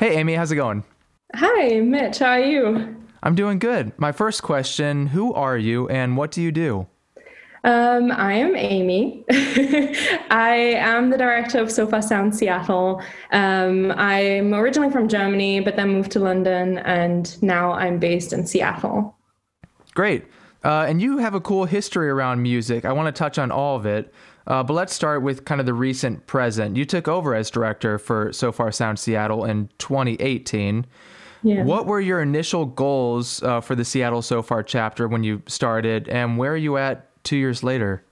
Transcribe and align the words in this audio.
Hey, 0.00 0.16
Amy, 0.16 0.32
how's 0.32 0.50
it 0.50 0.56
going? 0.56 0.82
Hi, 1.34 1.78
Mitch. 1.80 2.20
How 2.20 2.30
are 2.30 2.40
you? 2.40 2.96
I'm 3.22 3.34
doing 3.34 3.58
good. 3.58 3.92
My 3.98 4.12
first 4.12 4.42
question 4.42 5.08
Who 5.08 5.34
are 5.34 5.58
you 5.58 5.90
and 5.90 6.16
what 6.16 6.30
do 6.30 6.40
you 6.40 6.50
do? 6.50 6.86
Um, 7.64 8.10
I 8.10 8.32
am 8.32 8.56
Amy. 8.56 9.26
I 10.30 10.74
am 10.78 11.10
the 11.10 11.18
director 11.18 11.58
of 11.58 11.70
Sofar 11.70 12.00
Sound 12.00 12.34
Seattle. 12.34 13.02
Um, 13.32 13.90
I'm 13.90 14.54
originally 14.54 14.90
from 14.90 15.06
Germany, 15.06 15.60
but 15.60 15.76
then 15.76 15.90
moved 15.90 16.12
to 16.12 16.18
London, 16.18 16.78
and 16.78 17.36
now 17.42 17.72
I'm 17.72 17.98
based 17.98 18.32
in 18.32 18.46
Seattle. 18.46 19.14
Great. 19.92 20.24
Uh, 20.64 20.86
and 20.88 21.02
you 21.02 21.18
have 21.18 21.34
a 21.34 21.42
cool 21.42 21.66
history 21.66 22.08
around 22.08 22.42
music. 22.42 22.86
I 22.86 22.92
want 22.92 23.14
to 23.14 23.18
touch 23.18 23.38
on 23.38 23.50
all 23.50 23.76
of 23.76 23.84
it. 23.84 24.14
Uh, 24.46 24.62
but 24.62 24.74
let's 24.74 24.94
start 24.94 25.22
with 25.22 25.44
kind 25.44 25.60
of 25.60 25.66
the 25.66 25.74
recent 25.74 26.26
present. 26.26 26.76
You 26.76 26.84
took 26.84 27.08
over 27.08 27.34
as 27.34 27.50
director 27.50 27.98
for 27.98 28.32
Sofar 28.32 28.72
Sound 28.72 28.98
Seattle 28.98 29.44
in 29.44 29.68
2018. 29.78 30.86
Yeah. 31.42 31.62
What 31.64 31.86
were 31.86 32.00
your 32.00 32.20
initial 32.20 32.66
goals 32.66 33.42
uh, 33.42 33.60
for 33.60 33.74
the 33.74 33.84
Seattle 33.84 34.22
Sofar 34.22 34.62
chapter 34.62 35.08
when 35.08 35.24
you 35.24 35.42
started, 35.46 36.08
and 36.08 36.36
where 36.36 36.52
are 36.52 36.56
you 36.56 36.76
at 36.76 37.06
two 37.24 37.36
years 37.36 37.62
later? 37.62 38.04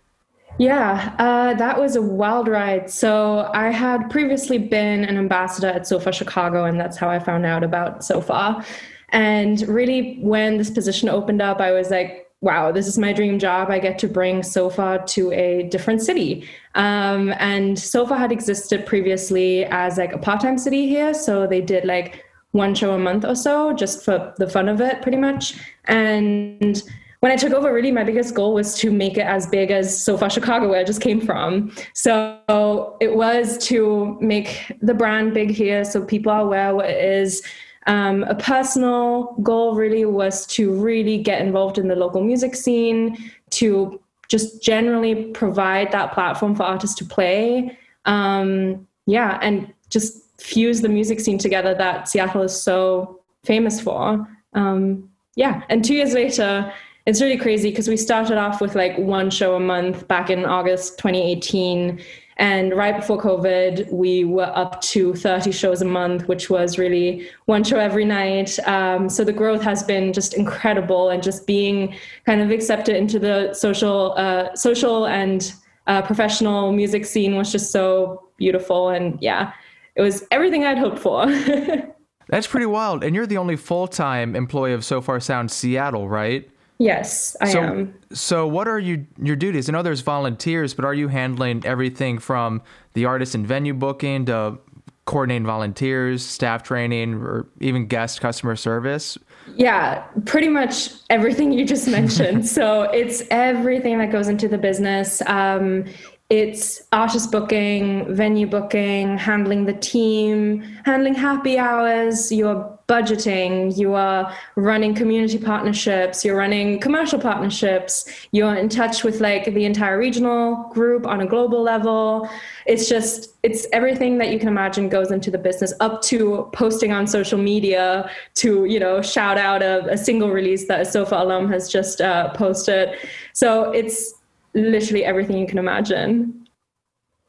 Yeah, 0.59 1.15
uh, 1.19 1.55
that 1.55 1.79
was 1.79 1.95
a 1.95 2.03
wild 2.03 2.49
ride. 2.49 2.91
So 2.91 3.51
I 3.55 3.71
had 3.71 4.11
previously 4.11 4.59
been 4.59 5.05
an 5.05 5.17
ambassador 5.17 5.69
at 5.69 5.87
Sofar 5.87 6.13
Chicago, 6.13 6.65
and 6.65 6.81
that's 6.81 6.97
how 6.97 7.09
I 7.09 7.19
found 7.19 7.47
out 7.47 7.63
about 7.63 8.05
Sofar. 8.05 8.65
And 9.11 9.61
really, 9.69 10.19
when 10.21 10.57
this 10.59 10.71
position 10.71 11.09
opened 11.09 11.41
up, 11.41 11.61
I 11.61 11.71
was 11.73 11.91
like, 11.91 12.28
wow, 12.41 12.71
this 12.71 12.87
is 12.87 12.99
my 12.99 13.13
dream 13.13 13.39
job. 13.39 13.71
I 13.71 13.79
get 13.79 13.99
to 14.01 14.09
bring 14.09 14.43
Sofar 14.43 15.05
to 15.07 15.33
a 15.33 15.65
different 15.65 16.03
city. 16.03 16.49
Um, 16.75 17.35
and 17.39 17.79
Sofar 17.79 18.17
had 18.19 18.31
existed 18.31 18.87
previously 18.87 19.65
as 19.65 19.99
like 19.99 20.13
a 20.13 20.19
part 20.19 20.41
time 20.41 20.59
city 20.59 20.87
here. 20.87 21.15
So 21.15 21.47
they 21.47 21.61
did 21.61 21.85
like 21.85 22.25
one 22.53 22.75
show 22.75 22.95
a 22.95 22.99
month 22.99 23.25
or 23.25 23.35
so 23.35 23.73
just 23.73 24.05
for 24.05 24.35
the 24.39 24.49
fun 24.49 24.69
of 24.69 24.81
it, 24.81 25.03
pretty 25.03 25.19
much. 25.19 25.55
And 25.87 26.83
when 27.21 27.33
I 27.33 27.37
took 27.37 27.53
over, 27.53 27.73
really 27.73 27.91
my 27.91 28.05
biggest 28.05 28.35
goal 28.35 28.55
was 28.55 28.79
to 28.79 28.93
make 28.93 29.17
it 29.17 29.27
as 29.27 29.47
big 29.49 29.73
as 29.73 30.05
Sofar 30.05 30.31
Chicago, 30.31 30.69
where 30.69 30.81
I 30.81 30.85
just 30.85 31.01
came 31.01 31.21
from. 31.21 31.73
So 31.93 32.97
it 33.01 33.17
was 33.17 33.59
to 33.67 34.17
make 34.21 34.73
the 34.81 34.95
brand 34.95 35.35
big 35.35 35.51
here 35.51 35.85
so 35.85 36.05
people 36.05 36.31
are 36.31 36.43
aware 36.43 36.75
what 36.77 36.89
it 36.89 37.03
is. 37.03 37.43
Um, 37.89 38.23
a 38.25 38.35
personal 38.35 39.35
goal 39.43 39.75
really 39.75 40.05
was 40.05 40.47
to 40.49 40.71
really 40.73 41.19
get 41.19 41.41
involved 41.41 41.79
in 41.79 41.89
the 41.89 41.97
local 41.97 42.23
music 42.23 42.55
scene, 42.55 43.17
to 43.51 44.01
just 44.29 44.63
generally 44.63 45.25
provide 45.33 45.91
that 45.93 46.13
platform 46.13 46.55
for 46.55 46.65
artists 46.65 46.95
to 46.97 47.05
play. 47.05 47.77
Um, 48.05 48.87
yeah, 49.07 49.39
and 49.41 49.73
just 49.89 50.23
fuse 50.39 50.83
the 50.83 50.89
music 50.89 51.19
scene 51.19 51.39
together 51.39 51.75
that 51.75 52.09
Seattle 52.09 52.43
is 52.43 52.63
so 52.63 53.21
famous 53.45 53.81
for. 53.81 54.29
Um, 54.53 55.11
yeah, 55.35 55.63
and 55.71 55.83
two 55.83 55.95
years 55.95 56.13
later, 56.13 56.71
it's 57.07 57.23
really 57.23 57.39
crazy 57.39 57.71
because 57.71 57.89
we 57.89 57.97
started 57.97 58.37
off 58.37 58.61
with 58.61 58.75
like 58.75 58.99
one 58.99 59.31
show 59.31 59.55
a 59.55 59.61
month 59.61 60.07
back 60.09 60.29
in 60.29 60.45
August 60.45 60.99
2018. 60.99 62.03
And 62.39 62.77
right 62.77 62.97
before 62.97 63.21
COVID, 63.21 63.93
we 63.93 64.23
were 64.25 64.53
up 64.55 64.81
to 64.83 65.13
30 65.15 65.51
shows 65.51 65.83
a 65.83 65.85
month, 65.85 66.29
which 66.29 66.49
was 66.49 66.79
really 66.79 67.29
one 67.47 67.65
show 67.65 67.79
every 67.79 68.05
night. 68.05 68.57
Um, 68.61 69.09
so 69.09 69.25
the 69.25 69.33
growth 69.33 69.61
has 69.63 69.83
been 69.83 70.13
just 70.13 70.35
incredible, 70.35 71.11
and 71.11 71.21
just 71.21 71.47
being 71.47 71.97
kind 72.27 72.41
of 72.41 72.51
accepted 72.51 72.95
into 72.95 73.19
the 73.19 73.53
social, 73.55 74.15
uh, 74.17 74.55
social 74.55 75.07
and 75.07 75.53
uh, 75.89 76.03
professional 76.03 76.71
music 76.71 77.07
scene 77.07 77.35
was 77.37 77.51
just 77.51 77.73
so 77.73 78.29
beautiful. 78.37 78.91
And 78.91 79.19
yeah, 79.21 79.53
it 79.97 80.03
was 80.03 80.25
everything 80.31 80.65
I'd 80.65 80.79
hoped 80.79 81.01
for. 81.01 81.27
That's 82.29 82.47
pretty 82.47 82.67
wild. 82.67 83.03
And 83.03 83.17
you're 83.17 83.27
the 83.27 83.39
only 83.39 83.57
full 83.57 83.89
time 83.89 84.37
employee 84.37 84.75
of 84.75 84.85
Sofar 84.85 85.19
Sound 85.19 85.51
Seattle, 85.51 86.09
right? 86.09 86.49
Yes, 86.79 87.37
I 87.41 87.49
so, 87.49 87.61
am. 87.61 87.95
So, 88.13 88.47
what 88.47 88.69
are 88.69 88.79
you, 88.79 89.07
your 89.21 89.35
duties? 89.35 89.69
I 89.69 89.73
know 89.73 89.83
there's 89.83 90.01
volunteers, 90.01 90.75
but 90.75 90.85
are 90.85 90.95
you 90.95 91.09
handling 91.09 91.67
everything 91.67 92.19
from 92.21 92.63
the 92.95 93.05
artist 93.05 93.35
and 93.35 93.45
venue 93.45 93.75
booking 93.75 94.27
to 94.27 94.59
coordinating 95.05 95.45
volunteers, 95.45 96.25
staff 96.25 96.63
training, 96.63 97.15
or 97.15 97.49
even 97.61 97.87
guest 97.87 98.21
customer 98.21 98.55
service? 98.55 99.19
Yeah, 99.57 100.05
pretty 100.25 100.49
much 100.49 100.91
everything 101.11 101.53
you 101.53 101.65
just 101.65 101.89
mentioned. 101.89 102.47
so, 102.59 102.83
it's 102.83 103.25
everything 103.33 103.99
that 103.99 104.13
goes 104.13 104.29
into 104.29 104.47
the 104.47 104.59
business. 104.59 105.21
Um, 105.27 105.85
it's 106.31 106.83
artist 106.93 107.33
booking, 107.33 108.15
venue 108.15 108.47
booking, 108.47 109.19
handling 109.19 109.65
the 109.65 109.73
team, 109.73 110.61
handling 110.85 111.15
happy 111.15 111.59
hours, 111.59 112.31
you're 112.31 112.78
budgeting, 112.89 113.77
you 113.77 113.95
are 113.95 114.35
running 114.57 114.95
community 114.95 115.39
partnerships, 115.39 116.25
you're 116.25 116.37
running 116.37 116.81
commercial 116.81 117.21
partnerships, 117.21 118.09
you're 118.33 118.55
in 118.55 118.69
touch 118.69 119.05
with 119.05 119.21
like 119.21 119.45
the 119.45 119.65
entire 119.65 119.99
regional 119.99 120.69
group 120.73 121.07
on 121.07 121.21
a 121.21 121.27
global 121.27 121.63
level. 121.63 122.29
It's 122.67 122.89
just, 122.89 123.37
it's 123.43 123.67
everything 123.73 124.19
that 124.19 124.31
you 124.33 124.39
can 124.39 124.49
imagine 124.49 124.89
goes 124.89 125.11
into 125.11 125.31
the 125.31 125.39
business 125.39 125.73
up 125.81 126.01
to 126.03 126.49
posting 126.53 126.93
on 126.93 127.07
social 127.07 127.39
media 127.39 128.11
to, 128.37 128.65
you 128.65 128.81
know, 128.81 129.03
shout 129.03 129.37
out 129.37 129.63
a, 129.63 129.87
a 129.91 129.99
single 129.99 130.31
release 130.31 130.67
that 130.69 130.81
a 130.81 130.85
Sofar 130.85 131.23
alum 131.23 131.53
has 131.53 131.71
just 131.71 132.01
uh, 132.01 132.33
posted. 132.33 132.97
So 133.35 133.71
it's, 133.73 134.15
literally 134.55 135.05
everything 135.05 135.39
you 135.39 135.47
can 135.47 135.59
imagine. 135.59 136.49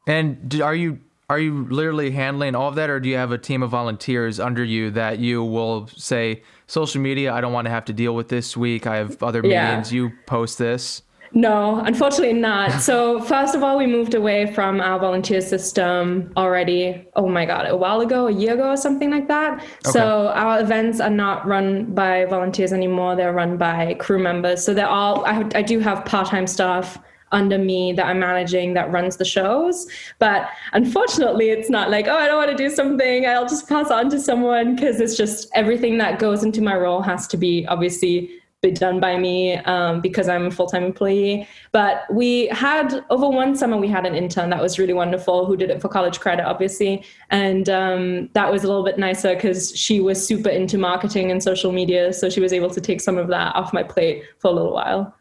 And 0.08 0.62
are 0.62 0.76
you 0.76 1.00
are 1.30 1.40
you 1.40 1.66
literally 1.70 2.10
handling 2.10 2.56
all 2.56 2.70
of 2.70 2.76
that, 2.76 2.90
or 2.90 3.00
do 3.00 3.08
you 3.08 3.16
have 3.16 3.32
a 3.32 3.38
team 3.38 3.62
of 3.62 3.70
volunteers 3.70 4.40
under 4.40 4.64
you 4.64 4.90
that 4.92 5.20
you 5.20 5.44
will 5.44 5.88
say 5.96 6.42
social 6.66 7.00
media? 7.02 7.32
I 7.32 7.40
don't 7.40 7.54
want 7.54 7.66
to 7.66 7.72
have 7.72 7.86
to 7.86 7.94
deal 7.94 8.16
with 8.16 8.30
this 8.30 8.58
week. 8.58 8.88
I 8.88 8.96
have 8.96 9.22
other 9.22 9.44
meetings. 9.44 9.94
Yeah. 9.94 9.98
You 9.98 10.12
post 10.26 10.58
this. 10.58 11.04
No, 11.32 11.80
unfortunately 11.82 12.34
not. 12.34 12.82
So, 12.82 13.22
first 13.22 13.54
of 13.54 13.62
all, 13.62 13.78
we 13.78 13.86
moved 13.86 14.16
away 14.16 14.52
from 14.54 14.82
our 14.82 14.98
volunteer 14.98 15.42
system 15.42 16.34
already. 16.36 17.08
Oh 17.16 17.28
my 17.28 17.46
God, 17.46 17.68
a 17.68 17.78
while 17.78 18.02
ago, 18.02 18.26
a 18.26 18.32
year 18.32 18.56
ago, 18.56 18.72
or 18.72 18.78
something 18.78 19.12
like 19.12 19.28
that. 19.28 19.60
Okay. 19.60 19.92
So, 19.92 20.30
our 20.30 20.60
events 20.60 21.00
are 21.00 21.12
not 21.12 21.46
run 21.46 21.94
by 21.94 22.26
volunteers 22.26 22.74
anymore. 22.74 23.16
They're 23.16 23.34
run 23.34 23.58
by 23.58 23.94
crew 24.00 24.18
members. 24.18 24.64
So, 24.64 24.74
they're 24.74 24.88
all, 24.88 25.24
I, 25.26 25.48
I 25.54 25.62
do 25.62 25.80
have 25.80 26.04
part 26.06 26.28
time 26.28 26.48
staff 26.48 26.98
under 27.32 27.58
me 27.58 27.94
that 27.94 28.06
I'm 28.06 28.20
managing 28.20 28.74
that 28.74 28.92
runs 28.92 29.18
the 29.18 29.26
shows. 29.26 29.88
But 30.20 30.50
unfortunately, 30.74 31.50
it's 31.50 31.70
not 31.70 31.90
like, 31.90 32.08
oh, 32.08 32.18
I 32.18 32.28
don't 32.28 32.38
want 32.38 32.52
to 32.52 32.58
do 32.58 32.70
something. 32.70 33.26
I'll 33.26 33.48
just 33.48 33.68
pass 33.68 33.92
on 33.92 34.10
to 34.10 34.20
someone 34.20 34.76
because 34.76 35.00
it's 35.00 35.16
just 35.16 35.50
everything 35.54 35.98
that 36.00 36.20
goes 36.20 36.44
into 36.44 36.62
my 36.62 36.76
role 36.76 37.02
has 37.02 37.28
to 37.28 37.38
be 37.38 37.66
obviously 37.68 38.40
be 38.62 38.72
done 38.72 39.00
by 39.00 39.18
me 39.18 39.56
um, 39.60 40.02
because 40.02 40.28
I'm 40.28 40.48
a 40.48 40.52
full 40.52 40.68
time 40.68 40.84
employee. 40.84 41.48
But 41.72 42.04
we 42.14 42.48
had 42.48 43.06
over 43.10 43.30
one 43.30 43.56
summer, 43.56 43.78
we 43.78 43.88
had 43.88 44.06
an 44.06 44.16
intern 44.16 44.50
that 44.50 44.62
was 44.62 44.78
really 44.78 44.94
wonderful 44.94 45.46
who 45.46 45.56
did 45.56 45.70
it 45.70 45.82
for 45.82 45.88
college 45.88 46.20
credit, 46.20 46.46
obviously. 46.46 47.06
And 47.30 47.70
um, 47.70 48.30
that 48.34 48.52
was 48.52 48.64
a 48.64 48.68
little 48.68 48.84
bit 48.84 48.98
nicer 48.98 49.34
because 49.34 49.76
she 49.78 50.02
was 50.02 50.26
super 50.26 50.50
into 50.50 50.78
marketing 50.78 51.32
and 51.32 51.42
social 51.42 51.72
media. 51.72 52.12
So 52.12 52.30
she 52.30 52.42
was 52.42 52.52
able 52.52 52.70
to 52.72 52.82
take 52.82 53.00
some 53.00 53.18
of 53.18 53.28
that 53.30 53.56
off 53.56 53.72
my 53.72 53.84
plate 53.84 54.24
for 54.40 54.50
a 54.50 54.54
little 54.54 54.74
while. 54.74 55.16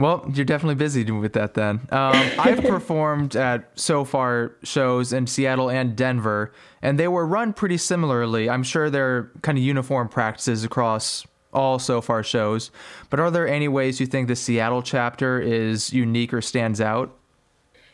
Well, 0.02 0.26
you're 0.34 0.46
definitely 0.46 0.76
busy 0.76 1.10
with 1.12 1.34
that 1.34 1.54
then. 1.54 1.88
Um, 1.92 2.14
I've 2.40 2.64
performed 2.64 3.36
at 3.36 3.70
Sofar 3.80 4.54
shows 4.64 5.14
in 5.14 5.28
Seattle 5.28 5.70
and 5.70 5.96
Denver, 5.96 6.54
and 6.82 7.00
they 7.00 7.08
were 7.08 7.26
run 7.26 7.54
pretty 7.54 7.78
similarly. 7.78 8.50
I'm 8.50 8.64
sure 8.64 8.90
they're 8.90 9.30
kind 9.44 9.60
of 9.60 9.64
uniform 9.64 10.10
practices 10.10 10.64
across 10.64 11.28
all 11.54 11.78
Sofar 11.78 12.24
shows, 12.24 12.72
but 13.12 13.20
are 13.20 13.30
there 13.30 13.48
any 13.48 13.68
ways 13.68 14.00
you 14.00 14.08
think 14.08 14.28
the 14.28 14.36
Seattle 14.36 14.82
chapter 14.82 15.40
is 15.40 15.94
unique 15.94 16.34
or 16.34 16.42
stands 16.42 16.82
out? 16.82 17.16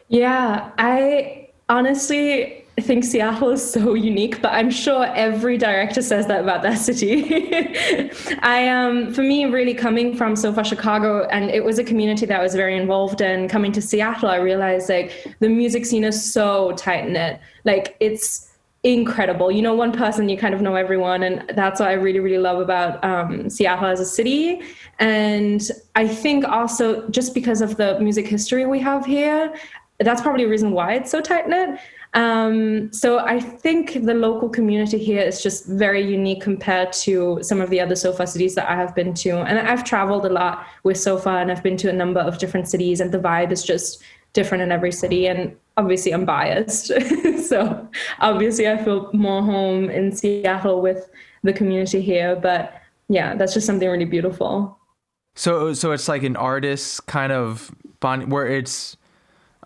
Yeah, 0.07 0.71
I 0.77 1.49
honestly 1.67 2.66
I 2.77 2.83
think 2.83 3.03
Seattle 3.03 3.49
is 3.49 3.71
so 3.71 3.93
unique, 4.11 4.39
but 4.41 4.53
I'm 4.53 4.69
sure 4.69 5.05
every 5.15 5.57
director 5.57 6.01
says 6.01 6.27
that 6.27 6.41
about 6.41 6.61
their 6.61 6.75
city. 6.75 7.49
I 8.41 8.67
um 8.69 9.13
for 9.13 9.23
me 9.23 9.45
really 9.45 9.73
coming 9.73 10.15
from 10.15 10.35
Sofar 10.35 10.63
Chicago 10.63 11.25
and 11.27 11.49
it 11.49 11.63
was 11.63 11.79
a 11.79 11.83
community 11.83 12.27
that 12.27 12.39
I 12.39 12.43
was 12.43 12.53
very 12.53 12.77
involved 12.77 13.21
in 13.21 13.47
coming 13.49 13.71
to 13.71 13.81
Seattle 13.81 14.29
I 14.29 14.35
realized 14.35 14.89
like 14.89 15.35
the 15.39 15.49
music 15.49 15.85
scene 15.85 16.03
is 16.03 16.33
so 16.33 16.73
tight 16.73 17.09
knit 17.09 17.39
like 17.63 17.97
it's 17.99 18.53
incredible. 18.83 19.51
You 19.51 19.63
know 19.63 19.73
one 19.73 19.91
person 19.91 20.29
you 20.29 20.37
kind 20.37 20.53
of 20.53 20.61
know 20.61 20.75
everyone 20.75 21.23
and 21.23 21.49
that's 21.55 21.79
what 21.79 21.89
I 21.89 21.93
really 21.93 22.19
really 22.19 22.37
love 22.37 22.59
about 22.59 23.03
um, 23.03 23.49
Seattle 23.49 23.87
as 23.87 23.99
a 23.99 24.05
city. 24.05 24.61
And 24.99 25.67
I 25.95 26.07
think 26.07 26.45
also 26.45 27.09
just 27.09 27.33
because 27.33 27.61
of 27.61 27.77
the 27.77 27.99
music 27.99 28.27
history 28.27 28.67
we 28.67 28.79
have 28.81 29.03
here 29.03 29.51
that's 29.99 30.21
probably 30.21 30.43
a 30.43 30.47
reason 30.47 30.71
why 30.71 30.93
it's 30.93 31.09
so 31.09 31.21
tight 31.21 31.49
knit 31.49 31.79
um, 32.17 32.91
so 32.91 33.19
I 33.19 33.39
think 33.39 34.03
the 34.03 34.15
local 34.15 34.49
community 34.49 34.97
here 34.97 35.21
is 35.21 35.43
just 35.43 35.67
very 35.67 36.01
unique 36.01 36.41
compared 36.41 36.91
to 37.03 37.37
some 37.43 37.61
of 37.61 37.69
the 37.69 37.79
other 37.79 37.95
Sofar 37.95 38.25
cities 38.25 38.55
that 38.55 38.67
I 38.67 38.75
have 38.75 38.95
been 38.95 39.13
to. 39.13 39.37
And 39.41 39.59
I've 39.59 39.83
traveled 39.83 40.25
a 40.25 40.29
lot 40.29 40.65
with 40.81 40.97
Sofar 40.97 41.39
and 41.39 41.51
I've 41.51 41.61
been 41.61 41.77
to 41.77 41.89
a 41.89 41.93
number 41.93 42.19
of 42.19 42.39
different 42.39 42.67
cities 42.67 43.01
and 43.01 43.11
the 43.11 43.19
vibe 43.19 43.51
is 43.51 43.63
just 43.63 44.01
different 44.33 44.63
in 44.63 44.71
every 44.71 44.91
city. 44.91 45.27
And 45.27 45.55
obviously 45.77 46.11
I'm 46.11 46.25
biased. 46.25 46.87
so 47.47 47.87
obviously 48.19 48.67
I 48.67 48.83
feel 48.83 49.11
more 49.13 49.43
home 49.43 49.91
in 49.91 50.11
Seattle 50.11 50.81
with 50.81 51.07
the 51.43 51.53
community 51.53 52.01
here. 52.01 52.35
But 52.35 52.81
yeah, 53.09 53.35
that's 53.35 53.53
just 53.53 53.67
something 53.67 53.87
really 53.87 54.05
beautiful. 54.05 54.79
So 55.35 55.71
so 55.75 55.91
it's 55.91 56.07
like 56.07 56.23
an 56.23 56.35
artist 56.35 57.05
kind 57.05 57.31
of 57.31 57.71
bond 57.99 58.31
where 58.31 58.47
it's 58.47 58.97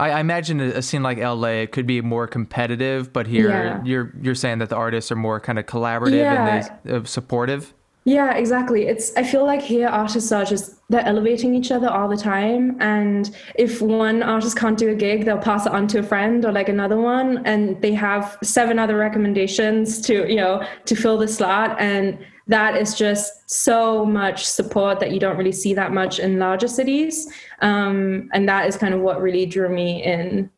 I, 0.01 0.09
I 0.09 0.19
imagine 0.19 0.59
a 0.59 0.81
scene 0.81 1.03
like 1.03 1.19
LA 1.19 1.61
it 1.65 1.71
could 1.71 1.85
be 1.85 2.01
more 2.01 2.27
competitive, 2.27 3.13
but 3.13 3.27
here 3.27 3.49
yeah. 3.49 3.83
you're 3.83 4.13
you're 4.19 4.35
saying 4.35 4.57
that 4.57 4.69
the 4.69 4.75
artists 4.75 5.11
are 5.11 5.15
more 5.15 5.39
kind 5.39 5.59
of 5.59 5.67
collaborative 5.67 6.17
yeah. 6.17 6.57
and 6.57 6.71
they, 6.83 6.95
uh, 6.95 7.03
supportive. 7.03 7.73
Yeah, 8.03 8.33
exactly. 8.33 8.87
It's 8.87 9.15
I 9.15 9.23
feel 9.23 9.45
like 9.45 9.61
here 9.61 9.87
artists 9.87 10.31
are 10.31 10.43
just 10.43 10.73
they're 10.89 11.05
elevating 11.05 11.53
each 11.53 11.71
other 11.71 11.87
all 11.87 12.09
the 12.09 12.17
time 12.17 12.81
and 12.81 13.29
if 13.53 13.79
one 13.79 14.23
artist 14.23 14.57
can't 14.57 14.77
do 14.77 14.89
a 14.89 14.95
gig, 14.95 15.25
they'll 15.25 15.37
pass 15.37 15.67
it 15.67 15.71
on 15.71 15.87
to 15.89 15.99
a 15.99 16.03
friend 16.03 16.43
or 16.43 16.51
like 16.51 16.67
another 16.67 16.97
one 16.97 17.45
and 17.45 17.79
they 17.83 17.93
have 17.93 18.39
seven 18.41 18.79
other 18.79 18.97
recommendations 18.97 20.01
to, 20.01 20.27
you 20.27 20.35
know, 20.35 20.65
to 20.85 20.95
fill 20.95 21.19
the 21.19 21.27
slot 21.27 21.79
and 21.79 22.17
that 22.47 22.75
is 22.75 22.95
just 22.95 23.49
so 23.49 24.05
much 24.05 24.45
support 24.45 24.99
that 24.99 25.11
you 25.11 25.19
don't 25.19 25.37
really 25.37 25.51
see 25.51 25.73
that 25.73 25.91
much 25.91 26.19
in 26.19 26.39
larger 26.39 26.67
cities. 26.67 27.31
Um, 27.61 28.29
and 28.33 28.47
that 28.49 28.67
is 28.67 28.77
kind 28.77 28.93
of 28.93 29.01
what 29.01 29.21
really 29.21 29.45
drew 29.45 29.69
me 29.69 30.03
in 30.03 30.49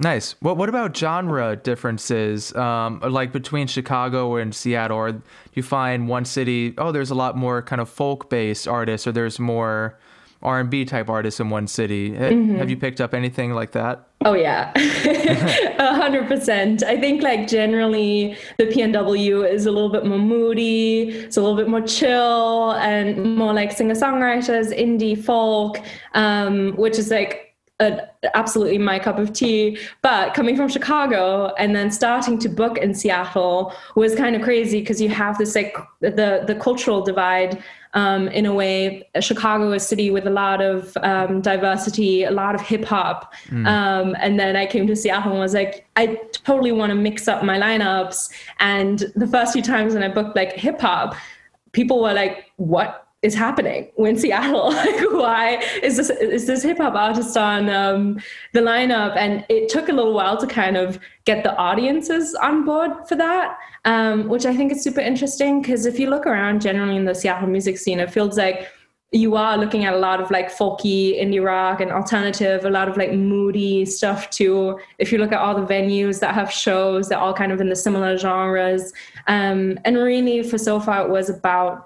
Nice. 0.00 0.34
What 0.40 0.56
what 0.56 0.68
about 0.68 0.96
genre 0.96 1.54
differences, 1.54 2.54
um, 2.56 2.98
like 3.00 3.32
between 3.32 3.68
Chicago 3.68 4.34
and 4.34 4.52
Seattle? 4.52 4.96
Or 4.96 5.12
do 5.12 5.22
you 5.54 5.62
find 5.62 6.08
one 6.08 6.24
city, 6.24 6.74
oh, 6.78 6.90
there's 6.90 7.10
a 7.10 7.14
lot 7.14 7.36
more 7.36 7.62
kind 7.62 7.80
of 7.80 7.88
folk 7.88 8.28
based 8.28 8.66
artists, 8.66 9.06
or 9.06 9.12
there's 9.12 9.38
more 9.38 9.96
R 10.44 10.60
and 10.60 10.70
B 10.70 10.84
type 10.84 11.08
artists 11.08 11.40
in 11.40 11.50
one 11.50 11.66
city. 11.66 12.10
Mm-hmm. 12.10 12.56
Have 12.56 12.68
you 12.70 12.76
picked 12.76 13.00
up 13.00 13.14
anything 13.14 13.52
like 13.54 13.72
that? 13.72 14.06
Oh 14.24 14.34
yeah, 14.34 14.72
a 15.78 15.94
hundred 15.94 16.28
percent. 16.28 16.82
I 16.82 16.98
think 16.98 17.22
like 17.22 17.48
generally 17.48 18.36
the 18.58 18.66
PNW 18.66 19.50
is 19.50 19.66
a 19.66 19.72
little 19.72 19.90
bit 19.90 20.06
more 20.06 20.18
moody. 20.18 21.08
It's 21.10 21.36
a 21.36 21.40
little 21.40 21.56
bit 21.56 21.68
more 21.68 21.82
chill 21.82 22.72
and 22.72 23.36
more 23.36 23.52
like 23.52 23.72
singer 23.72 23.94
songwriters, 23.94 24.76
indie 24.78 25.22
folk, 25.22 25.80
um, 26.14 26.72
which 26.76 26.98
is 26.98 27.10
like 27.10 27.44
a, 27.80 28.00
absolutely 28.34 28.78
my 28.78 28.98
cup 28.98 29.18
of 29.18 29.32
tea. 29.32 29.78
But 30.02 30.34
coming 30.34 30.56
from 30.56 30.68
Chicago 30.68 31.52
and 31.58 31.74
then 31.74 31.90
starting 31.90 32.38
to 32.40 32.48
book 32.48 32.78
in 32.78 32.94
Seattle 32.94 33.74
was 33.94 34.14
kind 34.14 34.36
of 34.36 34.42
crazy 34.42 34.80
because 34.80 35.00
you 35.00 35.08
have 35.08 35.38
this 35.38 35.54
like 35.54 35.76
the 36.00 36.44
the 36.46 36.56
cultural 36.60 37.02
divide. 37.02 37.62
Um, 37.94 38.28
in 38.28 38.44
a 38.44 38.52
way, 38.52 39.08
Chicago 39.20 39.72
is 39.72 39.82
a 39.82 39.86
city 39.86 40.10
with 40.10 40.26
a 40.26 40.30
lot 40.30 40.60
of 40.60 40.96
um, 40.98 41.40
diversity, 41.40 42.24
a 42.24 42.30
lot 42.30 42.54
of 42.54 42.60
hip 42.60 42.84
hop. 42.84 43.32
Mm. 43.46 43.66
Um, 43.66 44.16
and 44.18 44.38
then 44.38 44.56
I 44.56 44.66
came 44.66 44.86
to 44.88 44.96
Seattle 44.96 45.32
and 45.32 45.40
was 45.40 45.54
like, 45.54 45.86
I 45.96 46.18
totally 46.32 46.72
want 46.72 46.90
to 46.90 46.96
mix 46.96 47.28
up 47.28 47.44
my 47.44 47.58
lineups. 47.58 48.30
And 48.60 49.04
the 49.14 49.26
first 49.28 49.52
few 49.52 49.62
times 49.62 49.94
when 49.94 50.02
I 50.02 50.08
booked 50.08 50.34
like 50.34 50.52
hip 50.52 50.80
hop, 50.80 51.14
people 51.72 52.02
were 52.02 52.12
like, 52.14 52.50
"What 52.56 53.03
is 53.24 53.34
happening 53.34 53.90
in 53.96 54.16
Seattle? 54.16 54.70
like, 54.72 55.00
why 55.10 55.62
is 55.82 55.96
this 55.96 56.10
is 56.10 56.46
this 56.46 56.62
hip 56.62 56.76
hop 56.78 56.94
artist 56.94 57.36
on 57.36 57.70
um, 57.70 58.20
the 58.52 58.60
lineup? 58.60 59.16
And 59.16 59.44
it 59.48 59.68
took 59.70 59.88
a 59.88 59.92
little 59.92 60.12
while 60.12 60.36
to 60.36 60.46
kind 60.46 60.76
of 60.76 61.00
get 61.24 61.42
the 61.42 61.56
audiences 61.56 62.34
on 62.34 62.64
board 62.64 62.92
for 63.08 63.16
that, 63.16 63.56
um, 63.86 64.28
which 64.28 64.44
I 64.44 64.54
think 64.54 64.70
is 64.72 64.82
super 64.82 65.00
interesting 65.00 65.62
because 65.62 65.86
if 65.86 65.98
you 65.98 66.10
look 66.10 66.26
around 66.26 66.60
generally 66.60 66.96
in 66.96 67.06
the 67.06 67.14
Seattle 67.14 67.48
music 67.48 67.78
scene, 67.78 67.98
it 67.98 68.10
feels 68.10 68.36
like 68.36 68.68
you 69.10 69.36
are 69.36 69.56
looking 69.56 69.84
at 69.84 69.94
a 69.94 69.98
lot 69.98 70.20
of 70.20 70.30
like 70.30 70.50
folky 70.50 71.22
indie 71.22 71.42
rock 71.42 71.80
and 71.80 71.92
alternative, 71.92 72.64
a 72.64 72.70
lot 72.70 72.88
of 72.88 72.96
like 72.96 73.12
moody 73.12 73.86
stuff 73.86 74.28
too. 74.28 74.78
If 74.98 75.12
you 75.12 75.18
look 75.18 75.30
at 75.32 75.38
all 75.38 75.54
the 75.54 75.66
venues 75.66 76.18
that 76.18 76.34
have 76.34 76.50
shows, 76.50 77.08
they're 77.08 77.18
all 77.18 77.32
kind 77.32 77.52
of 77.52 77.60
in 77.60 77.68
the 77.68 77.76
similar 77.76 78.18
genres. 78.18 78.92
Um, 79.28 79.78
and 79.84 79.96
really, 79.96 80.42
for 80.42 80.58
Sofar, 80.58 81.06
it 81.06 81.10
was 81.10 81.30
about 81.30 81.84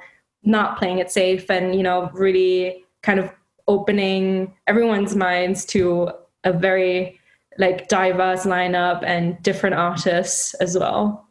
not 0.48 0.78
playing 0.78 0.98
it 0.98 1.10
safe 1.10 1.50
and 1.50 1.74
you 1.74 1.82
know 1.82 2.10
really 2.12 2.84
kind 3.02 3.20
of 3.20 3.30
opening 3.68 4.52
everyone's 4.66 5.14
minds 5.14 5.64
to 5.66 6.10
a 6.44 6.52
very 6.52 7.20
like 7.58 7.88
diverse 7.88 8.44
lineup 8.44 9.02
and 9.04 9.40
different 9.42 9.76
artists 9.76 10.54
as 10.54 10.78
well. 10.78 11.28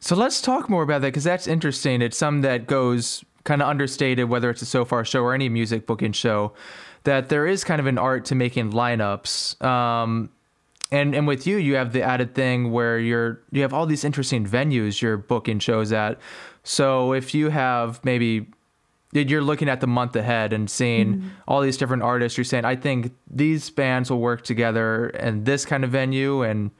So 0.00 0.16
let's 0.16 0.40
talk 0.40 0.68
more 0.70 0.82
about 0.82 1.02
that 1.02 1.08
because 1.08 1.24
that's 1.24 1.46
interesting. 1.46 2.00
It's 2.00 2.16
some 2.16 2.42
that 2.42 2.66
goes 2.66 3.24
kind 3.44 3.62
of 3.62 3.68
understated 3.68 4.28
whether 4.28 4.50
it's 4.50 4.62
a 4.62 4.66
Sofar 4.66 5.04
show 5.04 5.22
or 5.22 5.34
any 5.34 5.48
music 5.48 5.86
booking 5.86 6.12
show 6.12 6.52
that 7.04 7.28
there 7.28 7.46
is 7.46 7.62
kind 7.62 7.80
of 7.80 7.86
an 7.86 7.98
art 7.98 8.24
to 8.26 8.34
making 8.34 8.72
lineups. 8.72 9.62
Um, 9.64 10.30
and 10.92 11.14
and 11.14 11.26
with 11.26 11.46
you 11.46 11.56
you 11.56 11.74
have 11.74 11.92
the 11.92 12.02
added 12.02 12.34
thing 12.34 12.70
where 12.70 12.98
you're 12.98 13.40
you 13.50 13.62
have 13.62 13.72
all 13.72 13.86
these 13.86 14.04
interesting 14.04 14.46
venues 14.46 15.00
you're 15.00 15.16
booking 15.16 15.58
shows 15.58 15.92
at 15.92 16.18
so 16.66 17.12
if 17.12 17.32
you 17.32 17.50
have 17.50 18.04
maybe 18.04 18.48
you're 19.12 19.40
looking 19.40 19.68
at 19.68 19.80
the 19.80 19.86
month 19.86 20.16
ahead 20.16 20.52
and 20.52 20.68
seeing 20.68 21.14
mm-hmm. 21.14 21.28
all 21.46 21.62
these 21.62 21.76
different 21.76 22.02
artists, 22.02 22.36
you're 22.36 22.44
saying, 22.44 22.64
I 22.64 22.76
think 22.76 23.14
these 23.30 23.70
bands 23.70 24.10
will 24.10 24.18
work 24.18 24.42
together 24.42 25.10
in 25.10 25.44
this 25.44 25.64
kind 25.64 25.84
of 25.84 25.90
venue. 25.90 26.42
And 26.42 26.72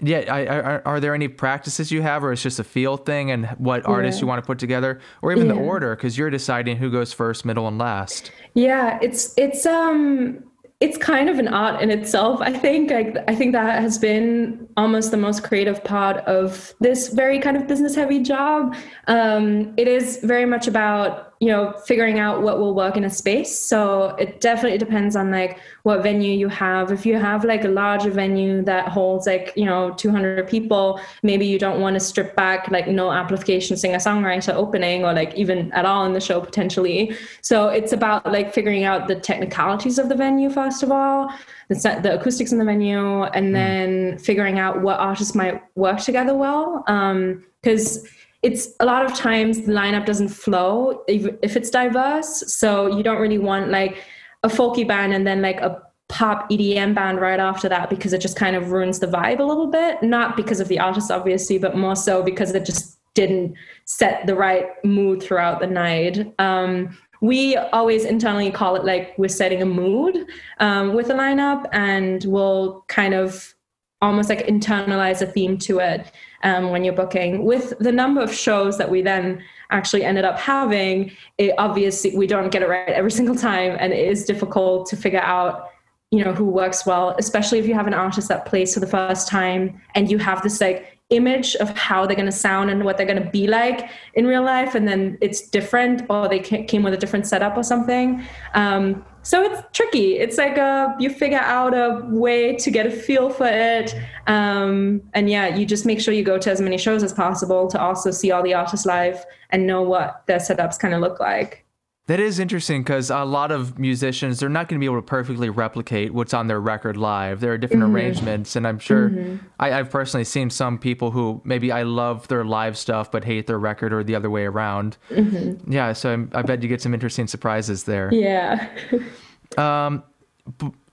yeah, 0.00 0.20
I, 0.32 0.44
I, 0.46 0.78
are 0.82 1.00
there 1.00 1.14
any 1.14 1.28
practices 1.28 1.90
you 1.90 2.02
have, 2.02 2.24
or 2.24 2.32
it's 2.32 2.42
just 2.42 2.60
a 2.60 2.64
feel 2.64 2.96
thing 2.96 3.30
and 3.30 3.46
what 3.58 3.82
yeah. 3.82 3.90
artists 3.90 4.20
you 4.20 4.26
want 4.26 4.42
to 4.42 4.46
put 4.46 4.58
together, 4.58 5.00
or 5.22 5.32
even 5.32 5.48
yeah. 5.48 5.54
the 5.54 5.60
order, 5.60 5.96
because 5.96 6.16
you're 6.16 6.30
deciding 6.30 6.76
who 6.76 6.90
goes 6.90 7.12
first, 7.12 7.44
middle, 7.44 7.66
and 7.66 7.78
last? 7.78 8.30
Yeah, 8.54 8.98
it's 9.02 9.34
it's 9.36 9.66
um 9.66 10.44
it's 10.80 10.96
kind 10.96 11.28
of 11.28 11.38
an 11.38 11.46
art 11.48 11.82
in 11.82 11.90
itself. 11.90 12.40
I 12.40 12.52
think 12.52 12.90
I, 12.90 13.12
I 13.28 13.34
think 13.34 13.52
that 13.52 13.82
has 13.82 13.98
been 13.98 14.66
almost 14.78 15.10
the 15.10 15.18
most 15.18 15.44
creative 15.44 15.84
part 15.84 16.18
of 16.26 16.74
this 16.80 17.08
very 17.08 17.38
kind 17.38 17.56
of 17.56 17.66
business 17.66 17.94
heavy 17.94 18.20
job. 18.20 18.74
Um, 19.06 19.74
it 19.76 19.86
is 19.88 20.20
very 20.22 20.46
much 20.46 20.66
about 20.66 21.29
you 21.40 21.48
know 21.48 21.72
figuring 21.86 22.18
out 22.18 22.42
what 22.42 22.58
will 22.58 22.74
work 22.74 22.98
in 22.98 23.04
a 23.04 23.10
space. 23.10 23.58
So 23.58 24.14
it 24.18 24.40
definitely 24.40 24.76
depends 24.76 25.16
on 25.16 25.30
like 25.30 25.58
what 25.84 26.02
venue 26.02 26.32
you 26.32 26.48
have. 26.48 26.92
If 26.92 27.06
you 27.06 27.16
have 27.16 27.44
like 27.44 27.64
a 27.64 27.68
larger 27.68 28.10
venue 28.10 28.62
that 28.62 28.88
holds 28.88 29.26
like 29.26 29.54
you 29.56 29.64
know 29.64 29.94
200 29.94 30.46
people 30.46 31.00
maybe 31.22 31.46
you 31.46 31.58
don't 31.58 31.80
want 31.80 31.94
to 31.94 32.00
strip 32.00 32.36
back 32.36 32.70
like 32.70 32.86
no 32.88 33.10
amplification 33.10 33.76
singer 33.78 33.96
songwriter 33.96 34.52
opening 34.54 35.02
or 35.02 35.14
like 35.14 35.34
even 35.34 35.72
at 35.72 35.86
all 35.86 36.04
in 36.04 36.12
the 36.12 36.20
show 36.20 36.40
potentially. 36.42 37.16
So 37.40 37.68
it's 37.68 37.94
about 37.94 38.30
like 38.30 38.52
figuring 38.52 38.84
out 38.84 39.08
the 39.08 39.16
technicalities 39.16 39.98
of 39.98 40.10
the 40.10 40.14
venue 40.14 40.50
first 40.50 40.82
of 40.82 40.92
all 40.92 41.32
the, 41.68 41.74
set, 41.74 42.02
the 42.02 42.20
acoustics 42.20 42.52
in 42.52 42.58
the 42.58 42.64
venue 42.64 43.22
and 43.22 43.46
mm. 43.48 43.52
then 43.52 44.18
figuring 44.18 44.58
out 44.58 44.82
what 44.82 44.98
artists 44.98 45.34
might 45.34 45.62
work 45.74 46.00
together 46.00 46.34
well. 46.34 46.84
Um, 46.86 47.44
because 47.62 48.08
it's 48.42 48.70
a 48.80 48.86
lot 48.86 49.04
of 49.04 49.14
times 49.14 49.62
the 49.62 49.72
lineup 49.72 50.06
doesn't 50.06 50.28
flow 50.28 51.02
if, 51.06 51.56
it's 51.56 51.70
diverse. 51.70 52.52
So 52.52 52.96
you 52.96 53.02
don't 53.02 53.20
really 53.20 53.38
want 53.38 53.70
like 53.70 54.02
a 54.42 54.48
folky 54.48 54.86
band 54.86 55.12
and 55.12 55.26
then 55.26 55.42
like 55.42 55.60
a 55.60 55.82
pop 56.08 56.50
EDM 56.50 56.94
band 56.94 57.20
right 57.20 57.38
after 57.38 57.68
that 57.68 57.90
because 57.90 58.12
it 58.12 58.20
just 58.20 58.36
kind 58.36 58.56
of 58.56 58.72
ruins 58.72 58.98
the 58.98 59.06
vibe 59.06 59.40
a 59.40 59.44
little 59.44 59.66
bit. 59.66 60.02
Not 60.02 60.36
because 60.36 60.58
of 60.58 60.68
the 60.68 60.78
artist, 60.78 61.10
obviously, 61.10 61.58
but 61.58 61.76
more 61.76 61.94
so 61.94 62.22
because 62.22 62.52
it 62.54 62.64
just 62.64 62.98
didn't 63.14 63.54
set 63.84 64.26
the 64.26 64.34
right 64.34 64.68
mood 64.84 65.22
throughout 65.22 65.60
the 65.60 65.66
night. 65.66 66.32
Um, 66.38 66.96
we 67.20 67.56
always 67.56 68.06
internally 68.06 68.50
call 68.50 68.76
it 68.76 68.84
like 68.84 69.14
we're 69.18 69.28
setting 69.28 69.60
a 69.60 69.66
mood 69.66 70.26
um, 70.58 70.94
with 70.94 71.10
a 71.10 71.14
lineup, 71.14 71.66
and 71.72 72.24
we'll 72.24 72.82
kind 72.88 73.12
of 73.12 73.54
almost 74.00 74.30
like 74.30 74.46
internalize 74.46 75.20
a 75.20 75.26
theme 75.26 75.58
to 75.58 75.78
it 75.80 76.10
um, 76.42 76.70
when 76.70 76.84
you're 76.84 76.94
booking. 76.94 77.44
With 77.44 77.78
the 77.78 77.92
number 77.92 78.20
of 78.20 78.32
shows 78.34 78.78
that 78.78 78.90
we 78.90 79.02
then 79.02 79.42
actually 79.70 80.04
ended 80.04 80.24
up 80.24 80.38
having, 80.38 81.12
it 81.38 81.54
obviously 81.58 82.16
we 82.16 82.26
don't 82.26 82.50
get 82.50 82.62
it 82.62 82.68
right 82.68 82.88
every 82.88 83.10
single 83.20 83.34
time, 83.34 83.76
and 83.78 83.92
it 83.92 84.08
is 84.08 84.24
difficult 84.24 84.86
to 84.88 84.96
figure 84.96 85.20
out 85.20 85.70
you 86.10 86.24
know 86.24 86.32
who 86.32 86.44
works 86.44 86.84
well 86.84 87.14
especially 87.20 87.60
if 87.60 87.68
you 87.68 87.74
have 87.74 87.86
an 87.86 87.94
artist 87.94 88.26
that 88.26 88.44
plays 88.44 88.74
for 88.74 88.80
the 88.80 88.86
first 88.86 89.28
time 89.28 89.80
and 89.94 90.10
you 90.10 90.18
have 90.18 90.42
this 90.42 90.60
like 90.60 90.98
image 91.10 91.56
of 91.56 91.76
how 91.76 92.06
they're 92.06 92.16
going 92.16 92.26
to 92.26 92.32
sound 92.32 92.70
and 92.70 92.84
what 92.84 92.96
they're 92.96 93.06
going 93.06 93.22
to 93.22 93.30
be 93.30 93.46
like 93.46 93.90
in 94.14 94.26
real 94.26 94.42
life 94.42 94.74
and 94.74 94.86
then 94.86 95.18
it's 95.20 95.40
different 95.40 96.02
or 96.08 96.28
they 96.28 96.38
came 96.38 96.82
with 96.82 96.94
a 96.94 96.96
different 96.96 97.26
setup 97.26 97.56
or 97.56 97.62
something. 97.62 98.24
Um, 98.54 99.04
so 99.22 99.42
it's 99.42 99.62
tricky. 99.72 100.18
It's 100.18 100.38
like 100.38 100.56
a 100.56 100.94
you 100.98 101.10
figure 101.10 101.40
out 101.40 101.74
a 101.74 102.00
way 102.06 102.56
to 102.56 102.70
get 102.70 102.86
a 102.86 102.90
feel 102.90 103.28
for 103.28 103.46
it. 103.46 103.94
Um, 104.26 105.02
and 105.12 105.28
yeah 105.28 105.54
you 105.54 105.66
just 105.66 105.84
make 105.84 106.00
sure 106.00 106.14
you 106.14 106.22
go 106.22 106.38
to 106.38 106.50
as 106.50 106.60
many 106.60 106.78
shows 106.78 107.02
as 107.02 107.12
possible 107.12 107.68
to 107.68 107.80
also 107.80 108.10
see 108.10 108.30
all 108.30 108.42
the 108.42 108.54
artists 108.54 108.86
live 108.86 109.24
and 109.50 109.66
know 109.66 109.82
what 109.82 110.22
their 110.26 110.38
setups 110.38 110.78
kind 110.78 110.94
of 110.94 111.00
look 111.00 111.18
like 111.18 111.64
that 112.10 112.18
is 112.18 112.40
interesting 112.40 112.82
because 112.82 113.08
a 113.08 113.24
lot 113.24 113.52
of 113.52 113.78
musicians 113.78 114.40
they're 114.40 114.48
not 114.48 114.68
going 114.68 114.76
to 114.76 114.80
be 114.80 114.86
able 114.86 114.96
to 114.96 115.06
perfectly 115.06 115.48
replicate 115.48 116.12
what's 116.12 116.34
on 116.34 116.48
their 116.48 116.60
record 116.60 116.96
live. 116.96 117.38
There 117.38 117.52
are 117.52 117.56
different 117.56 117.84
mm-hmm. 117.84 117.94
arrangements, 117.94 118.56
and 118.56 118.66
I'm 118.66 118.80
sure 118.80 119.10
mm-hmm. 119.10 119.46
I, 119.60 119.68
have 119.68 119.90
personally 119.90 120.24
seen 120.24 120.50
some 120.50 120.76
people 120.76 121.12
who 121.12 121.40
maybe 121.44 121.70
I 121.70 121.84
love 121.84 122.26
their 122.26 122.44
live 122.44 122.76
stuff 122.76 123.12
but 123.12 123.22
hate 123.22 123.46
their 123.46 123.60
record, 123.60 123.92
or 123.92 124.02
the 124.02 124.16
other 124.16 124.28
way 124.28 124.44
around. 124.44 124.96
Mm-hmm. 125.10 125.70
Yeah, 125.70 125.92
so 125.92 126.12
I'm, 126.12 126.32
i 126.34 126.42
bet 126.42 126.64
you 126.64 126.68
get 126.68 126.82
some 126.82 126.94
interesting 126.94 127.28
surprises 127.28 127.84
there. 127.84 128.12
Yeah. 128.12 128.68
um, 129.56 130.02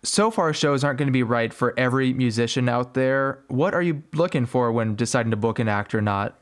Sofar 0.04 0.54
shows 0.54 0.84
aren't 0.84 1.00
going 1.00 1.08
to 1.08 1.12
be 1.12 1.24
right 1.24 1.52
for 1.52 1.74
every 1.80 2.14
musician 2.14 2.70
out 2.70 2.94
there. 2.94 3.44
What 3.48 3.74
are 3.74 3.82
you 3.82 4.04
looking 4.14 4.46
for 4.46 4.72
when 4.72 4.96
deciding 4.96 5.32
to 5.32 5.38
book 5.38 5.58
an 5.58 5.68
act 5.68 5.96
or 5.96 6.02
not? 6.02 6.38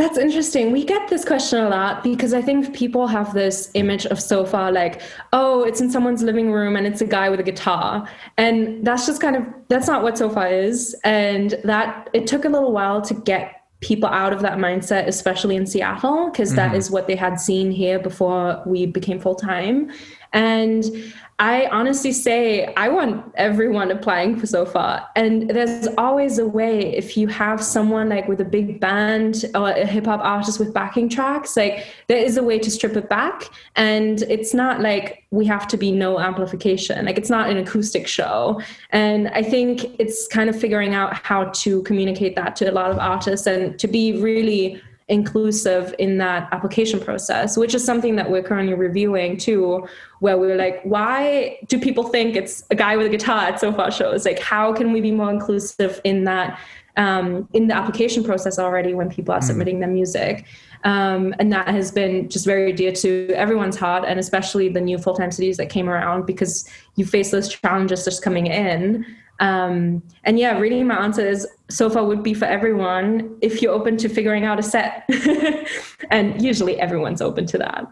That's 0.00 0.16
interesting. 0.16 0.72
We 0.72 0.82
get 0.86 1.08
this 1.08 1.26
question 1.26 1.58
a 1.58 1.68
lot 1.68 2.02
because 2.02 2.32
I 2.32 2.40
think 2.40 2.74
people 2.74 3.06
have 3.06 3.34
this 3.34 3.70
image 3.74 4.06
of 4.06 4.18
Sofar 4.18 4.72
like, 4.72 5.02
oh, 5.34 5.62
it's 5.62 5.82
in 5.82 5.90
someone's 5.90 6.22
living 6.22 6.50
room 6.50 6.74
and 6.74 6.86
it's 6.86 7.02
a 7.02 7.04
guy 7.04 7.28
with 7.28 7.38
a 7.38 7.42
guitar. 7.42 8.08
And 8.38 8.82
that's 8.82 9.04
just 9.04 9.20
kind 9.20 9.36
of 9.36 9.44
that's 9.68 9.88
not 9.88 10.02
what 10.02 10.16
Sofar 10.16 10.48
is. 10.48 10.96
And 11.04 11.60
that 11.64 12.08
it 12.14 12.26
took 12.26 12.46
a 12.46 12.48
little 12.48 12.72
while 12.72 13.02
to 13.02 13.12
get 13.12 13.60
people 13.80 14.08
out 14.08 14.32
of 14.32 14.40
that 14.40 14.56
mindset, 14.56 15.06
especially 15.06 15.54
in 15.54 15.66
Seattle, 15.66 16.30
because 16.30 16.54
mm-hmm. 16.54 16.92
what 16.94 17.06
they 17.06 17.16
had 17.16 17.38
seen 17.38 17.70
here 17.70 17.98
before 17.98 18.62
we 18.64 18.86
became 18.86 19.20
full 19.20 19.34
time. 19.34 19.90
And 20.32 21.12
I 21.40 21.68
honestly 21.72 22.12
say 22.12 22.66
I 22.74 22.90
want 22.90 23.32
everyone 23.36 23.90
applying 23.90 24.38
for 24.38 24.46
Sofar. 24.46 25.08
And 25.16 25.48
there's 25.48 25.88
always 25.96 26.38
a 26.38 26.46
way 26.46 26.94
if 26.94 27.16
you 27.16 27.28
have 27.28 27.64
someone 27.64 28.10
like 28.10 28.28
with 28.28 28.42
a 28.42 28.44
big 28.44 28.78
band 28.78 29.46
or 29.54 29.70
a 29.70 29.86
hip 29.86 30.04
hop 30.04 30.20
artist 30.22 30.60
with 30.60 30.74
backing 30.74 31.08
tracks, 31.08 31.56
like 31.56 31.86
there 32.08 32.18
is 32.18 32.36
a 32.36 32.42
way 32.42 32.58
to 32.58 32.70
strip 32.70 32.94
it 32.94 33.08
back. 33.08 33.48
And 33.74 34.20
it's 34.22 34.52
not 34.52 34.82
like 34.82 35.24
we 35.30 35.46
have 35.46 35.66
to 35.68 35.78
be 35.78 35.90
no 35.90 36.20
amplification. 36.20 37.06
Like 37.06 37.16
it's 37.16 37.30
not 37.30 37.48
an 37.48 37.56
acoustic 37.56 38.06
show. 38.06 38.60
And 38.90 39.28
I 39.28 39.42
think 39.42 39.98
it's 39.98 40.28
kind 40.28 40.50
of 40.50 40.60
figuring 40.60 40.94
out 40.94 41.14
how 41.14 41.44
to 41.44 41.82
communicate 41.84 42.36
that 42.36 42.54
to 42.56 42.70
a 42.70 42.72
lot 42.72 42.90
of 42.90 42.98
artists 42.98 43.46
and 43.46 43.78
to 43.78 43.88
be 43.88 44.20
really 44.20 44.82
inclusive 45.10 45.92
in 45.98 46.18
that 46.18 46.48
application 46.52 47.00
process, 47.00 47.56
which 47.56 47.74
is 47.74 47.84
something 47.84 48.14
that 48.14 48.30
we're 48.30 48.42
currently 48.42 48.74
reviewing 48.74 49.36
too, 49.36 49.86
where 50.20 50.38
we're 50.38 50.56
like, 50.56 50.80
why 50.84 51.58
do 51.66 51.78
people 51.80 52.04
think 52.04 52.36
it's 52.36 52.64
a 52.70 52.76
guy 52.76 52.96
with 52.96 53.06
a 53.06 53.10
guitar 53.10 53.40
at 53.40 53.58
Sofar 53.60 53.90
shows? 53.90 54.24
Like, 54.24 54.38
how 54.38 54.72
can 54.72 54.92
we 54.92 55.00
be 55.00 55.10
more 55.10 55.30
inclusive 55.30 56.00
in 56.04 56.24
that, 56.24 56.60
um, 56.96 57.48
in 57.52 57.66
the 57.66 57.74
application 57.74 58.22
process 58.22 58.58
already 58.58 58.94
when 58.94 59.10
people 59.10 59.34
are 59.34 59.40
mm. 59.40 59.44
submitting 59.44 59.80
their 59.80 59.90
music? 59.90 60.46
Um, 60.84 61.34
and 61.40 61.52
that 61.52 61.68
has 61.68 61.90
been 61.90 62.28
just 62.28 62.46
very 62.46 62.72
dear 62.72 62.92
to 62.92 63.28
everyone's 63.34 63.76
heart, 63.76 64.04
and 64.06 64.18
especially 64.18 64.68
the 64.68 64.80
new 64.80 64.96
full 64.96 65.14
time 65.14 65.32
cities 65.32 65.56
that 65.56 65.68
came 65.68 65.90
around 65.90 66.24
because 66.24 66.68
you 66.94 67.04
face 67.04 67.32
those 67.32 67.48
challenges 67.48 68.04
just 68.04 68.22
coming 68.22 68.46
in. 68.46 69.04
Um, 69.40 70.02
and 70.24 70.38
yeah, 70.38 70.58
really, 70.58 70.82
my 70.84 70.96
answer 70.96 71.26
is 71.26 71.46
Sofar 71.68 72.04
would 72.04 72.22
be 72.22 72.34
for 72.34 72.44
everyone 72.44 73.36
if 73.40 73.62
you're 73.62 73.72
open 73.72 73.96
to 73.96 74.08
figuring 74.08 74.44
out 74.44 74.58
a 74.58 74.62
set. 74.62 75.08
and 76.10 76.40
usually 76.40 76.78
everyone's 76.78 77.22
open 77.22 77.46
to 77.46 77.58
that. 77.58 77.86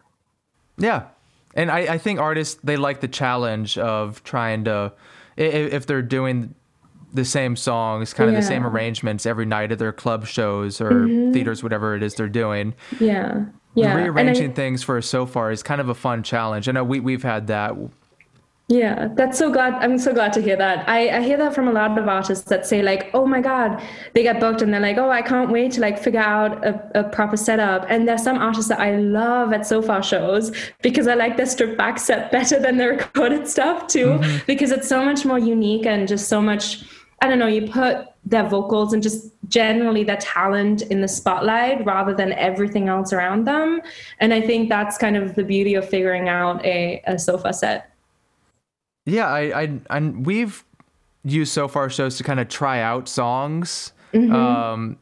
Yeah. 0.76 1.07
And 1.55 1.71
I, 1.71 1.95
I 1.95 1.99
think 1.99 2.21
artists, 2.21 2.61
they 2.62 2.76
like 2.76 3.00
the 3.00 3.09
challenge 3.09 3.78
of 3.78 4.23
trying 4.23 4.64
to, 4.64 4.93
if 5.37 5.87
they're 5.87 6.02
doing 6.02 6.55
the 7.14 7.25
same 7.25 7.57
songs, 7.57 8.12
kind 8.12 8.28
of 8.28 8.35
yeah. 8.35 8.40
the 8.40 8.47
same 8.47 8.67
arrangements 8.67 9.25
every 9.25 9.47
night 9.47 9.73
at 9.73 9.78
their 9.78 9.93
club 9.93 10.26
shows 10.26 10.81
or 10.81 10.90
mm-hmm. 10.90 11.33
theaters, 11.33 11.62
whatever 11.62 11.97
it 11.97 12.02
is 12.02 12.14
they're 12.14 12.28
doing. 12.28 12.75
Yeah. 13.00 13.47
Yeah. 13.75 13.95
Rearranging 13.95 14.50
I, 14.50 14.55
things 14.55 14.83
for 14.83 15.00
Sofar 15.00 15.50
is 15.50 15.62
kind 15.62 15.81
of 15.81 15.88
a 15.88 15.95
fun 15.95 16.23
challenge. 16.23 16.69
I 16.69 16.73
know 16.73 16.85
we, 16.85 17.00
we've 17.00 17.23
had 17.23 17.47
that 17.47 17.75
yeah, 18.70 19.08
that's 19.14 19.38
so 19.38 19.50
glad. 19.50 19.72
I'm 19.76 19.96
so 19.96 20.12
glad 20.12 20.34
to 20.34 20.42
hear 20.42 20.56
that. 20.56 20.87
I, 20.87 21.08
I 21.08 21.22
hear 21.22 21.38
that 21.38 21.54
from 21.54 21.68
a 21.68 21.72
lot 21.72 21.96
of 21.96 22.06
artists 22.06 22.44
that 22.50 22.66
say 22.66 22.82
like, 22.82 23.08
oh 23.14 23.25
my 23.25 23.40
God, 23.40 23.82
they 24.12 24.22
get 24.22 24.40
booked 24.40 24.60
and 24.60 24.75
they're 24.75 24.80
like, 24.80 24.98
oh, 24.98 25.08
I 25.08 25.22
can't 25.22 25.50
wait 25.50 25.72
to 25.72 25.80
like 25.80 25.98
figure 25.98 26.20
out 26.20 26.62
a, 26.66 27.00
a 27.00 27.04
proper 27.04 27.38
setup. 27.38 27.87
And 27.88 28.06
there's 28.06 28.22
some 28.22 28.37
artists 28.37 28.68
that 28.68 28.78
I 28.78 28.96
love 28.96 29.54
at 29.54 29.66
Sofar 29.66 30.02
shows 30.02 30.52
because 30.82 31.08
I 31.08 31.14
like 31.14 31.38
their 31.38 31.46
stripped 31.46 31.78
back 31.78 31.98
set 31.98 32.30
better 32.30 32.60
than 32.60 32.76
the 32.76 32.88
recorded 32.88 33.48
stuff 33.48 33.87
too, 33.87 34.18
mm-hmm. 34.18 34.44
because 34.46 34.70
it's 34.70 34.87
so 34.87 35.02
much 35.02 35.25
more 35.25 35.38
unique 35.38 35.87
and 35.87 36.06
just 36.06 36.28
so 36.28 36.42
much, 36.42 36.84
I 37.22 37.28
don't 37.28 37.38
know, 37.38 37.46
you 37.46 37.70
put 37.70 38.06
their 38.26 38.46
vocals 38.46 38.92
and 38.92 39.02
just 39.02 39.32
generally 39.48 40.04
their 40.04 40.18
talent 40.18 40.82
in 40.82 41.00
the 41.00 41.08
spotlight 41.08 41.87
rather 41.87 42.14
than 42.14 42.34
everything 42.34 42.90
else 42.90 43.14
around 43.14 43.46
them. 43.46 43.80
And 44.20 44.34
I 44.34 44.42
think 44.42 44.68
that's 44.68 44.98
kind 44.98 45.16
of 45.16 45.37
the 45.37 45.44
beauty 45.44 45.75
of 45.75 45.88
figuring 45.88 46.28
out 46.28 46.62
a, 46.66 47.02
a 47.06 47.18
Sofar 47.18 47.54
set. 47.54 47.94
Yeah, 49.09 49.29
I, 49.29 49.62
I, 49.62 49.81
I 49.91 50.00
we've 50.00 50.65
used 51.25 51.53
Sofar 51.53 51.91
shows 51.91 52.17
to 52.19 52.25
kind 52.25 52.41
of 52.41 52.49
try 52.49 52.81
out 52.81 53.09
songs. 53.09 53.93
Mm-hmm. 54.12 54.35
Um, 54.35 54.99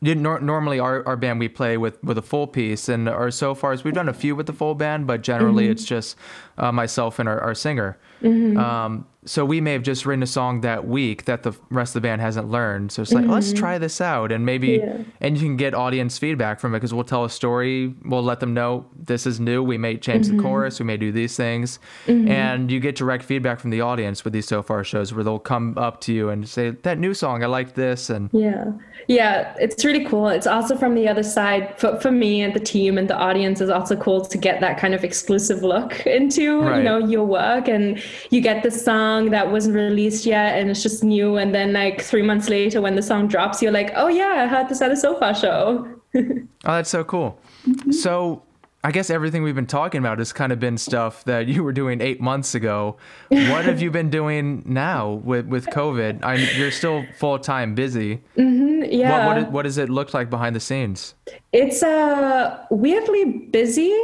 nor- 0.00 0.40
normally 0.40 0.78
our, 0.78 1.06
our 1.06 1.16
band 1.16 1.40
we 1.40 1.48
play 1.48 1.76
with 1.76 2.02
with 2.04 2.18
a 2.18 2.22
full 2.22 2.46
piece 2.46 2.88
and 2.88 3.08
or 3.08 3.30
so 3.30 3.54
far 3.54 3.72
as 3.72 3.84
we've 3.84 3.94
done 3.94 4.08
a 4.08 4.14
few 4.14 4.36
with 4.36 4.46
the 4.46 4.52
full 4.52 4.74
band 4.74 5.06
but 5.06 5.22
generally 5.22 5.64
mm-hmm. 5.64 5.72
it's 5.72 5.84
just 5.84 6.16
uh, 6.58 6.72
myself 6.72 7.18
and 7.18 7.28
our, 7.28 7.40
our 7.40 7.54
singer 7.54 7.98
mm-hmm. 8.22 8.58
um, 8.58 9.06
so 9.28 9.44
we 9.44 9.60
may 9.60 9.72
have 9.72 9.82
just 9.82 10.06
written 10.06 10.22
a 10.22 10.26
song 10.26 10.62
that 10.62 10.88
week 10.88 11.26
that 11.26 11.42
the 11.42 11.52
rest 11.70 11.90
of 11.90 12.02
the 12.02 12.08
band 12.08 12.22
hasn't 12.22 12.50
learned. 12.50 12.90
So 12.90 13.02
it's 13.02 13.12
like, 13.12 13.24
mm-hmm. 13.24 13.32
let's 13.32 13.52
try 13.52 13.76
this 13.76 14.00
out, 14.00 14.32
and 14.32 14.46
maybe, 14.46 14.80
yeah. 14.82 15.02
and 15.20 15.36
you 15.36 15.42
can 15.42 15.56
get 15.56 15.74
audience 15.74 16.18
feedback 16.18 16.60
from 16.60 16.74
it 16.74 16.78
because 16.78 16.94
we'll 16.94 17.04
tell 17.04 17.24
a 17.24 17.30
story. 17.30 17.94
We'll 18.04 18.22
let 18.22 18.40
them 18.40 18.54
know 18.54 18.86
this 18.96 19.26
is 19.26 19.38
new. 19.38 19.62
We 19.62 19.76
may 19.76 19.98
change 19.98 20.26
mm-hmm. 20.26 20.38
the 20.38 20.42
chorus. 20.42 20.80
We 20.80 20.86
may 20.86 20.96
do 20.96 21.12
these 21.12 21.36
things, 21.36 21.78
mm-hmm. 22.06 22.28
and 22.28 22.70
you 22.70 22.80
get 22.80 22.96
direct 22.96 23.22
feedback 23.24 23.60
from 23.60 23.70
the 23.70 23.82
audience 23.82 24.24
with 24.24 24.32
these 24.32 24.46
Sofar 24.46 24.82
shows 24.82 25.12
where 25.12 25.22
they'll 25.22 25.38
come 25.38 25.76
up 25.76 26.00
to 26.02 26.12
you 26.14 26.30
and 26.30 26.48
say, 26.48 26.70
"That 26.70 26.98
new 26.98 27.12
song, 27.12 27.42
I 27.42 27.46
like 27.46 27.74
this," 27.74 28.08
and 28.08 28.30
yeah, 28.32 28.72
yeah, 29.08 29.54
it's 29.58 29.84
really 29.84 30.06
cool. 30.06 30.28
It's 30.28 30.46
also 30.46 30.76
from 30.76 30.94
the 30.94 31.06
other 31.06 31.22
side 31.22 31.78
for 31.78 32.00
for 32.00 32.10
me 32.10 32.40
and 32.40 32.54
the 32.54 32.60
team 32.60 32.96
and 32.96 33.10
the 33.10 33.16
audience 33.16 33.60
is 33.60 33.68
also 33.68 33.94
cool 33.94 34.24
to 34.24 34.38
get 34.38 34.60
that 34.60 34.78
kind 34.78 34.94
of 34.94 35.04
exclusive 35.04 35.62
look 35.62 36.06
into 36.06 36.40
right. 36.56 36.78
you 36.78 36.82
know 36.82 36.98
your 36.98 37.24
work, 37.24 37.68
and 37.68 38.02
you 38.30 38.40
get 38.40 38.62
the 38.62 38.70
song 38.70 39.30
that 39.30 39.50
wasn't 39.50 39.76
released 39.76 40.26
yet 40.26 40.58
and 40.58 40.70
it's 40.70 40.82
just 40.82 41.04
new 41.04 41.36
and 41.36 41.54
then 41.54 41.72
like 41.72 42.00
three 42.00 42.22
months 42.22 42.48
later 42.48 42.80
when 42.80 42.94
the 42.94 43.02
song 43.02 43.28
drops 43.28 43.62
you're 43.62 43.72
like 43.72 43.90
oh 43.96 44.08
yeah 44.08 44.44
i 44.44 44.46
heard 44.46 44.68
this 44.68 44.80
at 44.80 44.90
a 44.90 44.96
Sofar 44.96 45.34
show. 45.34 45.88
Oh 46.64 46.72
that's 46.72 46.90
so 46.90 47.04
cool. 47.04 47.38
Mm-hmm. 47.66 47.92
so 47.92 48.42
i 48.82 48.90
guess 48.90 49.10
everything 49.10 49.42
we've 49.42 49.54
been 49.54 49.66
talking 49.66 49.98
about 49.98 50.18
has 50.18 50.32
kind 50.32 50.52
of 50.52 50.58
been 50.58 50.76
stuff 50.78 51.22
that 51.24 51.46
you 51.46 51.62
were 51.62 51.72
doing 51.72 52.00
eight 52.00 52.20
months 52.20 52.54
ago. 52.54 52.96
What 53.28 53.64
have 53.64 53.80
you 53.82 53.90
been 53.90 54.10
doing 54.10 54.62
now 54.66 55.12
with 55.12 55.46
with 55.46 55.66
covid? 55.66 56.20
I'm, 56.24 56.40
you're 56.56 56.70
still 56.70 57.04
full-time 57.18 57.74
busy. 57.74 58.22
Mm-hmm, 58.36 58.84
yeah 58.90 59.26
what, 59.26 59.36
what, 59.36 59.52
what 59.52 59.62
does 59.62 59.78
it 59.78 59.88
look 59.88 60.14
like 60.14 60.30
behind 60.30 60.56
the 60.56 60.60
scenes? 60.60 61.14
It's 61.52 61.82
uh 61.82 62.64
weirdly 62.70 63.24
busy 63.52 63.94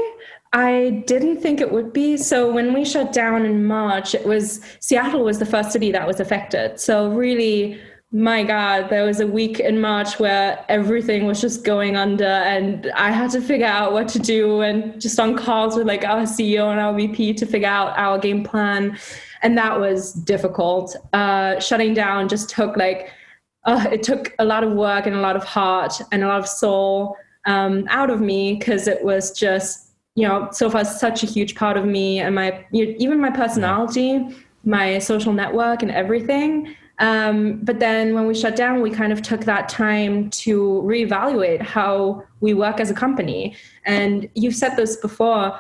I 0.55 1.03
didn't 1.09 1.41
think 1.41 1.61
it 1.61 1.73
would 1.73 1.93
be. 1.93 2.17
So 2.17 2.51
when 2.51 2.73
we 2.73 2.85
shut 2.85 3.13
down 3.13 3.45
in 3.45 3.65
March, 3.65 4.15
it 4.15 4.25
was 4.25 4.61
Seattle 4.79 5.25
was 5.25 5.41
the 5.41 5.47
first 5.47 5.73
city 5.73 5.91
that 5.91 6.07
was 6.07 6.21
affected. 6.21 6.79
So 6.79 7.11
really, 7.11 7.81
my 8.13 8.45
God, 8.45 8.89
there 8.89 9.05
was 9.05 9.19
a 9.19 9.27
week 9.27 9.59
in 9.59 9.81
March 9.81 10.21
where 10.21 10.65
everything 10.69 11.27
was 11.27 11.41
just 11.41 11.65
going 11.65 11.97
under, 11.97 12.25
and 12.25 12.89
I 12.95 13.11
had 13.11 13.31
to 13.33 13.41
figure 13.41 13.67
out 13.67 13.93
what 13.93 14.07
to 14.11 14.21
do, 14.21 14.61
and 14.61 15.01
just 15.01 15.19
on 15.19 15.37
calls 15.37 15.77
with 15.77 15.89
like 15.89 16.05
our 16.05 16.23
CEO 16.23 16.71
and 16.71 16.79
our 16.79 16.95
VP 16.95 17.35
to 17.35 17.47
figure 17.47 17.67
out 17.67 17.99
our 17.99 18.17
game 18.17 18.45
plan, 18.45 18.97
and 19.43 19.59
that 19.59 19.81
was 19.81 20.13
difficult. 20.13 20.95
Uh, 21.13 21.59
shutting 21.59 21.95
down 21.95 22.29
just 22.29 22.49
took 22.49 22.77
like 22.77 23.11
uh, 23.65 23.87
it 23.91 24.05
took 24.05 24.33
a 24.39 24.45
lot 24.45 24.63
of 24.63 24.73
work 24.75 25.07
and 25.07 25.17
a 25.17 25.21
lot 25.21 25.35
of 25.35 25.43
heart 25.43 26.01
and 26.13 26.23
a 26.23 26.29
lot 26.29 26.39
of 26.39 26.47
soul 26.47 27.17
um, 27.47 27.85
out 27.89 28.11
of 28.11 28.21
me 28.21 28.55
because 28.55 28.87
it 28.87 29.03
was 29.05 29.33
just 29.33 29.84
you 30.15 30.27
know, 30.27 30.49
Sofar 30.53 30.83
is 30.83 31.01
such 31.01 31.23
a 31.23 31.27
huge 31.27 31.55
part 31.55 31.77
of 31.77 31.85
me 31.85 32.21
and 32.21 32.35
my 32.35 32.65
even 32.73 33.21
my 33.21 33.31
personality, 33.31 34.29
my 34.65 34.99
social 34.99 35.33
network, 35.33 35.83
and 35.83 35.91
everything. 35.91 36.75
Um, 37.01 37.59
but 37.63 37.81
then 37.81 38.15
when 38.15 38.27
we 38.27 38.35
shut 38.35 38.55
down, 38.55 38.81
we 38.81 38.91
kind 38.91 39.13
of 39.13 39.21
took 39.21 39.41
that 39.43 39.69
time 39.69 40.31
to 40.31 40.83
reevaluate 40.85 41.61
how 41.61 42.23
we 42.41 42.55
work 42.55 42.79
as 42.79 42.91
a 42.91 42.95
company. 42.95 43.57
And 43.85 44.29
you've 44.35 44.55
said 44.55 44.77
this 44.77 44.97
before. 44.97 45.59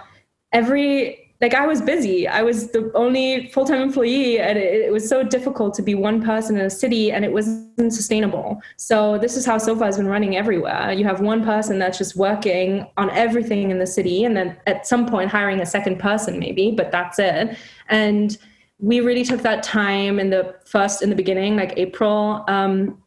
Every 0.52 1.23
like 1.40 1.54
I 1.54 1.66
was 1.66 1.82
busy. 1.82 2.28
I 2.28 2.42
was 2.42 2.70
the 2.70 2.90
only 2.94 3.48
full 3.48 3.64
time 3.64 3.82
employee, 3.82 4.38
and 4.38 4.56
it, 4.56 4.86
it, 4.86 4.92
was 4.92 5.08
so 5.08 5.22
difficult 5.22 5.74
to 5.74 5.82
be 5.82 5.94
one 5.94 6.22
person 6.22 6.56
in 6.56 6.64
a 6.64 6.70
city, 6.70 7.10
and 7.10 7.24
it 7.24 7.32
wasn't 7.32 7.92
sustainable. 7.92 8.62
So 8.76 9.18
this 9.18 9.36
is 9.36 9.44
how 9.44 9.58
Sofar 9.58 9.86
has 9.86 9.96
been 9.96 10.06
running 10.06 10.36
everywhere. 10.36 10.92
You 10.92 11.04
have 11.04 11.20
one 11.20 11.44
person 11.44 11.78
that's 11.78 11.98
just 11.98 12.16
working 12.16 12.86
on 12.96 13.10
everything 13.10 13.70
in 13.70 13.78
the 13.78 13.86
city, 13.86 14.24
and 14.24 14.36
then 14.36 14.56
at 14.66 14.86
some 14.86 15.06
point 15.06 15.30
hiring 15.30 15.60
a 15.60 15.66
second 15.66 15.98
person, 15.98 16.38
maybe, 16.38 16.70
but 16.70 16.92
that's 16.92 17.18
it. 17.18 17.58
And 17.88 18.38
we 18.78 19.00
really 19.00 19.24
took 19.24 19.42
that 19.42 19.62
time 19.62 20.20
in 20.20 20.30
the 20.30 20.54
first 20.64 21.02
in 21.02 21.10
the 21.10 21.16
beginning, 21.16 21.56
like 21.56 21.74
April. 21.76 22.44
Um, 22.48 22.98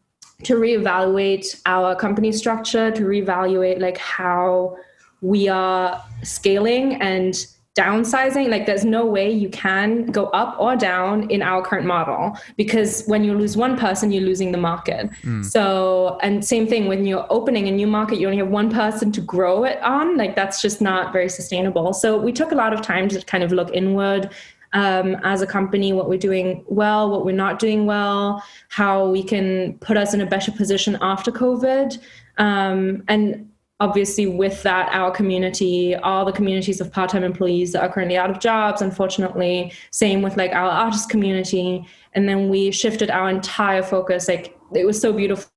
to 0.43 0.53
reevaluate 0.53 1.61
our 1.65 1.95
company 1.95 2.31
structure, 2.31 2.91
to 2.91 3.01
reevaluate 3.01 3.79
like 3.79 3.97
how 3.97 4.77
we 5.21 5.47
are 5.47 5.99
scaling 6.21 7.01
and 7.01 7.47
downsizing 7.77 8.49
like 8.49 8.65
there's 8.65 8.83
no 8.83 9.05
way 9.05 9.29
you 9.29 9.49
can 9.49 10.07
go 10.07 10.25
up 10.27 10.55
or 10.59 10.75
down 10.75 11.29
in 11.29 11.43
our 11.43 11.61
current 11.61 11.85
model 11.85 12.35
because 12.55 13.03
when 13.05 13.23
you 13.23 13.37
lose 13.37 13.55
one 13.55 13.77
person 13.77 14.11
you're 14.11 14.23
losing 14.23 14.51
the 14.51 14.57
market 14.57 15.09
mm. 15.21 15.45
so 15.45 16.17
and 16.23 16.43
same 16.43 16.65
thing 16.65 16.87
when 16.87 17.05
you're 17.05 17.27
opening 17.29 17.67
a 17.67 17.71
new 17.71 17.85
market 17.85 18.19
you 18.19 18.25
only 18.25 18.39
have 18.39 18.47
one 18.47 18.71
person 18.71 19.11
to 19.11 19.21
grow 19.21 19.63
it 19.63 19.81
on 19.83 20.17
like 20.17 20.35
that's 20.35 20.59
just 20.59 20.81
not 20.81 21.13
very 21.13 21.29
sustainable 21.29 21.93
so 21.93 22.17
we 22.17 22.31
took 22.31 22.51
a 22.51 22.55
lot 22.55 22.73
of 22.73 22.81
time 22.81 23.07
to 23.07 23.21
kind 23.21 23.43
of 23.43 23.51
look 23.51 23.69
inward 23.73 24.29
um, 24.73 25.15
as 25.23 25.41
a 25.41 25.47
company, 25.47 25.93
what 25.93 26.09
we're 26.09 26.19
doing 26.19 26.63
well, 26.67 27.09
what 27.09 27.25
we're 27.25 27.31
not 27.31 27.57
doing 27.57 27.85
well, 27.85 28.43
how 28.67 29.09
we 29.09 29.23
can 29.23 29.77
put 29.79 29.95
us 29.95 30.13
in 30.13 30.19
a 30.19 30.25
better 30.25 30.51
position 30.51 30.97
after 31.01 31.31
COVID. 31.31 31.97
Um, 32.37 33.03
and 33.07 33.49
obviously 33.79 34.25
with 34.25 34.63
that 34.63 34.89
our 34.91 35.11
community 35.11 35.95
all 35.95 36.25
the 36.25 36.31
communities 36.31 36.81
of 36.81 36.91
part-time 36.91 37.23
employees 37.23 37.71
that 37.73 37.83
are 37.83 37.91
currently 37.91 38.17
out 38.17 38.29
of 38.29 38.39
jobs 38.39 38.81
unfortunately. 38.81 39.71
Same 39.91 40.21
with 40.21 40.35
like 40.37 40.51
our 40.51 40.69
artist 40.69 41.09
community. 41.09 41.85
And 42.13 42.27
then 42.27 42.49
we 42.49 42.71
shifted 42.71 43.11
our 43.11 43.29
entire 43.29 43.83
focus 43.83 44.27
like 44.27 44.57
it 44.73 44.85
was 44.85 44.99
so 44.99 45.13
beautiful. 45.13 45.49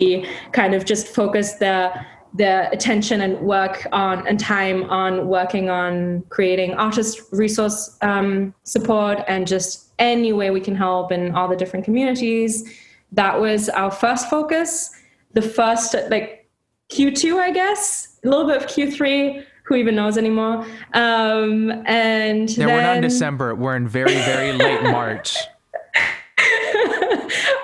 We 0.00 0.26
kind 0.52 0.74
of 0.74 0.84
just 0.84 1.08
focused 1.08 1.58
the 1.58 1.92
the 2.34 2.70
attention 2.70 3.22
and 3.22 3.40
work 3.40 3.86
on 3.90 4.24
and 4.26 4.38
time 4.38 4.88
on 4.88 5.26
working 5.26 5.68
on 5.68 6.22
creating 6.28 6.74
artist 6.74 7.20
resource 7.32 7.98
um, 8.02 8.54
support 8.62 9.18
and 9.26 9.48
just 9.48 9.92
any 9.98 10.32
way 10.32 10.50
we 10.50 10.60
can 10.60 10.76
help 10.76 11.10
in 11.10 11.34
all 11.34 11.48
the 11.48 11.56
different 11.56 11.84
communities. 11.84 12.70
That 13.12 13.40
was 13.40 13.68
our 13.70 13.90
first 13.90 14.30
focus. 14.30 14.90
The 15.32 15.42
first 15.42 15.96
like 16.08 16.39
Q2, 16.90 17.36
I 17.40 17.50
guess, 17.50 18.18
a 18.24 18.28
little 18.28 18.46
bit 18.46 18.56
of 18.56 18.64
Q3. 18.68 19.44
Who 19.64 19.76
even 19.76 19.94
knows 19.94 20.18
anymore? 20.18 20.66
Um, 20.94 21.70
and 21.86 22.50
yeah, 22.50 22.66
then... 22.66 22.74
we're 22.74 22.82
not 22.82 22.96
in 22.96 23.02
December. 23.02 23.54
We're 23.54 23.76
in 23.76 23.86
very, 23.86 24.14
very 24.14 24.52
late 24.64 24.82
March. 24.82 25.36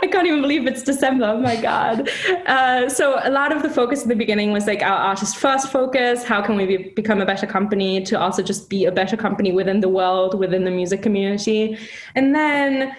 I 0.03 0.09
can't 0.13 0.27
even 0.27 0.41
believe 0.41 0.69
it's 0.69 0.85
December. 0.85 1.25
Oh 1.25 1.41
my 1.41 1.61
God. 1.61 2.09
Uh, 2.47 2.89
so, 2.89 3.19
a 3.25 3.31
lot 3.31 3.51
of 3.51 3.63
the 3.63 3.71
focus 3.71 4.05
in 4.05 4.09
the 4.09 4.15
beginning 4.15 4.53
was 4.53 4.69
like 4.69 4.83
our 4.83 4.99
artist 4.99 5.37
first 5.37 5.73
focus. 5.73 6.23
How 6.23 6.41
can 6.43 6.55
we 6.57 6.67
be, 6.67 6.77
become 6.95 7.21
a 7.21 7.27
better 7.27 7.47
company 7.47 8.03
to 8.05 8.21
also 8.21 8.43
just 8.43 8.71
be 8.71 8.85
a 8.85 8.93
better 8.93 9.17
company 9.17 9.51
within 9.51 9.81
the 9.81 9.89
world, 9.89 10.39
within 10.39 10.65
the 10.65 10.71
music 10.71 11.03
community? 11.03 11.77
And 12.15 12.35
then 12.37 12.93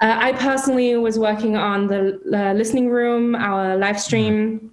uh, 0.00 0.16
I 0.18 0.32
personally 0.32 0.96
was 0.96 1.20
working 1.20 1.56
on 1.56 1.86
the 1.86 2.20
uh, 2.34 2.54
listening 2.54 2.88
room, 2.88 3.36
our 3.36 3.76
live 3.76 4.00
stream. 4.00 4.72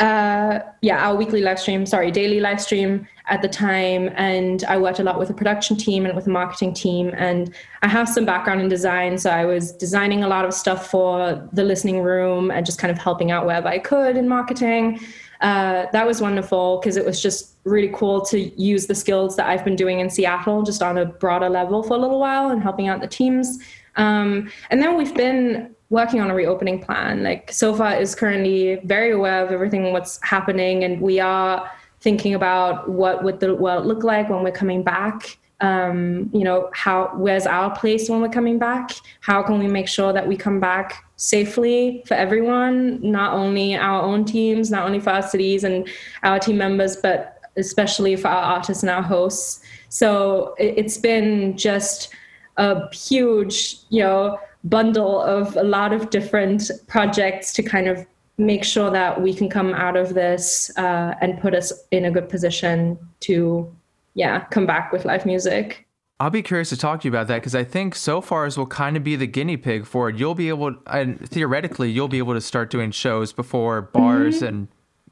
Uh, 0.00 0.60
yeah, 0.80 1.06
our 1.06 1.14
weekly 1.16 1.40
live 1.40 1.58
stream, 1.58 1.86
sorry, 1.86 2.10
daily 2.10 2.40
live 2.40 2.60
stream 2.60 3.06
at 3.28 3.42
the 3.42 3.48
time. 3.48 4.10
And 4.16 4.64
I 4.64 4.78
worked 4.78 4.98
a 4.98 5.04
lot 5.04 5.18
with 5.18 5.30
a 5.30 5.34
production 5.34 5.76
team 5.76 6.06
and 6.06 6.14
with 6.14 6.26
a 6.26 6.30
marketing 6.30 6.74
team. 6.74 7.12
And 7.16 7.54
I 7.82 7.88
have 7.88 8.08
some 8.08 8.24
background 8.24 8.60
in 8.60 8.68
design. 8.68 9.18
So 9.18 9.30
I 9.30 9.44
was 9.44 9.72
designing 9.72 10.24
a 10.24 10.28
lot 10.28 10.44
of 10.44 10.54
stuff 10.54 10.90
for 10.90 11.48
the 11.52 11.64
listening 11.64 12.02
room 12.02 12.50
and 12.50 12.66
just 12.66 12.78
kind 12.78 12.90
of 12.90 12.98
helping 12.98 13.30
out 13.30 13.46
wherever 13.46 13.68
I 13.68 13.78
could 13.78 14.16
in 14.16 14.28
marketing. 14.28 15.00
Uh, 15.40 15.86
that 15.92 16.06
was 16.06 16.20
wonderful 16.20 16.78
because 16.78 16.96
it 16.96 17.04
was 17.04 17.20
just 17.20 17.56
really 17.64 17.90
cool 17.92 18.20
to 18.20 18.38
use 18.60 18.86
the 18.86 18.94
skills 18.94 19.36
that 19.36 19.46
I've 19.46 19.64
been 19.64 19.76
doing 19.76 19.98
in 19.98 20.08
Seattle 20.08 20.62
just 20.62 20.82
on 20.82 20.98
a 20.98 21.04
broader 21.04 21.48
level 21.48 21.82
for 21.82 21.94
a 21.94 21.98
little 21.98 22.20
while 22.20 22.50
and 22.50 22.62
helping 22.62 22.86
out 22.86 23.00
the 23.00 23.08
teams. 23.08 23.58
Um, 23.96 24.50
and 24.70 24.80
then 24.80 24.96
we've 24.96 25.14
been 25.14 25.74
working 25.92 26.22
on 26.22 26.30
a 26.30 26.34
reopening 26.34 26.80
plan. 26.80 27.22
Like 27.22 27.52
Sofar 27.52 28.00
is 28.00 28.14
currently 28.14 28.80
very 28.84 29.10
aware 29.12 29.44
of 29.44 29.52
everything 29.52 29.92
what's 29.92 30.18
happening, 30.22 30.84
and 30.84 31.00
we 31.00 31.20
are 31.20 31.70
thinking 32.00 32.34
about 32.34 32.88
what 32.88 33.22
would 33.22 33.38
the 33.40 33.54
world 33.54 33.84
look 33.86 34.02
like 34.02 34.28
when 34.30 34.42
we're 34.42 34.50
coming 34.50 34.82
back. 34.82 35.38
Um, 35.60 36.30
you 36.32 36.42
know, 36.42 36.70
how 36.72 37.12
where's 37.14 37.46
our 37.46 37.70
place 37.76 38.08
when 38.08 38.22
we're 38.22 38.36
coming 38.40 38.58
back? 38.58 38.90
How 39.20 39.42
can 39.42 39.58
we 39.58 39.68
make 39.68 39.86
sure 39.86 40.12
that 40.14 40.26
we 40.26 40.34
come 40.36 40.58
back 40.58 41.04
safely 41.16 42.02
for 42.06 42.14
everyone, 42.14 42.98
not 43.02 43.34
only 43.34 43.76
our 43.76 44.02
own 44.02 44.24
teams, 44.24 44.70
not 44.70 44.86
only 44.86 44.98
for 44.98 45.10
our 45.10 45.22
cities 45.22 45.62
and 45.62 45.88
our 46.24 46.40
team 46.40 46.56
members, 46.56 46.96
but 46.96 47.38
especially 47.56 48.16
for 48.16 48.28
our 48.28 48.56
artists 48.56 48.82
and 48.82 48.90
our 48.90 49.02
hosts. 49.02 49.62
So 49.90 50.54
it, 50.58 50.74
it's 50.78 50.96
been 50.96 51.56
just 51.56 52.08
a 52.56 52.92
huge, 52.92 53.76
you 53.90 54.02
know, 54.02 54.38
bundle 54.64 55.20
of 55.20 55.56
a 55.56 55.62
lot 55.62 55.92
of 55.92 56.10
different 56.10 56.70
projects 56.86 57.52
to 57.52 57.62
kind 57.62 57.88
of 57.88 58.06
make 58.38 58.64
sure 58.64 58.90
that 58.90 59.20
we 59.20 59.34
can 59.34 59.48
come 59.48 59.74
out 59.74 59.96
of 59.96 60.14
this 60.14 60.70
uh, 60.76 61.14
and 61.20 61.40
put 61.40 61.54
us 61.54 61.72
in 61.90 62.04
a 62.04 62.10
good 62.10 62.28
position 62.28 62.98
to 63.20 63.70
yeah 64.14 64.44
come 64.46 64.66
back 64.66 64.92
with 64.92 65.04
live 65.04 65.26
music 65.26 65.86
I'll 66.22 66.30
be 66.30 66.42
curious 66.42 66.68
to 66.68 66.76
talk 66.76 67.00
to 67.00 67.08
you 67.08 67.10
about 67.10 67.26
that 67.26 67.38
because 67.38 67.56
I 67.56 67.64
think 67.64 67.96
Sofars 67.96 68.56
will 68.56 68.68
kind 68.68 68.96
of 68.96 69.02
be 69.02 69.16
the 69.16 69.26
guinea 69.26 69.56
pig 69.56 69.84
for 69.84 70.08
it. 70.08 70.14
You'll 70.14 70.36
be 70.36 70.50
able, 70.50 70.76
and 70.86 71.18
theoretically, 71.28 71.90
you'll 71.90 72.06
be 72.06 72.18
able 72.18 72.34
to 72.34 72.40
start 72.40 72.70
doing 72.70 72.92
shows 72.92 73.32
before 73.32 73.82
bars 73.82 74.36
mm-hmm. 74.36 74.46
and 74.46 74.68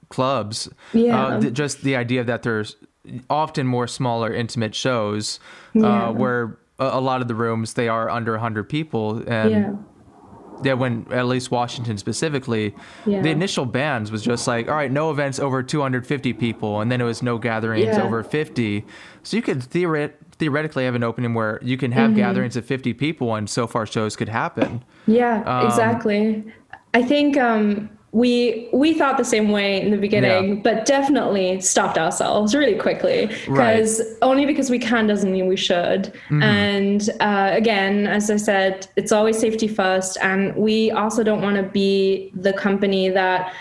clubs. 0.08 0.68
Yeah. 0.92 1.26
Uh, 1.26 1.40
th- 1.40 1.52
just 1.52 1.82
the 1.82 1.96
idea 1.96 2.22
that 2.22 2.44
there's 2.44 2.76
often 3.28 3.66
more 3.66 3.88
smaller, 3.88 4.32
intimate 4.32 4.76
shows 4.76 5.40
uh, 5.74 5.80
yeah. 5.80 6.08
where 6.10 6.58
a, 6.80 7.00
lot 7.00 7.20
of 7.20 7.28
the 7.28 7.34
rooms 7.34 7.74
they 7.74 7.88
are 7.88 8.08
under 8.08 8.32
100 8.32 8.68
people 8.68 9.22
and 9.26 9.50
yeah 9.50 9.72
yeah, 10.62 10.74
when 10.74 11.06
at 11.10 11.26
least 11.26 11.50
Washington 11.50 11.98
specifically, 11.98 12.74
yeah. 13.06 13.22
the 13.22 13.30
initial 13.30 13.64
bans 13.64 14.10
was 14.10 14.22
just 14.22 14.46
like, 14.46 14.68
all 14.68 14.74
right, 14.74 14.90
no 14.90 15.10
events 15.10 15.38
over 15.38 15.62
250 15.62 16.32
people, 16.34 16.80
and 16.80 16.90
then 16.90 17.00
it 17.00 17.04
was 17.04 17.22
no 17.22 17.38
gatherings 17.38 17.86
yeah. 17.86 18.02
over 18.02 18.22
50. 18.22 18.84
So 19.22 19.36
you 19.36 19.42
could 19.42 19.58
theoret- 19.58 20.14
theoretically 20.32 20.84
have 20.84 20.94
an 20.94 21.02
opening 21.02 21.34
where 21.34 21.58
you 21.62 21.76
can 21.76 21.92
have 21.92 22.10
mm-hmm. 22.10 22.18
gatherings 22.18 22.56
of 22.56 22.64
50 22.64 22.92
people, 22.94 23.34
and 23.34 23.48
Sofar 23.48 23.86
shows 23.86 24.16
could 24.16 24.28
happen. 24.28 24.84
Yeah, 25.06 25.42
um, 25.46 25.66
exactly. 25.66 26.44
I 26.94 27.02
think 27.02 27.36
um, 27.36 27.90
we 28.12 28.68
we 28.72 28.92
thought 28.92 29.16
the 29.16 29.24
same 29.24 29.50
way 29.50 29.80
in 29.80 29.90
the 29.90 29.96
beginning 29.96 30.56
yeah. 30.56 30.62
but 30.62 30.84
definitely 30.84 31.60
stopped 31.60 31.96
ourselves 31.96 32.54
really 32.54 32.76
quickly 32.76 33.26
because 33.46 34.00
right. 34.00 34.16
only 34.22 34.44
because 34.44 34.68
we 34.68 34.78
can 34.78 35.06
doesn't 35.06 35.30
mean 35.30 35.46
we 35.46 35.56
should 35.56 36.12
mm-hmm. 36.28 36.42
and 36.42 37.10
uh, 37.20 37.50
again 37.52 38.06
as 38.08 38.28
i 38.30 38.36
said 38.36 38.88
it's 38.96 39.12
always 39.12 39.38
safety 39.38 39.68
first 39.68 40.18
and 40.22 40.54
we 40.56 40.90
also 40.90 41.22
don't 41.22 41.40
want 41.40 41.56
to 41.56 41.62
be 41.62 42.32
the 42.34 42.52
company 42.52 43.08
that 43.08 43.52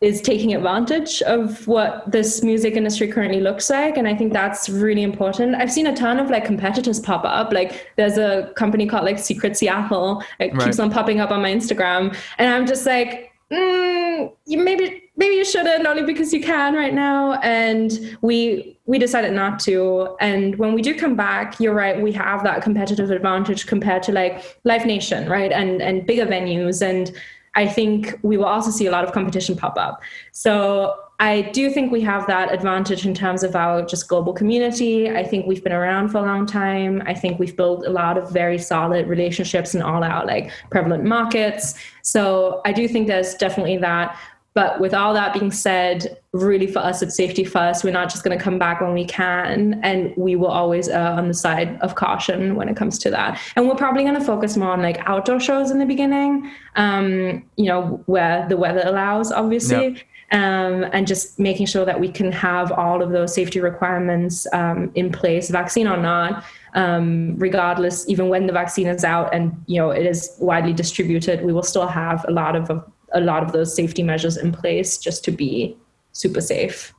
is 0.00 0.20
taking 0.20 0.52
advantage 0.52 1.22
of 1.22 1.64
what 1.68 2.10
this 2.10 2.42
music 2.42 2.74
industry 2.74 3.06
currently 3.06 3.40
looks 3.40 3.70
like 3.70 3.96
and 3.96 4.08
i 4.08 4.14
think 4.16 4.32
that's 4.32 4.68
really 4.68 5.04
important 5.04 5.54
i've 5.54 5.70
seen 5.70 5.86
a 5.86 5.94
ton 5.94 6.18
of 6.18 6.28
like 6.28 6.44
competitors 6.44 6.98
pop 6.98 7.24
up 7.24 7.52
like 7.52 7.88
there's 7.94 8.18
a 8.18 8.52
company 8.56 8.84
called 8.84 9.04
like 9.04 9.18
secret 9.18 9.56
seattle 9.56 10.20
it 10.40 10.52
right. 10.52 10.64
keeps 10.64 10.80
on 10.80 10.90
popping 10.90 11.20
up 11.20 11.30
on 11.30 11.40
my 11.40 11.52
instagram 11.54 12.12
and 12.38 12.52
i'm 12.52 12.66
just 12.66 12.84
like 12.84 13.31
mm, 13.52 14.32
you 14.46 14.58
maybe 14.58 15.10
maybe 15.16 15.34
you 15.34 15.44
shouldn't 15.44 15.86
only 15.86 16.02
because 16.02 16.32
you 16.32 16.42
can 16.42 16.74
right 16.74 16.94
now 16.94 17.34
and 17.40 18.16
we 18.22 18.78
we 18.86 18.98
decided 18.98 19.32
not 19.32 19.60
to. 19.60 20.16
And 20.20 20.56
when 20.56 20.72
we 20.72 20.82
do 20.82 20.98
come 20.98 21.14
back 21.16 21.60
you're 21.60 21.74
right 21.74 22.00
we 22.00 22.12
have 22.12 22.42
that 22.44 22.62
competitive 22.62 23.10
advantage 23.10 23.66
compared 23.66 24.02
to 24.04 24.12
like 24.12 24.58
live 24.64 24.86
nation 24.86 25.28
right 25.28 25.52
and 25.52 25.82
and 25.82 26.06
bigger 26.06 26.26
venues. 26.26 26.82
And 26.82 27.14
i 27.54 27.66
think 27.66 28.18
we 28.22 28.38
will 28.38 28.46
also 28.46 28.70
see 28.70 28.86
a 28.86 28.90
lot 28.90 29.04
of 29.04 29.12
competition 29.12 29.56
pop 29.56 29.76
up. 29.76 30.02
So 30.32 30.96
I 31.22 31.42
do 31.52 31.70
think 31.70 31.92
we 31.92 32.00
have 32.00 32.26
that 32.26 32.52
advantage 32.52 33.06
in 33.06 33.14
terms 33.14 33.44
of 33.44 33.54
our 33.54 33.82
just 33.82 34.08
global 34.08 34.32
community. 34.32 35.08
I 35.08 35.22
think 35.22 35.46
we've 35.46 35.62
been 35.62 35.72
around 35.72 36.08
for 36.08 36.18
a 36.18 36.22
long 36.22 36.46
time. 36.46 37.00
I 37.06 37.14
think 37.14 37.38
we've 37.38 37.56
built 37.56 37.86
a 37.86 37.90
lot 37.90 38.18
of 38.18 38.28
very 38.32 38.58
solid 38.58 39.06
relationships 39.06 39.72
in 39.72 39.82
all 39.82 40.02
our 40.02 40.26
like 40.26 40.50
prevalent 40.70 41.04
markets. 41.04 41.74
So 42.02 42.60
I 42.64 42.72
do 42.72 42.88
think 42.88 43.06
there's 43.06 43.36
definitely 43.36 43.76
that. 43.76 44.18
But 44.54 44.80
with 44.80 44.94
all 44.94 45.14
that 45.14 45.32
being 45.32 45.52
said, 45.52 46.18
really 46.32 46.66
for 46.66 46.80
us, 46.80 47.02
it's 47.02 47.16
safety 47.16 47.44
first. 47.44 47.84
We're 47.84 47.92
not 47.92 48.10
just 48.10 48.24
going 48.24 48.36
to 48.36 48.42
come 48.42 48.58
back 48.58 48.80
when 48.80 48.92
we 48.92 49.04
can, 49.04 49.80
and 49.84 50.12
we 50.16 50.34
will 50.34 50.48
always 50.48 50.88
uh, 50.88 51.14
on 51.16 51.28
the 51.28 51.34
side 51.34 51.80
of 51.82 51.94
caution 51.94 52.56
when 52.56 52.68
it 52.68 52.76
comes 52.76 52.98
to 52.98 53.10
that. 53.10 53.40
And 53.54 53.68
we're 53.68 53.76
probably 53.76 54.02
going 54.02 54.18
to 54.18 54.24
focus 54.24 54.56
more 54.56 54.72
on 54.72 54.82
like 54.82 54.98
outdoor 55.08 55.38
shows 55.38 55.70
in 55.70 55.78
the 55.78 55.86
beginning, 55.86 56.50
um, 56.74 57.44
you 57.56 57.66
know, 57.66 58.02
where 58.06 58.46
the 58.48 58.56
weather 58.56 58.82
allows, 58.84 59.30
obviously. 59.30 59.88
Yep 59.88 59.98
um, 60.32 60.84
and 60.92 61.06
just 61.06 61.38
making 61.38 61.66
sure 61.66 61.84
that 61.84 62.00
we 62.00 62.08
can 62.08 62.32
have 62.32 62.72
all 62.72 63.02
of 63.02 63.10
those 63.10 63.34
safety 63.34 63.60
requirements 63.60 64.46
um, 64.54 64.90
in 64.94 65.12
place, 65.12 65.50
vaccine 65.50 65.86
or 65.86 65.98
not, 65.98 66.44
um, 66.74 67.36
regardless, 67.36 68.08
even 68.08 68.28
when 68.28 68.46
the 68.46 68.52
vaccine 68.52 68.86
is 68.86 69.04
out 69.04 69.32
and 69.34 69.54
you 69.66 69.78
know 69.78 69.90
it 69.90 70.06
is 70.06 70.34
widely 70.40 70.72
distributed, 70.72 71.44
we 71.44 71.52
will 71.52 71.62
still 71.62 71.86
have 71.86 72.24
a 72.28 72.32
lot 72.32 72.56
of 72.56 72.70
a 73.14 73.20
lot 73.20 73.42
of 73.42 73.52
those 73.52 73.74
safety 73.74 74.02
measures 74.02 74.38
in 74.38 74.52
place 74.52 74.96
just 74.96 75.22
to 75.24 75.30
be 75.30 75.76
super 76.12 76.40
safe. 76.40 76.94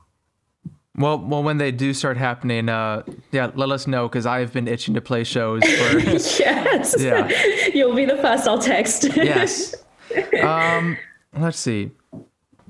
Well, 0.96 1.18
well, 1.18 1.42
when 1.42 1.58
they 1.58 1.72
do 1.72 1.92
start 1.92 2.16
happening, 2.16 2.68
uh, 2.68 3.02
yeah, 3.32 3.50
let 3.56 3.70
us 3.70 3.88
know 3.88 4.08
because 4.08 4.26
I've 4.26 4.52
been 4.52 4.68
itching 4.68 4.94
to 4.94 5.00
play 5.00 5.24
shows. 5.24 5.60
For, 5.64 5.98
yes, 5.98 6.94
yeah, 7.00 7.28
you'll 7.74 7.96
be 7.96 8.04
the 8.04 8.16
first 8.18 8.46
I'll 8.46 8.60
text. 8.60 9.04
yes. 9.16 9.74
Um, 10.42 10.98
let's 11.36 11.58
see. 11.58 11.90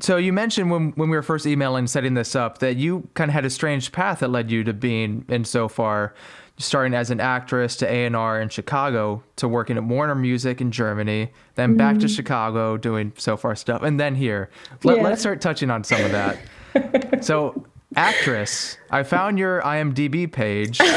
So 0.01 0.17
you 0.17 0.33
mentioned 0.33 0.71
when 0.71 0.91
when 0.93 1.09
we 1.09 1.17
were 1.17 1.23
first 1.23 1.47
emailing 1.47 1.87
setting 1.87 2.15
this 2.15 2.35
up 2.35 2.59
that 2.59 2.77
you 2.77 3.09
kind 3.15 3.31
of 3.31 3.35
had 3.35 3.45
a 3.45 3.51
strange 3.51 3.93
path 3.93 4.21
that 4.21 4.29
led 4.29 4.51
you 4.51 4.65
to 4.65 4.73
being 4.73 5.25
in 5.29 5.45
Sofar, 5.45 6.15
starting 6.59 6.95
as 6.95 7.11
an 7.11 7.21
actress 7.21 7.77
to 7.77 7.87
A 7.91 8.07
and 8.07 8.17
R 8.17 8.41
in 8.41 8.49
Chicago 8.49 9.23
to 9.37 9.49
working 9.49 9.77
at 9.77 9.85
Warner 9.85 10.15
Music 10.15 10.61
in 10.61 10.71
Germany, 10.71 11.31
then 11.55 11.71
mm-hmm. 11.71 11.79
back 11.79 11.99
to 11.99 12.07
mm-hmm. 12.07 12.15
Chicago 12.15 12.77
doing 12.77 13.13
Sofar 13.17 13.55
stuff, 13.57 13.83
and 13.83 13.99
then 13.99 14.15
here. 14.15 14.51
Let, 14.83 14.97
yeah. 14.97 15.03
Let's 15.03 15.21
start 15.21 15.41
touching 15.41 15.71
on 15.71 15.85
some 15.85 16.03
of 16.05 16.13
that. 16.13 17.25
so, 17.25 17.65
actress, 17.97 18.77
I 18.91 19.05
found 19.05 19.39
your 19.39 19.63
IMDb 19.63 20.31
page. 20.31 20.81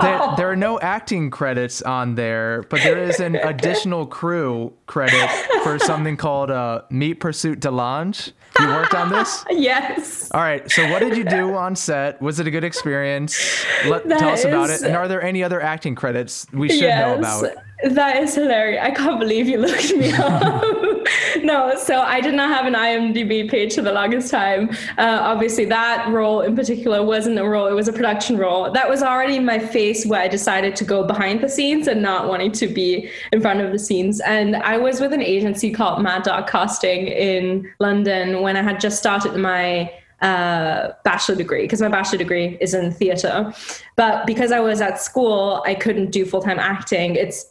there, 0.00 0.20
there 0.36 0.50
are 0.50 0.56
no 0.56 0.78
acting 0.80 1.30
credits 1.30 1.82
on 1.82 2.14
there, 2.14 2.62
but 2.70 2.82
there 2.82 3.02
is 3.02 3.20
an 3.20 3.36
additional 3.36 4.06
crew 4.06 4.72
credit 4.86 5.28
for 5.62 5.78
something 5.78 6.16
called 6.16 6.50
uh, 6.50 6.82
Meat 6.90 7.14
Pursuit 7.14 7.60
Delange. 7.60 8.32
You 8.58 8.66
worked 8.68 8.94
on 8.94 9.10
this? 9.10 9.44
yes. 9.50 10.30
All 10.32 10.40
right. 10.40 10.68
So, 10.70 10.90
what 10.90 11.00
did 11.00 11.16
you 11.16 11.24
do 11.24 11.54
on 11.54 11.76
set? 11.76 12.20
Was 12.20 12.40
it 12.40 12.46
a 12.46 12.50
good 12.50 12.64
experience? 12.64 13.64
Let, 13.86 14.08
tell 14.08 14.30
us 14.30 14.44
about 14.44 14.70
is- 14.70 14.82
it. 14.82 14.88
And 14.88 14.96
are 14.96 15.06
there 15.06 15.22
any 15.22 15.44
other 15.44 15.60
acting 15.60 15.94
credits 15.94 16.46
we 16.52 16.68
should 16.68 16.80
know 16.88 17.16
about? 17.18 17.54
That 17.84 18.16
is 18.16 18.34
hilarious. 18.34 18.82
I 18.82 18.90
can't 18.90 19.20
believe 19.20 19.48
you 19.48 19.58
looked 19.58 19.94
me 19.94 20.12
up. 20.12 20.52
no, 21.42 21.76
so 21.76 22.00
I 22.00 22.20
did 22.20 22.34
not 22.34 22.48
have 22.48 22.66
an 22.66 22.74
IMDb 22.74 23.48
page 23.48 23.76
for 23.76 23.82
the 23.82 23.92
longest 23.92 24.32
time. 24.32 24.70
Uh, 24.98 25.20
obviously, 25.22 25.64
that 25.66 26.08
role 26.08 26.40
in 26.40 26.56
particular 26.56 27.04
wasn't 27.04 27.38
a 27.38 27.44
role, 27.44 27.68
it 27.68 27.74
was 27.74 27.86
a 27.86 27.92
production 27.92 28.36
role. 28.36 28.70
That 28.72 28.88
was 28.88 29.00
already 29.00 29.38
my 29.38 29.60
face 29.60 30.04
where 30.04 30.20
I 30.20 30.26
decided 30.26 30.74
to 30.76 30.84
go 30.84 31.04
behind 31.04 31.40
the 31.40 31.48
scenes 31.48 31.86
and 31.86 32.02
not 32.02 32.26
wanting 32.26 32.50
to 32.52 32.66
be 32.66 33.10
in 33.32 33.40
front 33.40 33.60
of 33.60 33.70
the 33.70 33.78
scenes. 33.78 34.20
And 34.20 34.56
I 34.56 34.76
was 34.76 35.00
with 35.00 35.12
an 35.12 35.22
agency 35.22 35.70
called 35.70 36.02
Mad 36.02 36.24
Dog 36.24 36.48
Casting 36.48 37.06
in 37.06 37.72
London 37.78 38.42
when 38.42 38.56
I 38.56 38.62
had 38.62 38.80
just 38.80 38.98
started 38.98 39.36
my 39.36 39.92
uh, 40.20 40.90
bachelor 41.04 41.36
degree 41.36 41.62
because 41.62 41.80
my 41.80 41.86
bachelor 41.88 42.18
degree 42.18 42.58
is 42.60 42.74
in 42.74 42.90
theater. 42.90 43.54
But 43.94 44.26
because 44.26 44.50
I 44.50 44.58
was 44.58 44.80
at 44.80 45.00
school, 45.00 45.62
I 45.64 45.76
couldn't 45.76 46.10
do 46.10 46.24
full 46.24 46.42
time 46.42 46.58
acting. 46.58 47.14
It's 47.14 47.46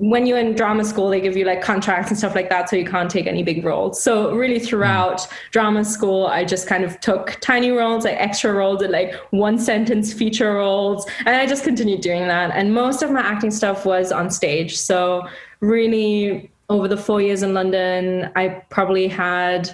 when 0.00 0.24
you're 0.24 0.38
in 0.38 0.54
drama 0.54 0.82
school, 0.82 1.10
they 1.10 1.20
give 1.20 1.36
you 1.36 1.44
like 1.44 1.60
contracts 1.60 2.10
and 2.10 2.16
stuff 2.16 2.34
like 2.34 2.48
that, 2.48 2.70
so 2.70 2.74
you 2.74 2.86
can't 2.86 3.10
take 3.10 3.26
any 3.26 3.42
big 3.42 3.62
roles. 3.62 4.02
So 4.02 4.34
really, 4.34 4.58
throughout 4.58 5.28
drama 5.50 5.84
school, 5.84 6.26
I 6.26 6.42
just 6.42 6.66
kind 6.66 6.84
of 6.84 6.98
took 7.00 7.36
tiny 7.42 7.70
roles, 7.70 8.06
like 8.06 8.16
extra 8.16 8.54
roles, 8.54 8.80
and 8.80 8.92
like 8.92 9.14
one 9.30 9.58
sentence 9.58 10.10
feature 10.10 10.54
roles, 10.54 11.06
and 11.26 11.36
I 11.36 11.44
just 11.44 11.64
continued 11.64 12.00
doing 12.00 12.28
that. 12.28 12.50
And 12.54 12.72
most 12.72 13.02
of 13.02 13.10
my 13.10 13.20
acting 13.20 13.50
stuff 13.50 13.84
was 13.84 14.10
on 14.10 14.30
stage. 14.30 14.78
So 14.78 15.28
really, 15.60 16.50
over 16.70 16.88
the 16.88 16.96
four 16.96 17.20
years 17.20 17.42
in 17.42 17.52
London, 17.52 18.30
I 18.36 18.48
probably 18.70 19.06
had 19.06 19.70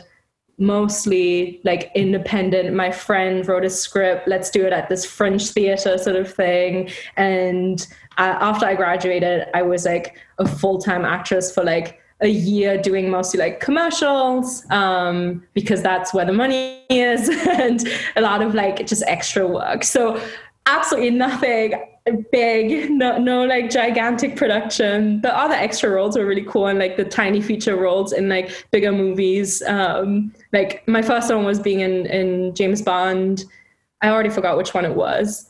mostly 0.59 1.61
like 1.63 1.93
independent. 1.95 2.75
My 2.75 2.91
friend 2.91 3.47
wrote 3.47 3.65
a 3.65 3.71
script, 3.71 4.27
let's 4.27 4.51
do 4.51 4.67
it 4.67 4.73
at 4.73 4.89
this 4.89 5.05
French 5.05 5.51
theater 5.51 5.99
sort 5.99 6.17
of 6.17 6.33
thing. 6.33 6.91
And 7.17 7.87
after 8.19 8.67
I 8.67 8.75
graduated, 8.75 9.47
I 9.55 9.63
was 9.63 9.85
like 9.85 10.17
a 10.39 10.47
full 10.47 10.79
time 10.79 11.05
actress 11.05 11.53
for 11.53 11.63
like 11.63 12.01
a 12.21 12.29
year 12.29 12.79
doing 12.81 13.11
mostly 13.11 13.39
like 13.39 13.61
commercials 13.61 14.65
um, 14.71 15.47
because 15.53 15.83
that's 15.83 16.15
where 16.15 16.25
the 16.25 16.33
money 16.33 16.83
is 16.89 17.29
and 17.49 17.87
a 18.17 18.23
lot 18.23 18.41
of 18.41 18.55
like 18.55 18.87
just 18.87 19.03
extra 19.07 19.47
work. 19.47 19.85
So 19.85 20.21
absolutely 20.67 21.11
nothing 21.11 21.75
big, 22.31 22.91
no, 22.91 23.19
no 23.19 23.45
like 23.45 23.71
gigantic 23.71 24.37
production. 24.37 25.21
The 25.21 25.37
other 25.37 25.55
extra 25.55 25.91
roles 25.91 26.17
were 26.17 26.25
really 26.25 26.45
cool 26.45 26.67
and 26.67 26.79
like 26.79 26.97
the 26.97 27.05
tiny 27.05 27.41
feature 27.41 27.77
roles 27.77 28.13
in 28.13 28.29
like 28.29 28.67
bigger 28.71 28.93
movies. 28.93 29.63
Um, 29.63 30.33
like 30.53 30.87
my 30.87 31.03
first 31.03 31.33
one 31.33 31.45
was 31.45 31.59
being 31.59 31.81
in, 31.81 32.07
in 32.07 32.55
James 32.55 32.83
Bond. 32.83 33.45
I 34.03 34.09
already 34.09 34.31
forgot 34.31 34.57
which 34.57 34.73
one 34.73 34.85
it 34.85 34.95
was. 34.95 35.46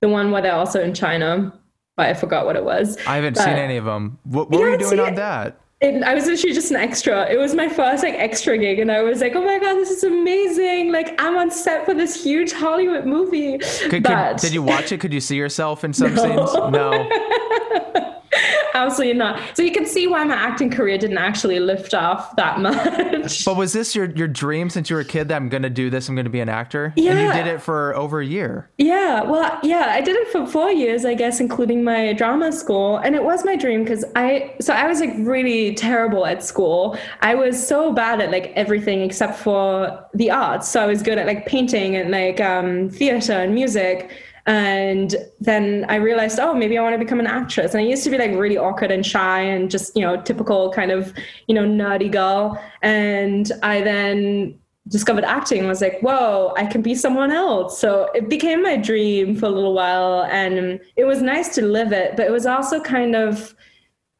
The 0.00 0.08
one 0.08 0.30
where 0.30 0.42
they're 0.42 0.54
also 0.54 0.82
in 0.82 0.94
China, 0.94 1.52
but 1.96 2.06
I 2.06 2.14
forgot 2.14 2.46
what 2.46 2.56
it 2.56 2.64
was. 2.64 2.96
I 3.06 3.16
haven't 3.16 3.34
But- 3.34 3.44
seen 3.44 3.54
any 3.54 3.76
of 3.76 3.84
them. 3.84 4.18
What, 4.24 4.50
what 4.50 4.60
were 4.60 4.70
you 4.70 4.78
doing 4.78 5.00
on 5.00 5.14
it? 5.14 5.16
that? 5.16 5.60
it, 5.80 6.02
I 6.02 6.12
was 6.14 6.26
literally 6.26 6.54
just 6.54 6.70
an 6.70 6.76
extra. 6.76 7.28
It 7.30 7.36
was 7.38 7.54
my 7.54 7.68
first 7.68 8.02
like 8.02 8.14
extra 8.14 8.58
gig, 8.58 8.78
and 8.80 8.90
I 8.90 9.02
was 9.02 9.20
like, 9.20 9.34
"Oh 9.36 9.44
my 9.44 9.58
god, 9.60 9.74
this 9.74 9.90
is 9.90 10.02
amazing! 10.04 10.90
Like 10.90 11.14
I'm 11.20 11.36
on 11.36 11.50
set 11.52 11.84
for 11.84 11.94
this 11.94 12.20
huge 12.22 12.52
Hollywood 12.52 13.06
movie." 13.06 13.58
Could, 13.58 14.04
could, 14.04 14.36
did 14.38 14.52
you 14.54 14.62
watch 14.62 14.90
it? 14.92 14.98
Could 15.00 15.12
you 15.12 15.20
see 15.20 15.36
yourself 15.36 15.84
in 15.84 15.92
some 15.92 16.16
scenes? 16.16 16.52
No. 16.54 17.08
absolutely 18.74 19.18
not. 19.18 19.40
So 19.54 19.62
you 19.62 19.72
can 19.72 19.86
see 19.86 20.06
why 20.06 20.24
my 20.24 20.34
acting 20.34 20.70
career 20.70 20.98
didn't 20.98 21.18
actually 21.18 21.60
lift 21.60 21.94
off 21.94 22.34
that 22.36 22.60
much. 22.60 23.44
But 23.44 23.56
was 23.56 23.72
this 23.72 23.94
your, 23.94 24.06
your 24.10 24.28
dream 24.28 24.70
since 24.70 24.90
you 24.90 24.96
were 24.96 25.02
a 25.02 25.04
kid 25.04 25.28
that 25.28 25.36
I'm 25.36 25.48
going 25.48 25.62
to 25.62 25.70
do 25.70 25.90
this? 25.90 26.08
I'm 26.08 26.14
going 26.14 26.24
to 26.24 26.30
be 26.30 26.40
an 26.40 26.48
actor? 26.48 26.92
And 26.96 27.04
you 27.04 27.32
did 27.32 27.46
it 27.46 27.62
for 27.62 27.94
over 27.96 28.20
a 28.20 28.26
year. 28.26 28.70
Yeah, 28.78 29.22
well, 29.22 29.58
yeah, 29.62 29.88
I 29.90 30.00
did 30.00 30.16
it 30.16 30.28
for 30.28 30.46
four 30.46 30.70
years, 30.70 31.04
I 31.04 31.14
guess, 31.14 31.40
including 31.40 31.84
my 31.84 32.12
drama 32.12 32.52
school. 32.52 32.98
And 32.98 33.14
it 33.14 33.24
was 33.24 33.44
my 33.44 33.56
dream 33.56 33.84
because 33.84 34.04
I, 34.16 34.54
so 34.60 34.72
I 34.72 34.86
was 34.86 35.00
like 35.00 35.14
really 35.18 35.74
terrible 35.74 36.26
at 36.26 36.44
school. 36.44 36.98
I 37.20 37.34
was 37.34 37.64
so 37.64 37.92
bad 37.92 38.20
at 38.20 38.30
like 38.30 38.52
everything 38.54 39.02
except 39.02 39.38
for 39.38 40.06
the 40.14 40.30
arts. 40.30 40.68
So 40.68 40.82
I 40.82 40.86
was 40.86 41.02
good 41.02 41.18
at 41.18 41.26
like 41.26 41.46
painting 41.46 41.96
and 41.96 42.10
like 42.10 42.40
um, 42.40 42.90
theater 42.90 43.32
and 43.32 43.54
music. 43.54 44.10
And 44.48 45.14
then 45.40 45.84
I 45.90 45.96
realized, 45.96 46.38
oh, 46.40 46.54
maybe 46.54 46.78
I 46.78 46.82
want 46.82 46.94
to 46.94 46.98
become 46.98 47.20
an 47.20 47.26
actress. 47.26 47.74
And 47.74 47.82
I 47.82 47.84
used 47.84 48.02
to 48.04 48.10
be 48.10 48.16
like 48.16 48.30
really 48.32 48.56
awkward 48.56 48.90
and 48.90 49.04
shy 49.04 49.42
and 49.42 49.70
just, 49.70 49.94
you 49.94 50.00
know, 50.00 50.22
typical 50.22 50.72
kind 50.72 50.90
of, 50.90 51.12
you 51.48 51.54
know, 51.54 51.66
nerdy 51.66 52.10
girl. 52.10 52.58
And 52.80 53.52
I 53.62 53.82
then 53.82 54.58
discovered 54.88 55.24
acting 55.24 55.68
was 55.68 55.82
like, 55.82 56.00
whoa, 56.00 56.54
I 56.56 56.64
can 56.64 56.80
be 56.80 56.94
someone 56.94 57.30
else. 57.30 57.78
So 57.78 58.10
it 58.14 58.30
became 58.30 58.62
my 58.62 58.78
dream 58.78 59.36
for 59.36 59.44
a 59.44 59.50
little 59.50 59.74
while. 59.74 60.24
And 60.24 60.80
it 60.96 61.04
was 61.04 61.20
nice 61.20 61.54
to 61.56 61.62
live 61.62 61.92
it, 61.92 62.16
but 62.16 62.26
it 62.26 62.30
was 62.32 62.46
also 62.46 62.80
kind 62.80 63.14
of, 63.14 63.54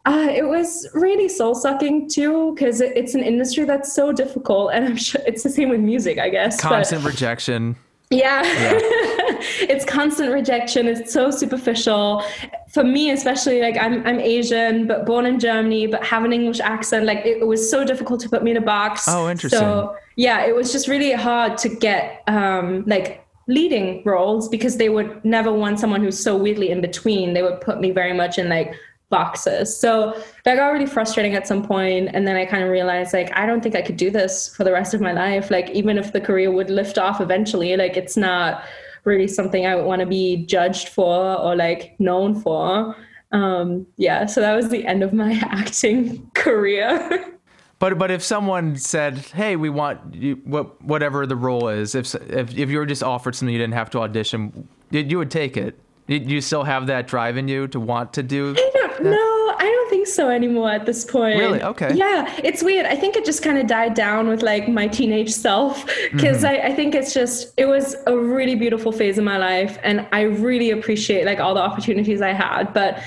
uh, 0.05 0.29
it 0.31 0.47
was 0.47 0.87
really 0.93 1.31
soul 1.31 1.55
sucking 1.55 2.11
too, 2.11 2.53
because 2.55 2.83
it, 2.83 2.95
it's 2.95 3.15
an 3.15 3.23
industry 3.23 3.65
that's 3.65 3.95
so 3.95 4.13
difficult. 4.13 4.73
And 4.75 4.85
I'm 4.85 4.97
sure 4.99 5.23
it's 5.27 5.43
the 5.43 5.49
same 5.49 5.71
with 5.71 5.81
music, 5.81 6.19
I 6.19 6.29
guess. 6.29 6.61
but- 6.63 6.69
Constant 6.69 7.03
rejection. 7.07 7.77
Yeah. 8.11 8.43
it's 8.45 9.85
constant 9.85 10.33
rejection. 10.33 10.87
It's 10.87 11.13
so 11.13 11.31
superficial. 11.31 12.23
For 12.71 12.85
me, 12.85 13.11
especially, 13.11 13.61
like 13.61 13.77
I'm 13.77 14.07
I'm 14.07 14.21
Asian, 14.21 14.87
but 14.87 15.05
born 15.05 15.27
in 15.27 15.39
Germany, 15.39 15.87
but 15.87 16.05
have 16.05 16.25
an 16.25 16.33
English 16.33 16.61
accent. 16.61 17.05
Like 17.05 17.19
it, 17.19 17.39
it 17.39 17.47
was 17.47 17.71
so 17.71 17.85
difficult 17.85 18.21
to 18.21 18.29
put 18.29 18.43
me 18.43 18.53
in 18.53 18.57
a 18.57 18.63
box. 18.63 19.07
Oh, 19.09 19.29
interesting. 19.29 19.61
So 19.61 19.97
yeah, 20.17 20.47
it 20.47 20.55
was 20.55 20.73
just 20.73 20.89
really 20.89 21.13
hard 21.13 21.59
to 21.59 21.69
get 21.69 22.23
um 22.27 22.85
like 22.87 23.25
leading 23.47 24.03
roles 24.05 24.49
because 24.49 24.77
they 24.77 24.91
would 24.91 25.25
never 25.25 25.51
want 25.53 25.81
someone 25.81 26.03
who's 26.03 26.23
so 26.23 26.37
weirdly 26.37 26.71
in 26.71 26.81
between. 26.81 27.33
They 27.33 27.43
would 27.43 27.61
put 27.61 27.81
me 27.81 27.91
very 27.91 28.13
much 28.13 28.39
in 28.39 28.49
like 28.49 28.75
boxes. 29.11 29.79
So 29.79 30.21
that 30.45 30.57
got 30.57 30.69
really 30.69 30.87
frustrating 30.87 31.35
at 31.35 31.47
some 31.47 31.67
point 31.67 32.11
and 32.13 32.27
then 32.27 32.37
I 32.37 32.45
kind 32.45 32.63
of 32.63 32.71
realized 32.71 33.13
like 33.13 33.31
I 33.37 33.47
don't 33.47 33.63
think 33.63 33.75
I 33.75 33.83
could 33.83 33.97
do 33.97 34.11
this 34.11 34.55
for 34.55 34.65
the 34.65 34.73
rest 34.73 34.95
of 34.95 35.01
my 35.01 35.13
life. 35.13 35.51
Like 35.51 35.71
even 35.71 35.99
if 35.99 36.13
the 36.13 36.21
career 36.21 36.51
would 36.51 36.71
lift 36.71 36.99
off 36.99 37.21
eventually, 37.21 37.77
like 37.77 37.97
it's 37.97 38.17
not 38.17 38.65
really 39.05 39.29
something 39.29 39.67
I 39.67 39.75
would 39.75 39.87
want 39.87 40.01
to 40.01 40.07
be 40.07 40.45
judged 40.45 40.89
for 40.89 41.39
or 41.39 41.57
like 41.57 41.99
known 41.99 42.41
for. 42.41 42.97
Um 43.33 43.87
yeah, 43.97 44.27
so 44.27 44.41
that 44.41 44.55
was 44.55 44.69
the 44.69 44.87
end 44.87 45.03
of 45.03 45.13
my 45.13 45.33
acting 45.51 46.31
career. 46.35 47.39
But 47.79 47.97
but 47.97 48.11
if 48.11 48.23
someone 48.23 48.77
said, 48.77 49.19
"Hey, 49.19 49.55
we 49.55 49.71
want 49.71 50.15
you, 50.15 50.41
what 50.45 50.83
whatever 50.83 51.27
the 51.27 51.37
role 51.37 51.69
is," 51.69 51.95
if 51.95 52.13
if 52.15 52.57
if 52.57 52.71
you 52.71 52.79
were 52.79 52.87
just 52.87 53.05
offered 53.05 53.37
something 53.37 53.53
you 53.53 53.61
didn't 53.61 53.75
have 53.75 53.91
to 53.91 54.01
audition, 54.01 54.69
you, 54.91 55.01
you 55.01 55.19
would 55.19 55.31
take 55.31 55.57
it. 55.57 55.79
You, 56.09 56.19
you 56.19 56.41
still 56.41 56.65
have 56.65 56.89
that 56.89 57.07
drive 57.07 57.37
in 57.37 57.47
you 57.47 57.69
to 57.69 57.79
want 57.79 58.15
to 58.15 58.23
do. 58.25 58.57
Don't 58.99 59.11
know. 59.13 59.55
I 59.61 59.65
don't 59.65 59.91
think 59.91 60.07
so 60.07 60.29
anymore 60.29 60.71
at 60.71 60.87
this 60.87 61.05
point. 61.05 61.39
Really? 61.39 61.63
Okay. 61.63 61.93
Yeah, 61.95 62.33
it's 62.45 62.63
weird. 62.63 62.87
I 62.87 62.95
think 62.97 63.17
it 63.17 63.25
just 63.25 63.43
kind 63.43 63.59
of 63.59 63.67
died 63.67 63.95
down 63.95 64.29
with 64.29 64.43
like 64.43 64.69
my 64.69 64.87
teenage 64.89 65.31
self 65.33 65.85
because 66.13 66.45
I, 66.45 66.55
I 66.69 66.73
think 66.75 66.95
it's 66.95 67.13
just 67.15 67.53
it 67.57 67.67
was 67.67 67.97
a 68.07 68.17
really 68.17 68.55
beautiful 68.55 68.93
phase 68.93 69.19
of 69.19 69.25
my 69.25 69.39
life, 69.39 69.79
and 69.83 70.07
I 70.13 70.23
really 70.23 70.71
appreciate 70.71 71.25
like 71.25 71.41
all 71.41 71.55
the 71.55 71.63
opportunities 71.63 72.21
I 72.23 72.33
had, 72.33 72.73
but. 72.75 73.03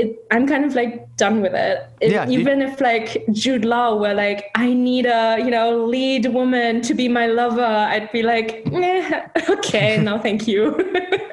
It, 0.00 0.16
I'm 0.30 0.46
kind 0.46 0.64
of 0.64 0.76
like 0.76 1.16
done 1.16 1.40
with 1.40 1.54
it. 1.54 1.82
It- 2.00 2.12
Yeah, 2.12 2.28
you- 2.28 2.38
even 2.38 2.62
if 2.62 2.80
like 2.80 3.24
Jude 3.32 3.64
Law 3.64 3.96
were 3.96 4.14
like, 4.14 4.44
I 4.54 4.72
need 4.72 5.06
a 5.06 5.38
you 5.40 5.50
know 5.50 5.84
lead 5.86 6.26
woman 6.26 6.82
to 6.82 6.94
be 6.94 7.08
my 7.08 7.26
lover, 7.26 7.64
I'd 7.64 8.12
be 8.12 8.22
like, 8.22 8.62
eh, 8.72 9.26
okay, 9.48 9.98
no, 10.00 10.16
thank 10.20 10.46
you. 10.46 10.62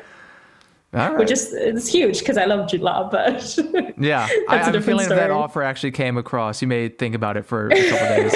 Right. 0.95 1.17
Which 1.17 1.29
is 1.31 1.51
it's 1.53 1.87
huge 1.87 2.19
because 2.19 2.37
I 2.37 2.45
love 2.45 2.69
Jude 2.69 2.79
Law, 2.81 3.09
but 3.09 3.57
yeah, 3.97 4.23
I, 4.23 4.27
That's 4.47 4.67
a 4.67 4.67
I'm 4.67 4.71
different 4.71 4.85
feeling 4.85 5.03
if 5.05 5.09
that 5.09 5.29
offer 5.29 5.61
actually 5.61 5.91
came 5.91 6.17
across, 6.17 6.61
you 6.61 6.69
may 6.69 6.87
think 6.87 7.15
about 7.15 7.35
it 7.35 7.45
for 7.45 7.67
a 7.67 7.89
couple 7.89 8.07
days. 8.15 8.33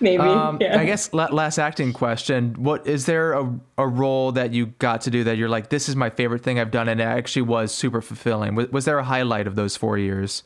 maybe. 0.00 0.22
Um, 0.24 0.58
yeah. 0.60 0.80
I 0.80 0.84
guess 0.84 1.12
last 1.12 1.58
acting 1.58 1.92
question: 1.92 2.54
What 2.54 2.84
is 2.84 3.06
there 3.06 3.32
a, 3.34 3.54
a 3.78 3.86
role 3.86 4.32
that 4.32 4.52
you 4.52 4.66
got 4.78 5.02
to 5.02 5.10
do 5.10 5.22
that 5.22 5.36
you're 5.36 5.48
like, 5.48 5.68
this 5.68 5.88
is 5.88 5.94
my 5.94 6.10
favorite 6.10 6.42
thing 6.42 6.58
I've 6.58 6.72
done, 6.72 6.88
and 6.88 7.00
it 7.00 7.04
actually 7.04 7.42
was 7.42 7.72
super 7.72 8.02
fulfilling? 8.02 8.56
Was, 8.56 8.68
was 8.70 8.84
there 8.84 8.98
a 8.98 9.04
highlight 9.04 9.46
of 9.46 9.54
those 9.54 9.76
four 9.76 9.98
years? 9.98 10.42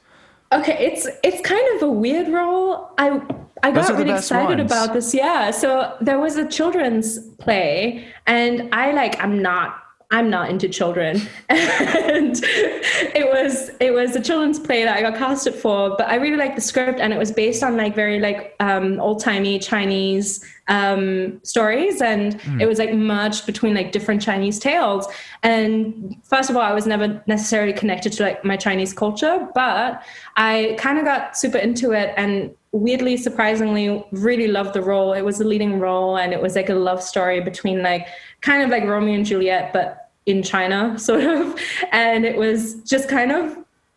Okay, 0.53 0.77
it's 0.79 1.09
it's 1.25 1.41
kind 1.49 1.77
of 1.77 1.83
a 1.89 1.91
weird 1.91 2.29
role. 2.29 2.91
I 2.99 3.21
I 3.63 3.71
Those 3.71 3.89
got 3.89 3.99
really 3.99 4.13
excited 4.13 4.59
ones. 4.59 4.71
about 4.71 4.93
this. 4.93 5.15
Yeah, 5.15 5.51
so 5.51 5.97
there 6.03 6.21
was 6.21 6.37
a 6.37 6.47
children's 6.47 7.19
play, 7.39 8.07
and 8.27 8.69
I 8.73 8.93
like 8.93 9.19
I'm 9.23 9.41
not 9.41 9.83
I'm 10.11 10.31
not 10.31 10.51
into 10.51 10.69
children. 10.69 11.21
and 11.49 12.39
it 12.45 13.27
was 13.27 13.71
it 13.81 13.93
was 13.93 14.15
a 14.15 14.21
children's 14.21 14.59
play 14.59 14.85
that 14.85 14.97
I 14.97 15.03
got 15.03 15.17
casted 15.17 15.55
for, 15.55 15.97
but 15.97 16.07
I 16.07 16.15
really 16.17 16.37
liked 16.37 16.55
the 16.55 16.63
script 16.63 17.01
and 17.01 17.13
it 17.13 17.19
was 17.19 17.33
based 17.33 17.63
on 17.65 17.77
like 17.77 17.95
very 17.95 18.21
like 18.21 18.55
um, 18.61 19.01
old-timey 19.01 19.59
Chinese 19.59 20.45
um, 20.69 21.41
stories 21.43 22.01
and 22.01 22.41
mm. 22.41 22.61
it 22.61 22.67
was 22.67 22.79
like 22.79 22.93
merged 22.95 23.47
between 23.47 23.75
like 23.75 23.91
different 23.91 24.23
Chinese 24.23 24.61
tales. 24.61 25.09
And 25.43 26.17
first 26.23 26.51
of 26.51 26.57
all, 26.57 26.63
I 26.63 26.73
was 26.73 26.87
never 26.87 27.21
necessarily 27.27 27.73
connected 27.73 28.13
to 28.15 28.23
like 28.23 28.45
my 28.45 28.57
Chinese 28.57 28.93
culture, 28.93 29.49
but 29.55 30.03
I 30.37 30.77
kind 30.79 30.99
of 30.99 31.05
got 31.05 31.37
super 31.37 31.59
into 31.59 31.93
it 31.93 32.15
and 32.17 32.55
weirdly 32.73 33.17
surprisingly 33.17 34.05
really 34.13 34.49
loved 34.49 34.75
the 34.75 34.83
role 34.83 35.15
it 35.15 35.23
was 35.23 35.41
a 35.41 35.45
leading 35.45 35.81
role 35.81 36.19
and 36.19 36.35
it 36.35 36.43
was 36.43 36.55
like 36.57 36.69
a 36.69 36.75
love 36.75 37.03
story 37.03 37.41
between 37.41 37.83
like 37.83 38.07
kind 38.41 38.63
of 38.63 38.71
like 38.71 38.85
romeo 38.85 39.15
and 39.15 39.27
juliet 39.27 39.73
but 39.73 40.11
in 40.27 40.43
china 40.43 40.99
sort 40.99 41.25
of 41.25 41.59
and 41.93 42.25
it 42.25 42.37
was 42.37 42.75
just 42.83 43.09
kind 43.09 43.33
of 43.33 43.57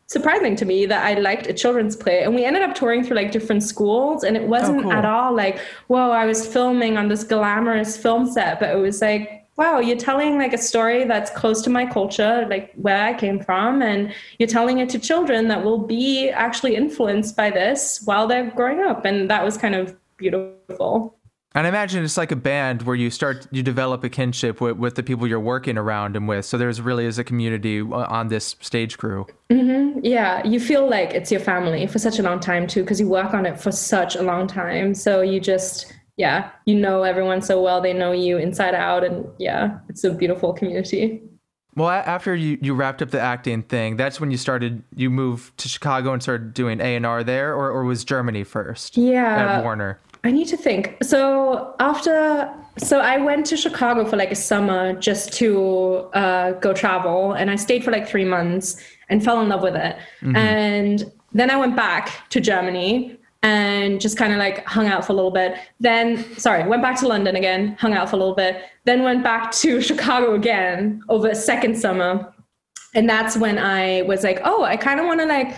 surprising 0.09 0.55
to 0.55 0.65
me 0.65 0.87
that 0.87 1.05
I 1.05 1.19
liked 1.19 1.45
a 1.45 1.53
children's 1.53 1.95
play. 1.95 2.23
And 2.23 2.33
we 2.33 2.43
ended 2.43 2.63
up 2.63 2.73
touring 2.73 3.03
through 3.03 3.15
like 3.15 3.31
different 3.31 3.61
schools, 3.61 4.23
and 4.23 4.35
it 4.35 4.43
oh, 4.43 4.47
wasn't 4.47 4.79
oh, 4.79 4.83
cool. 4.83 4.91
at 4.91 5.05
all 5.05 5.35
like, 5.35 5.59
whoa, 5.87 6.09
I 6.09 6.25
was 6.25 6.45
filming 6.45 6.97
on 6.97 7.07
this 7.07 7.23
glamorous 7.23 7.95
film 7.95 8.29
set, 8.29 8.59
but 8.59 8.71
it 8.71 8.79
was 8.79 9.01
like, 9.01 9.47
wow, 9.55 9.79
you're 9.79 9.97
telling 9.97 10.37
like 10.37 10.53
a 10.53 10.57
story 10.57 11.03
that's 11.03 11.29
close 11.31 11.61
to 11.61 11.69
my 11.69 11.85
culture, 11.85 12.47
like 12.49 12.73
where 12.75 13.03
I 13.03 13.13
came 13.13 13.39
from, 13.39 13.83
and 13.83 14.11
you're 14.39 14.47
telling 14.47 14.79
it 14.79 14.89
to 14.89 14.99
children 14.99 15.47
that 15.49 15.63
will 15.63 15.77
be 15.77 16.29
actually 16.29 16.75
influenced 16.75 17.35
by 17.35 17.51
this 17.51 18.01
while 18.05 18.25
they're 18.25 18.49
growing 18.51 18.79
up. 18.79 19.05
And 19.05 19.29
that 19.29 19.43
was 19.43 19.57
kind 19.57 19.75
of 19.75 19.95
beautiful. 20.17 21.15
And 21.55 21.65
I 21.65 21.69
imagine 21.69 22.03
it's 22.03 22.17
like 22.17 22.31
a 22.31 22.35
band 22.35 22.83
where 22.83 22.95
you 22.95 23.09
start, 23.09 23.47
you 23.51 23.63
develop 23.63 24.03
a 24.03 24.09
kinship 24.09 24.61
with, 24.61 24.77
with 24.77 24.95
the 24.95 25.01
people 25.01 25.25
you're 25.25 25.39
working 25.39 25.79
around 25.79 26.15
and 26.15 26.27
with. 26.27 26.45
So 26.45 26.59
there's 26.59 26.79
really 26.79 27.05
is 27.05 27.17
a 27.17 27.23
community 27.23 27.81
uh, 27.81 28.05
on 28.07 28.27
this 28.27 28.55
stage 28.59 28.99
crew. 28.99 29.25
Mm-hmm. 29.49 30.01
Yeah, 30.03 30.45
you 30.45 30.59
feel 30.59 30.87
like 30.87 31.13
it's 31.15 31.31
your 31.31 31.41
family 31.41 31.87
for 31.87 31.97
such 31.97 32.19
a 32.19 32.21
long 32.21 32.39
time 32.39 32.67
too, 32.67 32.83
because 32.83 32.99
you 32.99 33.09
work 33.09 33.33
on 33.33 33.47
it 33.47 33.59
for 33.59 33.71
such 33.71 34.15
a 34.15 34.21
long 34.21 34.45
time. 34.45 34.93
So 34.93 35.21
you 35.21 35.39
just 35.39 35.91
yeah, 36.19 36.51
you 36.65 36.75
know 36.75 37.03
everyone 37.03 37.41
so 37.41 37.61
well. 37.61 37.79
They 37.79 37.93
know 37.93 38.11
you 38.11 38.37
inside 38.37 38.75
out. 38.75 39.05
And 39.05 39.25
yeah, 39.39 39.79
it's 39.87 40.03
a 40.03 40.13
beautiful 40.13 40.51
community. 40.51 41.23
Well, 41.77 41.87
after 41.87 42.35
you, 42.35 42.57
you 42.61 42.73
wrapped 42.73 43.01
up 43.01 43.11
the 43.11 43.21
acting 43.21 43.63
thing, 43.63 43.95
that's 43.95 44.19
when 44.19 44.29
you 44.29 44.35
started, 44.35 44.83
you 44.97 45.09
moved 45.09 45.57
to 45.59 45.69
Chicago 45.69 46.11
and 46.11 46.21
started 46.21 46.53
doing 46.53 46.81
A&R 46.81 47.23
there, 47.23 47.55
or, 47.55 47.71
or 47.71 47.85
was 47.85 48.03
Germany 48.03 48.43
first? 48.43 48.97
Yeah. 48.97 49.59
At 49.59 49.63
Warner? 49.63 49.97
I 50.23 50.31
need 50.31 50.47
to 50.49 50.57
think. 50.57 50.97
So 51.01 51.75
after, 51.79 52.53
so 52.77 52.99
I 52.99 53.17
went 53.17 53.45
to 53.47 53.57
Chicago 53.57 54.05
for 54.05 54.17
like 54.17 54.31
a 54.31 54.35
summer 54.35 54.93
just 54.93 55.33
to 55.33 56.09
uh, 56.13 56.51
go 56.53 56.73
travel, 56.73 57.33
and 57.33 57.49
I 57.49 57.55
stayed 57.55 57.83
for 57.83 57.91
like 57.91 58.07
three 58.07 58.25
months 58.25 58.83
and 59.09 59.23
fell 59.23 59.41
in 59.41 59.49
love 59.49 59.63
with 59.63 59.75
it. 59.75 59.95
Mm-hmm. 60.21 60.35
And 60.35 61.11
then 61.31 61.49
I 61.49 61.55
went 61.57 61.75
back 61.75 62.29
to 62.29 62.41
Germany 62.41 63.17
and 63.41 64.01
just 64.01 64.17
kind 64.17 64.33
of 64.33 64.39
like 64.39 64.65
hung 64.65 64.87
out 64.87 65.05
for 65.05 65.13
a 65.13 65.15
little 65.15 65.31
bit. 65.31 65.55
Then, 65.79 66.23
sorry, 66.37 66.67
went 66.67 66.81
back 66.81 66.99
to 66.99 67.07
London 67.07 67.35
again, 67.35 67.77
hung 67.79 67.93
out 67.93 68.09
for 68.09 68.17
a 68.17 68.19
little 68.19 68.35
bit. 68.35 68.63
Then 68.83 69.03
went 69.03 69.23
back 69.23 69.51
to 69.53 69.81
Chicago 69.89 70.35
again 70.35 71.01
over 71.09 71.29
a 71.29 71.35
second 71.35 71.77
summer. 71.77 72.33
And 72.95 73.07
that's 73.07 73.37
when 73.37 73.57
I 73.57 74.01
was 74.03 74.23
like, 74.23 74.41
oh, 74.43 74.63
I 74.63 74.75
kind 74.75 74.99
of 74.99 75.05
want 75.05 75.19
to 75.21 75.25
like 75.25 75.57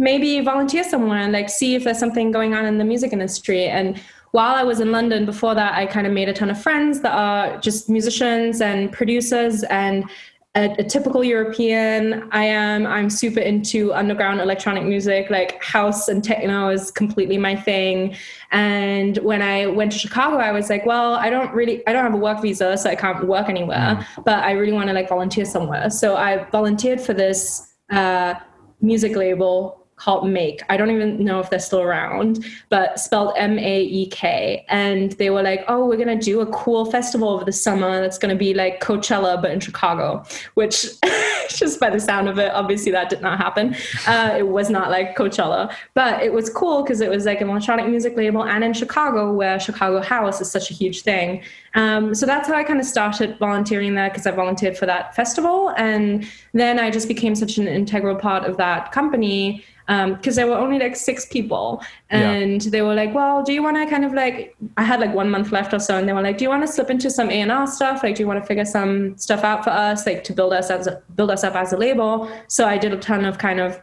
maybe 0.00 0.40
volunteer 0.40 0.82
somewhere 0.82 1.18
and 1.18 1.32
like 1.32 1.50
see 1.50 1.74
if 1.74 1.84
there's 1.84 1.98
something 1.98 2.32
going 2.32 2.54
on 2.54 2.64
in 2.64 2.78
the 2.78 2.84
music 2.84 3.12
industry. 3.12 3.66
And 3.66 4.00
while 4.30 4.54
I 4.54 4.62
was 4.62 4.80
in 4.80 4.90
London 4.90 5.26
before 5.26 5.54
that, 5.54 5.74
I 5.74 5.84
kind 5.86 6.06
of 6.06 6.12
made 6.12 6.28
a 6.28 6.32
ton 6.32 6.48
of 6.50 6.60
friends 6.60 7.02
that 7.02 7.12
are 7.12 7.58
just 7.60 7.90
musicians 7.90 8.62
and 8.62 8.90
producers 8.90 9.62
and 9.64 10.08
a, 10.56 10.74
a, 10.78 10.84
typical 10.84 11.22
European. 11.22 12.28
I 12.32 12.44
am. 12.44 12.86
I'm 12.86 13.10
super 13.10 13.40
into 13.40 13.92
underground 13.92 14.40
electronic 14.40 14.84
music, 14.84 15.30
like 15.30 15.62
house 15.62 16.08
and 16.08 16.24
techno 16.24 16.70
is 16.70 16.90
completely 16.90 17.38
my 17.38 17.54
thing. 17.54 18.16
And 18.50 19.18
when 19.18 19.42
I 19.42 19.66
went 19.66 19.92
to 19.92 19.98
Chicago, 19.98 20.38
I 20.38 20.50
was 20.50 20.68
like, 20.70 20.86
well, 20.86 21.14
I 21.14 21.30
don't 21.30 21.52
really, 21.52 21.86
I 21.86 21.92
don't 21.92 22.02
have 22.02 22.14
a 22.14 22.16
work 22.16 22.40
visa, 22.42 22.76
so 22.78 22.90
I 22.90 22.96
can't 22.96 23.28
work 23.28 23.48
anywhere. 23.48 24.04
Mm. 24.16 24.24
But 24.24 24.42
I 24.42 24.52
really 24.52 24.72
want 24.72 24.88
to 24.88 24.92
like 24.92 25.08
volunteer 25.08 25.44
somewhere. 25.44 25.88
So 25.90 26.16
I 26.16 26.44
volunteered 26.50 27.00
for 27.00 27.12
this 27.12 27.74
uh, 27.90 28.34
music 28.80 29.14
label 29.14 29.79
called 30.00 30.26
Make. 30.26 30.62
I 30.70 30.78
don't 30.78 30.90
even 30.90 31.22
know 31.22 31.40
if 31.40 31.50
they're 31.50 31.58
still 31.58 31.82
around, 31.82 32.44
but 32.70 32.98
spelled 32.98 33.34
M 33.36 33.58
A 33.58 33.82
E 33.82 34.06
K. 34.06 34.64
And 34.68 35.12
they 35.12 35.28
were 35.28 35.42
like, 35.42 35.62
oh, 35.68 35.86
we're 35.86 36.02
going 36.02 36.18
to 36.18 36.24
do 36.24 36.40
a 36.40 36.46
cool 36.46 36.86
festival 36.86 37.28
over 37.28 37.44
the 37.44 37.52
summer 37.52 38.00
that's 38.00 38.16
going 38.16 38.34
to 38.34 38.38
be 38.38 38.54
like 38.54 38.80
Coachella, 38.80 39.40
but 39.40 39.50
in 39.50 39.60
Chicago, 39.60 40.24
which 40.54 40.86
just 41.50 41.78
by 41.78 41.90
the 41.90 42.00
sound 42.00 42.30
of 42.30 42.38
it, 42.38 42.50
obviously 42.52 42.90
that 42.92 43.10
did 43.10 43.20
not 43.20 43.36
happen. 43.38 43.76
Uh, 44.06 44.34
it 44.38 44.48
was 44.48 44.70
not 44.70 44.90
like 44.90 45.16
Coachella, 45.16 45.70
but 45.92 46.22
it 46.22 46.32
was 46.32 46.48
cool 46.48 46.82
because 46.82 47.02
it 47.02 47.10
was 47.10 47.26
like 47.26 47.42
an 47.42 47.50
electronic 47.50 47.86
music 47.86 48.16
label 48.16 48.44
and 48.44 48.64
in 48.64 48.72
Chicago, 48.72 49.32
where 49.32 49.60
Chicago 49.60 50.00
House 50.00 50.40
is 50.40 50.50
such 50.50 50.70
a 50.70 50.74
huge 50.74 51.02
thing. 51.02 51.42
Um, 51.74 52.14
so 52.14 52.24
that's 52.24 52.48
how 52.48 52.54
I 52.54 52.64
kind 52.64 52.80
of 52.80 52.86
started 52.86 53.38
volunteering 53.38 53.94
there 53.94 54.08
because 54.08 54.26
I 54.26 54.30
volunteered 54.30 54.78
for 54.78 54.86
that 54.86 55.14
festival. 55.14 55.74
And 55.76 56.26
then 56.54 56.78
I 56.78 56.90
just 56.90 57.06
became 57.06 57.34
such 57.34 57.58
an 57.58 57.68
integral 57.68 58.16
part 58.16 58.44
of 58.44 58.56
that 58.56 58.92
company 58.92 59.62
because 59.90 60.38
um, 60.38 60.42
there 60.42 60.46
were 60.46 60.56
only 60.56 60.78
like 60.78 60.94
six 60.94 61.26
people 61.26 61.82
and 62.10 62.64
yeah. 62.64 62.70
they 62.70 62.80
were 62.80 62.94
like 62.94 63.12
well 63.12 63.42
do 63.42 63.52
you 63.52 63.60
want 63.60 63.76
to 63.76 63.84
kind 63.86 64.04
of 64.04 64.12
like 64.12 64.54
i 64.76 64.84
had 64.84 65.00
like 65.00 65.12
one 65.12 65.28
month 65.28 65.50
left 65.50 65.74
or 65.74 65.80
so 65.80 65.96
and 65.98 66.08
they 66.08 66.12
were 66.12 66.22
like 66.22 66.38
do 66.38 66.44
you 66.44 66.48
want 66.48 66.62
to 66.62 66.68
slip 66.68 66.90
into 66.90 67.10
some 67.10 67.28
a&r 67.28 67.66
stuff 67.66 68.04
like 68.04 68.14
do 68.14 68.22
you 68.22 68.26
want 68.26 68.40
to 68.40 68.46
figure 68.46 68.64
some 68.64 69.16
stuff 69.18 69.42
out 69.42 69.64
for 69.64 69.70
us 69.70 70.06
like 70.06 70.22
to 70.22 70.32
build 70.32 70.52
us 70.52 70.70
as 70.70 70.86
a, 70.86 71.02
build 71.16 71.30
us 71.30 71.42
up 71.42 71.56
as 71.56 71.72
a 71.72 71.76
label 71.76 72.30
so 72.46 72.66
i 72.66 72.78
did 72.78 72.92
a 72.92 72.98
ton 72.98 73.24
of 73.24 73.38
kind 73.38 73.58
of 73.58 73.82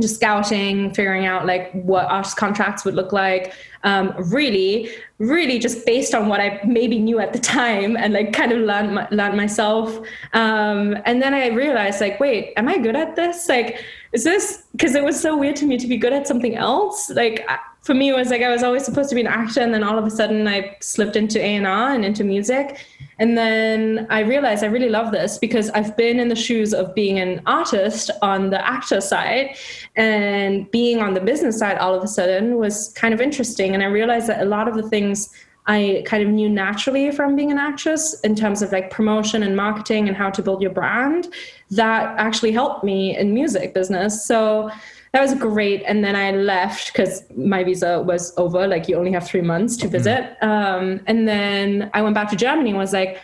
just 0.00 0.16
scouting, 0.16 0.94
figuring 0.94 1.26
out 1.26 1.46
like 1.46 1.72
what 1.72 2.04
our 2.06 2.22
contracts 2.36 2.84
would 2.84 2.94
look 2.94 3.12
like. 3.12 3.52
Um, 3.84 4.14
really, 4.30 4.90
really 5.18 5.58
just 5.58 5.84
based 5.84 6.14
on 6.14 6.28
what 6.28 6.40
I 6.40 6.60
maybe 6.64 6.98
knew 6.98 7.18
at 7.18 7.32
the 7.32 7.38
time 7.38 7.96
and 7.96 8.12
like 8.12 8.32
kind 8.32 8.52
of 8.52 8.58
learned, 8.58 8.94
my, 8.94 9.08
learned 9.10 9.36
myself. 9.36 9.98
Um, 10.32 10.96
and 11.04 11.20
then 11.20 11.34
I 11.34 11.48
realized 11.48 12.00
like, 12.00 12.20
wait, 12.20 12.52
am 12.56 12.68
I 12.68 12.78
good 12.78 12.96
at 12.96 13.16
this? 13.16 13.48
Like, 13.48 13.84
is 14.12 14.24
this, 14.24 14.64
cause 14.80 14.94
it 14.94 15.04
was 15.04 15.20
so 15.20 15.36
weird 15.36 15.56
to 15.56 15.66
me 15.66 15.76
to 15.76 15.86
be 15.86 15.96
good 15.96 16.12
at 16.12 16.26
something 16.26 16.56
else. 16.56 17.10
Like 17.10 17.46
for 17.82 17.94
me, 17.94 18.10
it 18.10 18.16
was 18.16 18.30
like, 18.30 18.42
I 18.42 18.50
was 18.50 18.62
always 18.62 18.84
supposed 18.84 19.08
to 19.10 19.14
be 19.14 19.20
an 19.20 19.26
actor. 19.26 19.60
And 19.60 19.74
then 19.74 19.82
all 19.82 19.98
of 19.98 20.04
a 20.04 20.10
sudden 20.10 20.46
I 20.46 20.76
slipped 20.80 21.16
into 21.16 21.40
A&R 21.40 21.94
and 21.94 22.04
into 22.04 22.24
music. 22.24 22.78
And 23.20 23.36
then 23.36 24.06
I 24.10 24.20
realized 24.20 24.62
I 24.62 24.68
really 24.68 24.88
love 24.88 25.10
this 25.10 25.38
because 25.38 25.70
I've 25.70 25.96
been 25.96 26.20
in 26.20 26.28
the 26.28 26.36
shoes 26.36 26.72
of 26.72 26.94
being 26.94 27.18
an 27.18 27.42
artist 27.46 28.10
on 28.22 28.50
the 28.50 28.64
actor 28.64 29.00
side 29.00 29.56
and 29.96 30.70
being 30.70 31.02
on 31.02 31.14
the 31.14 31.20
business 31.20 31.58
side 31.58 31.78
all 31.78 31.94
of 31.94 32.04
a 32.04 32.06
sudden 32.06 32.56
was 32.58 32.92
kind 32.94 33.12
of 33.12 33.20
interesting. 33.20 33.67
And 33.74 33.82
I 33.82 33.86
realized 33.86 34.28
that 34.28 34.42
a 34.42 34.44
lot 34.44 34.68
of 34.68 34.74
the 34.74 34.88
things 34.88 35.30
I 35.66 36.02
kind 36.06 36.22
of 36.22 36.30
knew 36.30 36.48
naturally 36.48 37.10
from 37.10 37.36
being 37.36 37.52
an 37.52 37.58
actress 37.58 38.18
in 38.20 38.34
terms 38.34 38.62
of 38.62 38.72
like 38.72 38.90
promotion 38.90 39.42
and 39.42 39.54
marketing 39.54 40.08
and 40.08 40.16
how 40.16 40.30
to 40.30 40.42
build 40.42 40.62
your 40.62 40.70
brand 40.70 41.28
that 41.70 42.18
actually 42.18 42.52
helped 42.52 42.84
me 42.84 43.16
in 43.16 43.34
music 43.34 43.74
business. 43.74 44.24
So 44.24 44.70
that 45.12 45.20
was 45.20 45.34
great. 45.34 45.82
And 45.86 46.02
then 46.02 46.16
I 46.16 46.32
left 46.32 46.92
because 46.92 47.22
my 47.36 47.64
visa 47.64 48.00
was 48.00 48.32
over. 48.38 48.66
Like 48.66 48.88
you 48.88 48.96
only 48.96 49.12
have 49.12 49.26
three 49.26 49.42
months 49.42 49.76
to 49.78 49.84
mm-hmm. 49.84 49.92
visit. 49.92 50.36
Mm-hmm. 50.42 50.48
Um, 50.48 51.00
and 51.06 51.28
then 51.28 51.90
I 51.92 52.00
went 52.00 52.14
back 52.14 52.30
to 52.30 52.36
Germany 52.36 52.70
and 52.70 52.78
was 52.78 52.94
like, 52.94 53.20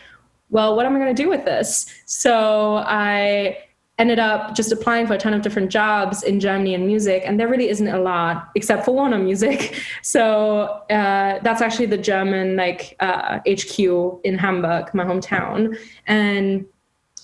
well, 0.51 0.75
what 0.75 0.85
am 0.85 0.95
I 0.95 0.99
going 0.99 1.15
to 1.15 1.23
do 1.23 1.29
with 1.29 1.45
this? 1.45 1.87
So 2.05 2.75
I 2.85 3.57
ended 3.97 4.19
up 4.19 4.55
just 4.55 4.71
applying 4.71 5.07
for 5.07 5.13
a 5.13 5.17
ton 5.17 5.33
of 5.33 5.41
different 5.41 5.71
jobs 5.71 6.23
in 6.23 6.39
Germany 6.39 6.73
in 6.73 6.85
music, 6.85 7.23
and 7.25 7.39
there 7.39 7.47
really 7.47 7.69
isn't 7.69 7.87
a 7.87 7.99
lot 7.99 8.49
except 8.55 8.85
for 8.85 8.93
Warner 8.93 9.19
Music. 9.19 9.81
So 10.01 10.83
uh, 10.89 11.39
that's 11.41 11.61
actually 11.61 11.87
the 11.87 11.97
German 11.97 12.55
like 12.55 12.95
uh, 12.99 13.39
HQ 13.47 13.79
in 14.23 14.37
Hamburg, 14.37 14.93
my 14.93 15.03
hometown, 15.03 15.77
and 16.07 16.65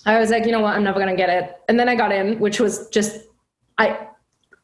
I 0.04 0.18
was 0.18 0.30
like, 0.30 0.46
you 0.46 0.52
know 0.52 0.60
what, 0.60 0.74
I'm 0.74 0.84
never 0.84 0.98
gonna 0.98 1.16
get 1.16 1.28
it. 1.28 1.56
And 1.68 1.78
then 1.78 1.88
I 1.88 1.94
got 1.94 2.12
in, 2.12 2.38
which 2.40 2.58
was 2.60 2.88
just 2.88 3.26
I 3.78 4.08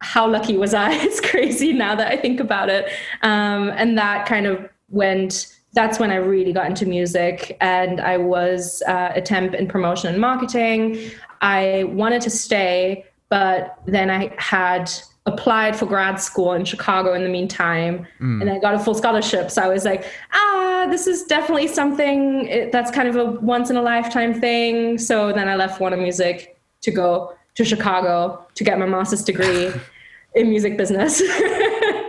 how 0.01 0.29
lucky 0.29 0.57
was 0.57 0.75
I? 0.75 0.93
It's 1.09 1.21
crazy 1.21 1.73
now 1.73 1.95
that 1.95 2.13
I 2.13 2.17
think 2.17 2.41
about 2.41 2.69
it. 2.69 2.91
Um, 3.23 3.71
and 3.71 3.99
that 3.99 4.27
kind 4.27 4.47
of 4.47 4.69
went, 4.89 5.55
that's 5.73 5.99
when 5.99 6.11
I 6.11 6.17
really 6.17 6.53
got 6.53 6.67
into 6.67 6.87
music. 6.87 7.57
And 7.61 8.01
I 8.01 8.17
was 8.17 8.83
uh, 8.87 9.13
a 9.15 9.21
temp 9.21 9.55
in 9.55 9.69
promotion 9.69 10.11
and 10.11 10.21
marketing. 10.21 10.99
I 11.41 11.85
wanted 11.89 12.23
to 12.23 12.31
stay, 12.31 13.05
but 13.29 13.79
then 13.87 14.11
I 14.11 14.35
had 14.39 14.91
applied 15.27 15.77
for 15.77 15.87
grad 15.87 16.21
school 16.21 16.55
in 16.55 16.65
Chicago 16.65 17.13
in 17.13 17.23
the 17.23 17.29
meantime, 17.29 18.07
mm. 18.21 18.41
and 18.41 18.51
I 18.51 18.59
got 18.59 18.75
a 18.75 18.79
full 18.79 18.95
scholarship. 18.95 19.51
So 19.51 19.63
I 19.63 19.69
was 19.69 19.85
like, 19.85 20.05
ah, 20.33 20.87
this 20.91 21.07
is 21.07 21.25
definitely 21.25 21.69
something 21.69 22.71
that's 22.73 22.91
kind 22.91 23.09
of 23.09 23.17
a 23.17 23.25
once 23.41 23.69
in 23.71 23.77
a 23.77 23.83
lifetime 23.83 24.41
thing. 24.41 24.99
So 24.99 25.33
then 25.33 25.49
I 25.49 25.57
left 25.57 25.81
Warner 25.81 25.99
Music 25.99 26.59
to 26.81 26.91
go 26.91 27.35
to 27.57 27.65
Chicago 27.65 28.47
to 28.55 28.65
get 28.65 28.79
my 28.79 28.87
master's 28.87 29.23
degree 29.23 29.71
in 30.35 30.49
music 30.49 30.77
business. 30.77 31.23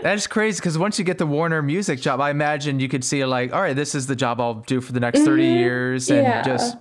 That's 0.01 0.27
crazy 0.27 0.59
because 0.59 0.77
once 0.77 0.97
you 0.97 1.05
get 1.05 1.17
the 1.17 1.25
Warner 1.25 1.61
Music 1.61 1.99
job, 1.99 2.21
I 2.21 2.29
imagine 2.29 2.79
you 2.79 2.89
could 2.89 3.03
see 3.03 3.23
like, 3.25 3.53
all 3.53 3.61
right, 3.61 3.75
this 3.75 3.95
is 3.95 4.07
the 4.07 4.15
job 4.15 4.39
I'll 4.39 4.55
do 4.55 4.81
for 4.81 4.93
the 4.93 4.99
next 4.99 5.19
30 5.19 5.43
mm-hmm. 5.43 5.57
years, 5.57 6.09
and 6.09 6.23
yeah. 6.23 6.41
just 6.41 6.77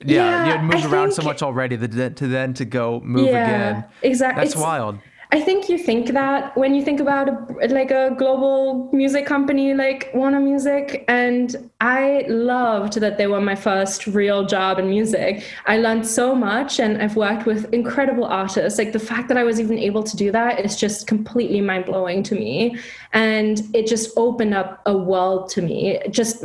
Yeah, 0.00 0.24
Yeah, 0.24 0.46
you 0.46 0.52
had 0.52 0.64
moved 0.64 0.86
I 0.86 0.90
around 0.90 1.12
so 1.12 1.22
much 1.22 1.42
already 1.42 1.76
that 1.76 2.16
to 2.16 2.28
then 2.28 2.54
to 2.54 2.64
go 2.64 3.00
move 3.00 3.28
again. 3.28 3.84
exactly. 4.02 4.44
That's 4.44 4.56
wild. 4.56 4.98
I 5.34 5.40
think 5.40 5.68
you 5.68 5.78
think 5.78 6.12
that 6.12 6.56
when 6.56 6.76
you 6.76 6.82
think 6.84 7.00
about 7.00 7.28
a, 7.28 7.66
like 7.66 7.90
a 7.90 8.14
global 8.16 8.88
music 8.92 9.26
company 9.26 9.74
like 9.74 10.08
Warner 10.14 10.38
Music, 10.38 11.04
and 11.08 11.56
I 11.80 12.24
loved 12.28 13.00
that 13.00 13.18
they 13.18 13.26
were 13.26 13.40
my 13.40 13.56
first 13.56 14.06
real 14.06 14.46
job 14.46 14.78
in 14.78 14.88
music. 14.88 15.42
I 15.66 15.78
learned 15.78 16.06
so 16.06 16.36
much, 16.36 16.78
and 16.78 17.02
I've 17.02 17.16
worked 17.16 17.46
with 17.46 17.68
incredible 17.74 18.26
artists. 18.26 18.78
Like 18.78 18.92
the 18.92 19.00
fact 19.00 19.26
that 19.26 19.36
I 19.36 19.42
was 19.42 19.58
even 19.58 19.76
able 19.76 20.04
to 20.04 20.16
do 20.16 20.30
that 20.30 20.64
is 20.64 20.76
just 20.76 21.08
completely 21.08 21.60
mind 21.60 21.86
blowing 21.86 22.22
to 22.22 22.36
me, 22.36 22.78
and 23.14 23.62
it 23.72 23.86
just 23.86 24.10
opened 24.16 24.54
up 24.54 24.82
a 24.86 24.96
world 24.96 25.48
to 25.50 25.62
me. 25.62 26.00
Just 26.10 26.44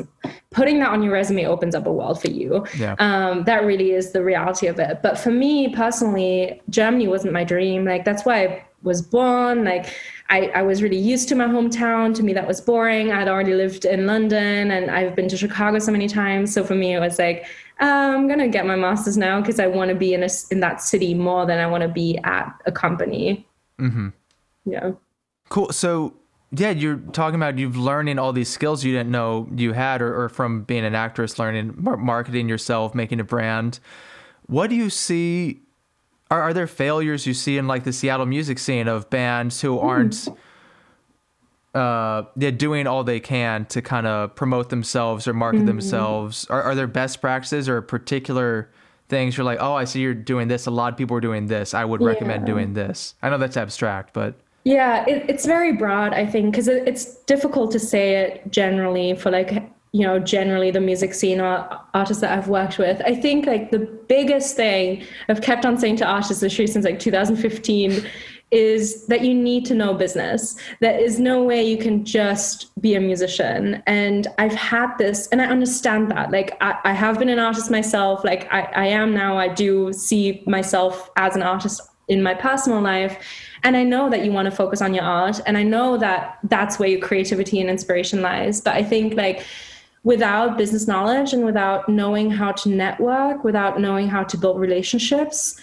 putting 0.51 0.79
that 0.79 0.89
on 0.89 1.01
your 1.01 1.12
resume 1.12 1.45
opens 1.45 1.73
up 1.73 1.88
a 1.88 1.91
world 1.91 2.21
for 2.21 2.29
you. 2.29 2.63
Yeah. 2.77 2.95
Um, 2.99 3.43
that 3.45 3.65
really 3.65 3.91
is 3.91 4.12
the 4.12 4.23
reality 4.23 4.67
of 4.67 4.79
it. 4.79 5.01
But 5.01 5.17
for 5.17 5.32
me 5.32 5.73
personally, 5.75 6.62
Germany 6.69 7.08
wasn't 7.08 7.34
my 7.34 7.43
dream. 7.43 7.86
Like 7.86 8.05
that's 8.05 8.23
why 8.23 8.45
I 8.45 8.65
was 8.84 9.01
born. 9.01 9.63
Like 9.65 9.91
I, 10.29 10.47
I 10.49 10.62
was 10.62 10.84
really 10.84 10.97
used 10.97 11.27
to 11.29 11.36
my 11.36 11.45
hometown. 11.45 12.13
To 12.15 12.21
me, 12.21 12.34
that 12.34 12.47
was 12.47 12.62
boring. 12.62 13.12
I'd 13.12 13.27
already 13.27 13.55
lived 13.55 13.86
in 13.86 14.05
London 14.05 14.69
and 14.69 14.91
I've 14.91 15.15
been 15.15 15.27
to 15.29 15.38
Chicago 15.38 15.79
so 15.79 15.91
many 15.91 16.08
times. 16.08 16.53
So 16.53 16.63
for 16.63 16.75
me, 16.75 16.93
it 16.93 16.99
was 16.99 17.17
like, 17.17 17.47
uh, 17.82 17.86
I'm 17.86 18.27
gonna 18.27 18.47
get 18.47 18.67
my 18.67 18.75
master's 18.75 19.17
now 19.17 19.41
because 19.41 19.60
I 19.60 19.65
want 19.65 19.89
to 19.89 19.95
be 19.95 20.13
in 20.13 20.21
a 20.21 20.29
in 20.51 20.60
that 20.60 20.82
city 20.82 21.15
more 21.15 21.47
than 21.47 21.58
I 21.60 21.65
want 21.65 21.82
to 21.82 21.88
be 21.88 22.19
at 22.23 22.53
a 22.67 22.71
company. 22.71 23.47
Mm-hmm. 23.79 24.10
Yeah. 24.65 24.91
Cool. 25.47 25.71
So 25.71 26.13
yeah, 26.51 26.71
you're 26.71 26.97
talking 26.97 27.35
about 27.35 27.57
you've 27.57 27.77
learning 27.77 28.17
all 28.17 28.33
these 28.33 28.49
skills 28.49 28.83
you 28.83 28.91
didn't 28.91 29.12
know 29.12 29.47
you 29.55 29.73
had, 29.73 30.01
or, 30.01 30.23
or 30.23 30.29
from 30.29 30.63
being 30.63 30.83
an 30.83 30.95
actress, 30.95 31.38
learning 31.38 31.75
marketing 31.77 32.49
yourself, 32.49 32.95
making 32.95 33.19
a 33.19 33.23
brand. 33.23 33.79
What 34.47 34.69
do 34.69 34.75
you 34.75 34.89
see? 34.89 35.62
Are, 36.31 36.41
are 36.41 36.53
there 36.53 36.67
failures 36.67 37.27
you 37.27 37.33
see 37.33 37.57
in 37.57 37.67
like 37.67 37.83
the 37.83 37.93
Seattle 37.93 38.25
music 38.25 38.59
scene 38.59 38.88
of 38.88 39.09
bands 39.09 39.62
who 39.62 39.79
aren't 39.79 40.27
uh, 41.75 42.23
they're 42.35 42.51
doing 42.51 42.88
all 42.88 43.03
they 43.03 43.19
can 43.19 43.65
to 43.65 43.81
kind 43.81 44.07
of 44.07 44.35
promote 44.35 44.69
themselves 44.69 45.27
or 45.27 45.33
market 45.33 45.65
themselves? 45.67 46.45
Are, 46.49 46.63
are 46.63 46.75
there 46.75 46.88
best 46.88 47.21
practices 47.21 47.69
or 47.69 47.81
particular 47.81 48.71
things 49.07 49.38
you're 49.38 49.45
like, 49.45 49.59
oh, 49.59 49.73
I 49.73 49.85
see 49.85 50.01
you're 50.01 50.13
doing 50.13 50.47
this. 50.47 50.67
A 50.67 50.71
lot 50.71 50.93
of 50.93 50.97
people 50.97 51.17
are 51.17 51.21
doing 51.21 51.47
this. 51.47 51.73
I 51.73 51.83
would 51.83 52.01
recommend 52.01 52.45
doing 52.45 52.73
this. 52.73 53.15
I 53.21 53.29
know 53.29 53.38
that's 53.38 53.57
abstract, 53.57 54.13
but 54.13 54.35
Yeah, 54.63 55.06
it, 55.08 55.30
it's 55.30 55.45
very 55.45 55.74
broad, 55.74 56.13
I 56.13 56.26
think, 56.26 56.52
because 56.52 56.67
it, 56.67 56.88
it's 56.88 57.15
difficult 57.24 57.72
to 57.72 57.80
say 57.80 58.15
it 58.15 58.52
generally 58.52 59.15
for 59.15 59.32
like, 59.32 59.52
you 59.91 60.06
know, 60.06 60.19
generally 60.19 60.69
the 60.69 60.82
music 60.82 61.13
scene 61.13 61.39
or 61.39 61.67
artists 61.93 62.22
that 62.22 62.38
I've 62.38 62.48
worked 62.48 62.78
with. 62.78 63.02
I 63.06 63.15
think 63.15 63.45
like 63.45 63.72
the 63.72 63.80
biggest 63.80 64.56
thing 64.56 65.04
I've 65.28 65.41
kept 65.41 65.65
on 65.65 65.78
saying 65.78 65.95
to 65.98 66.06
artists 66.06 66.43
literally 66.43 66.67
since 66.67 66.86
like 66.86 67.00
2015 67.00 68.06
is 68.52 69.06
that 69.08 69.22
you 69.22 69.34
need 69.34 69.65
to 69.65 69.76
know 69.76 69.93
business. 69.93 70.56
There 70.82 70.98
is 70.98 71.19
no 71.19 71.43
way 71.43 71.63
you 71.63 71.78
can 71.78 72.04
just 72.04 72.72
be 72.82 72.95
a 72.95 73.00
musician. 73.00 73.84
And 73.86 74.28
I've 74.39 74.54
had 74.54 74.95
this, 74.98 75.28
and 75.28 75.41
I 75.41 75.45
understand 75.45 76.10
that. 76.12 76.32
Like, 76.32 76.58
I, 76.62 76.76
I 76.84 76.93
have 76.93 77.19
been 77.19 77.30
an 77.30 77.39
artist 77.39 77.69
myself. 77.69 78.24
Like, 78.24 78.52
I, 78.52 78.62
I 78.62 78.86
am 78.88 79.13
now. 79.13 79.38
I 79.38 79.50
do 79.50 79.93
see 79.93 80.43
myself 80.48 81.12
as 81.15 81.36
an 81.36 81.43
artist 81.43 81.82
in 82.08 82.24
my 82.24 82.34
personal 82.34 82.82
life. 82.82 83.24
And 83.63 83.76
I 83.78 83.84
know 83.84 84.10
that 84.10 84.24
you 84.24 84.32
want 84.32 84.45
to 84.45 84.52
focus 84.52 84.82
on 84.82 84.93
your 84.93 85.04
art. 85.04 85.39
And 85.45 85.58
I 85.58 85.63
know 85.63 85.98
that 85.98 86.39
that's 86.43 86.80
where 86.80 86.89
your 86.89 87.00
creativity 87.00 87.60
and 87.60 87.69
inspiration 87.69 88.22
lies. 88.22 88.62
But 88.62 88.76
I 88.76 88.84
think, 88.84 89.15
like, 89.15 89.45
without 90.04 90.58
business 90.58 90.88
knowledge 90.88 91.34
and 91.34 91.45
without 91.45 91.89
knowing 91.89 92.32
how 92.32 92.52
to 92.54 92.69
network, 92.69 93.43
without 93.43 93.80
knowing 93.80 94.08
how 94.08 94.24
to 94.24 94.38
build 94.38 94.60
relationships, 94.60 95.60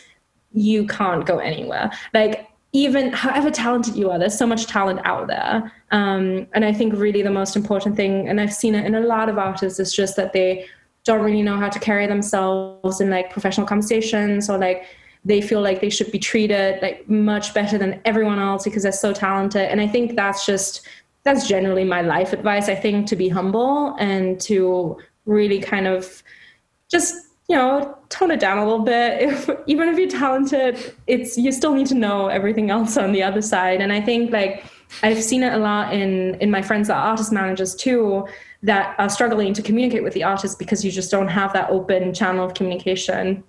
you 0.53 0.87
can't 0.87 1.25
go 1.27 1.39
anywhere. 1.39 1.91
Like, 2.13 2.49
even 2.73 3.13
however 3.13 3.51
talented 3.51 3.97
you 3.97 4.11
are, 4.11 4.19
there's 4.19 4.37
so 4.37 4.47
much 4.47 4.67
talent 4.67 5.01
out 5.05 5.29
there. 5.29 5.73
Um, 5.93 6.47
and 6.53 6.65
I 6.65 6.73
think 6.73 6.95
really 6.95 7.23
the 7.23 7.31
most 7.31 7.57
important 7.57 7.97
thing, 7.97 8.29
and 8.29 8.41
I've 8.41 8.53
seen 8.53 8.75
it 8.75 8.85
in 8.85 8.95
a 8.95 9.01
lot 9.01 9.31
of 9.31 9.39
artists, 9.39 9.81
is 9.81 9.95
just 9.95 10.17
that 10.17 10.35
they 10.35 10.67
don't 11.05 11.23
really 11.23 11.43
know 11.43 11.57
how 11.57 11.71
to 11.71 11.79
carry 11.79 12.07
themselves 12.07 13.01
in 13.01 13.09
like 13.09 13.31
professional 13.31 13.67
conversations 13.67 14.51
or 14.51 14.59
like 14.59 14.85
they 15.27 15.41
feel 15.41 15.61
like 15.61 15.81
they 15.81 15.91
should 15.91 16.13
be 16.13 16.21
treated 16.21 16.81
like 16.81 17.09
much 17.09 17.53
better 17.53 17.77
than 17.77 18.01
everyone 18.05 18.39
else 18.39 18.63
because 18.63 18.85
they're 18.85 18.93
so 18.93 19.13
talented. 19.13 19.63
And 19.63 19.81
I 19.81 19.89
think 19.89 20.15
that's 20.15 20.47
just 20.47 20.87
that's 21.25 21.49
generally 21.49 21.83
my 21.83 22.01
life 22.01 22.33
advice. 22.33 22.69
I 22.69 22.77
think 22.77 23.09
to 23.09 23.17
be 23.17 23.29
humble 23.29 23.97
and 23.99 24.41
to 24.43 24.97
really 25.25 25.59
kind 25.59 25.89
of 25.89 26.23
just 26.89 27.17
you 27.49 27.57
know 27.57 27.99
tone 28.09 28.31
it 28.31 28.39
down 28.39 28.59
a 28.59 28.65
little 28.65 28.85
bit 28.85 29.23
if 29.29 29.51
even 29.67 29.89
if 29.89 29.99
you're 29.99 30.09
talented 30.09 30.95
it's 31.09 31.37
you 31.37 31.51
still 31.51 31.75
need 31.75 31.87
to 31.89 31.95
know 31.95 32.29
everything 32.29 32.71
else 32.71 32.97
on 32.97 33.13
the 33.13 33.23
other 33.23 33.43
side 33.43 33.81
and 33.81 33.93
i 33.93 34.01
think 34.01 34.33
like 34.33 34.65
i've 35.03 35.23
seen 35.23 35.43
it 35.43 35.53
a 35.53 35.59
lot 35.59 35.93
in 35.93 36.35
in 36.37 36.51
my 36.51 36.63
friends 36.63 36.89
that 36.89 36.97
are 36.97 37.11
artist 37.11 37.33
managers 37.33 37.75
too 37.75 38.27
that 38.63 38.97
are 38.99 39.09
struggling 39.09 39.53
to 39.53 39.63
communicate 39.63 40.03
with 40.03 40.13
the 40.15 40.25
artists 40.25 40.57
because 40.57 40.85
you 40.85 40.91
just 40.91 41.11
don't 41.11 41.29
have 41.29 41.53
that 41.53 41.71
open 41.71 42.13
channel 42.13 42.45
of 42.45 42.55
communication 42.55 43.45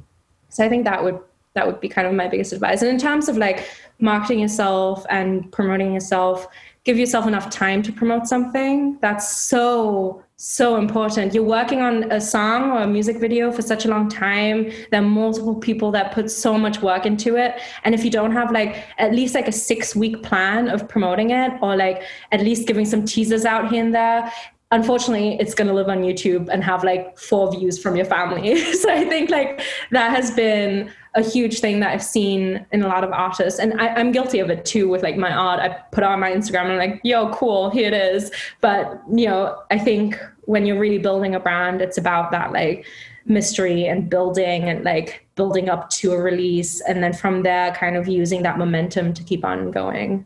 so 0.49 0.63
i 0.63 0.69
think 0.69 0.83
that 0.83 1.03
would 1.03 1.19
that 1.57 1.67
would 1.67 1.81
be 1.81 1.89
kind 1.89 2.07
of 2.07 2.13
my 2.13 2.27
biggest 2.27 2.53
advice. 2.53 2.81
And 2.81 2.89
in 2.89 2.97
terms 2.97 3.27
of 3.27 3.37
like 3.37 3.67
marketing 3.99 4.39
yourself 4.39 5.05
and 5.09 5.51
promoting 5.51 5.93
yourself 5.93 6.47
give 6.87 6.97
yourself 6.97 7.27
enough 7.27 7.49
time 7.49 7.83
to 7.83 7.91
promote 7.91 8.25
something. 8.27 8.97
That's 9.01 9.37
so 9.37 10.23
so 10.37 10.77
important. 10.77 11.33
You're 11.33 11.43
working 11.43 11.81
on 11.81 12.11
a 12.11 12.21
song 12.21 12.71
or 12.71 12.83
a 12.83 12.87
music 12.87 13.17
video 13.17 13.51
for 13.51 13.63
such 13.63 13.85
a 13.85 13.89
long 13.89 14.07
time. 14.07 14.71
There 14.91 15.01
are 15.01 15.09
multiple 15.23 15.55
people 15.55 15.91
that 15.91 16.13
put 16.13 16.29
so 16.31 16.57
much 16.57 16.81
work 16.81 17.07
into 17.07 17.35
it. 17.35 17.59
And 17.83 17.93
if 17.95 18.05
you 18.05 18.11
don't 18.11 18.31
have 18.31 18.51
like 18.51 18.85
at 18.99 19.11
least 19.13 19.35
like 19.35 19.47
a 19.47 19.51
six 19.51 19.95
week 19.95 20.23
plan 20.23 20.69
of 20.69 20.87
promoting 20.87 21.31
it 21.31 21.51
or 21.61 21.75
like 21.75 22.03
at 22.31 22.39
least 22.41 22.67
giving 22.67 22.85
some 22.85 23.03
teasers 23.03 23.45
out 23.45 23.69
here 23.69 23.83
and 23.83 23.93
there 23.93 24.31
unfortunately 24.71 25.37
it's 25.39 25.53
going 25.53 25.67
to 25.67 25.73
live 25.73 25.87
on 25.87 25.99
youtube 25.99 26.49
and 26.49 26.63
have 26.63 26.83
like 26.83 27.17
four 27.17 27.51
views 27.51 27.81
from 27.81 27.95
your 27.95 28.05
family. 28.05 28.61
So 28.73 28.91
i 28.91 29.05
think 29.05 29.29
like 29.29 29.61
that 29.91 30.11
has 30.11 30.31
been 30.31 30.91
a 31.15 31.21
huge 31.21 31.59
thing 31.59 31.79
that 31.79 31.91
i've 31.91 32.03
seen 32.03 32.65
in 32.71 32.83
a 32.83 32.87
lot 32.87 33.03
of 33.03 33.11
artists. 33.11 33.59
And 33.59 33.79
I, 33.79 33.87
i'm 33.95 34.11
guilty 34.11 34.39
of 34.39 34.49
it 34.49 34.65
too 34.65 34.87
with 34.87 35.03
like 35.03 35.17
my 35.17 35.31
art. 35.31 35.59
I 35.59 35.69
put 35.91 36.03
on 36.03 36.19
my 36.19 36.31
instagram 36.31 36.65
and 36.65 36.73
i'm 36.73 36.77
like 36.77 37.01
yo 37.03 37.33
cool 37.33 37.69
here 37.69 37.87
it 37.87 37.93
is. 37.93 38.31
But 38.61 39.01
you 39.11 39.27
know 39.27 39.61
i 39.71 39.77
think 39.77 40.19
when 40.41 40.65
you're 40.65 40.79
really 40.79 40.99
building 40.99 41.35
a 41.35 41.39
brand 41.39 41.81
it's 41.81 41.97
about 41.97 42.31
that 42.31 42.51
like 42.51 42.85
mystery 43.25 43.85
and 43.85 44.09
building 44.09 44.63
and 44.63 44.83
like 44.83 45.27
building 45.35 45.69
up 45.69 45.89
to 45.89 46.13
a 46.13 46.19
release 46.19 46.81
and 46.81 47.03
then 47.03 47.13
from 47.13 47.43
there 47.43 47.71
kind 47.73 47.95
of 47.95 48.07
using 48.07 48.41
that 48.43 48.57
momentum 48.57 49.13
to 49.13 49.23
keep 49.23 49.43
on 49.43 49.71
going. 49.71 50.25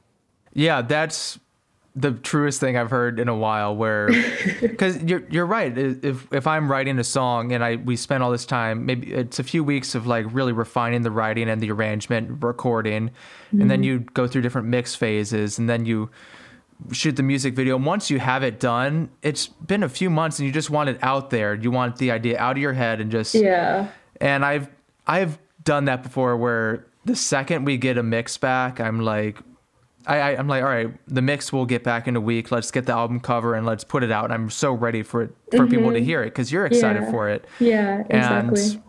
Yeah, 0.54 0.82
that's 0.82 1.39
the 1.95 2.12
truest 2.12 2.60
thing 2.60 2.77
I've 2.77 2.89
heard 2.89 3.19
in 3.19 3.27
a 3.27 3.36
while. 3.36 3.75
Where, 3.75 4.08
because 4.62 5.01
you're 5.04 5.23
you're 5.30 5.45
right. 5.45 5.75
If 5.77 6.32
if 6.32 6.47
I'm 6.47 6.71
writing 6.71 6.99
a 6.99 7.04
song 7.04 7.51
and 7.51 7.63
I 7.63 7.77
we 7.77 7.95
spend 7.95 8.23
all 8.23 8.32
this 8.32 8.45
time, 8.45 8.86
maybe 8.86 9.13
it's 9.13 9.39
a 9.39 9.43
few 9.43 9.63
weeks 9.63 9.95
of 9.95 10.08
like 10.08 10.25
really 10.32 10.54
refining 10.54 11.01
the 11.01 11.12
writing 11.12 11.49
and 11.49 11.62
the 11.62 11.71
arrangement, 11.71 12.43
recording, 12.43 13.12
and 13.51 13.69
then 13.69 13.80
mm-hmm. 13.80 13.84
you 13.84 13.99
go 13.99 14.27
through 14.27 14.41
different 14.41 14.67
mix 14.67 14.95
phases, 14.95 15.60
and 15.60 15.69
then 15.69 15.86
you 15.86 16.10
shoot 16.91 17.15
the 17.15 17.23
music 17.23 17.54
video. 17.54 17.75
And 17.75 17.86
once 17.86 18.10
you 18.10 18.19
have 18.19 18.41
it 18.41 18.60
done, 18.60 19.10
it's 19.21 19.47
been 19.47 19.84
a 19.84 19.89
few 19.89 20.10
months, 20.10 20.39
and 20.39 20.47
you 20.47 20.54
just 20.54 20.69
want 20.69 20.89
it 20.89 20.97
out 21.01 21.30
there. 21.30 21.54
You 21.54 21.71
want 21.71 21.97
the 21.97 22.12
idea 22.12 22.39
out 22.39 22.58
of 22.58 22.62
your 22.62 22.73
head 22.73 23.01
and 23.01 23.12
just 23.12 23.36
yeah 23.36 23.89
and 24.21 24.45
I've 24.45 24.69
I've 25.08 25.39
done 25.63 25.86
that 25.86 26.04
before 26.04 26.38
where 26.38 26.86
the 27.04 27.15
second 27.15 27.65
we 27.65 27.77
get 27.77 27.97
a 27.97 28.04
mix 28.04 28.38
back, 28.38 28.80
I'm 28.80 29.01
like 29.01 29.38
I, 30.08 30.18
I 30.20 30.30
I'm 30.38 30.48
like, 30.48 30.64
all 30.64 30.70
right, 30.70 30.90
the 31.08 31.22
mix 31.22 31.52
will 31.54 31.66
get 31.66 31.84
back 31.84 32.08
in 32.08 32.16
a 32.16 32.22
week. 32.22 32.52
Let's 32.52 32.72
get 32.72 32.86
the 32.86 32.94
album 32.94 33.20
cover 33.20 33.56
and 33.56 33.66
let's 33.66 33.84
put 33.84 34.04
it 34.04 34.12
out. 34.12 34.26
And 34.26 34.34
I'm 34.34 34.50
so 34.50 34.74
ready 34.74 35.04
for 35.04 35.24
it 35.24 35.36
for 35.56 35.68
people 35.68 35.92
to 35.92 36.04
hear 36.04 36.22
it 36.24 36.28
because 36.28 36.52
you're 36.52 36.66
excited 36.66 37.04
Yeah. 37.04 37.12
for 37.12 37.30
it. 37.30 37.46
yeah 37.60 38.00
exactly 38.10 38.62
And 38.62 38.84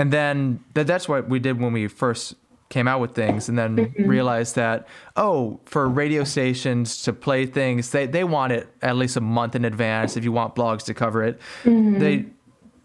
and 0.00 0.12
then 0.12 0.60
that, 0.74 0.86
that's 0.86 1.08
what 1.08 1.28
we 1.28 1.38
did 1.38 1.60
when 1.60 1.72
we 1.72 1.88
first 1.88 2.34
came 2.70 2.86
out 2.86 3.00
with 3.00 3.14
things 3.14 3.48
and 3.48 3.58
then 3.58 3.76
Mm-hmm. 3.76 4.06
realized 4.06 4.54
that 4.56 4.86
oh 5.16 5.58
for 5.64 5.88
radio 5.88 6.22
stations 6.24 7.02
to 7.02 7.12
play 7.14 7.46
things 7.46 7.90
they, 7.90 8.06
they 8.06 8.24
want 8.24 8.52
it 8.52 8.68
at 8.82 8.94
least 8.96 9.16
a 9.16 9.22
month 9.22 9.54
in 9.56 9.64
advance 9.64 10.16
if 10.18 10.22
you 10.24 10.32
want 10.32 10.54
blogs 10.54 10.84
to 10.84 10.94
cover 10.94 11.22
it 11.24 11.40
Mm-hmm. 11.64 11.98
they 11.98 12.26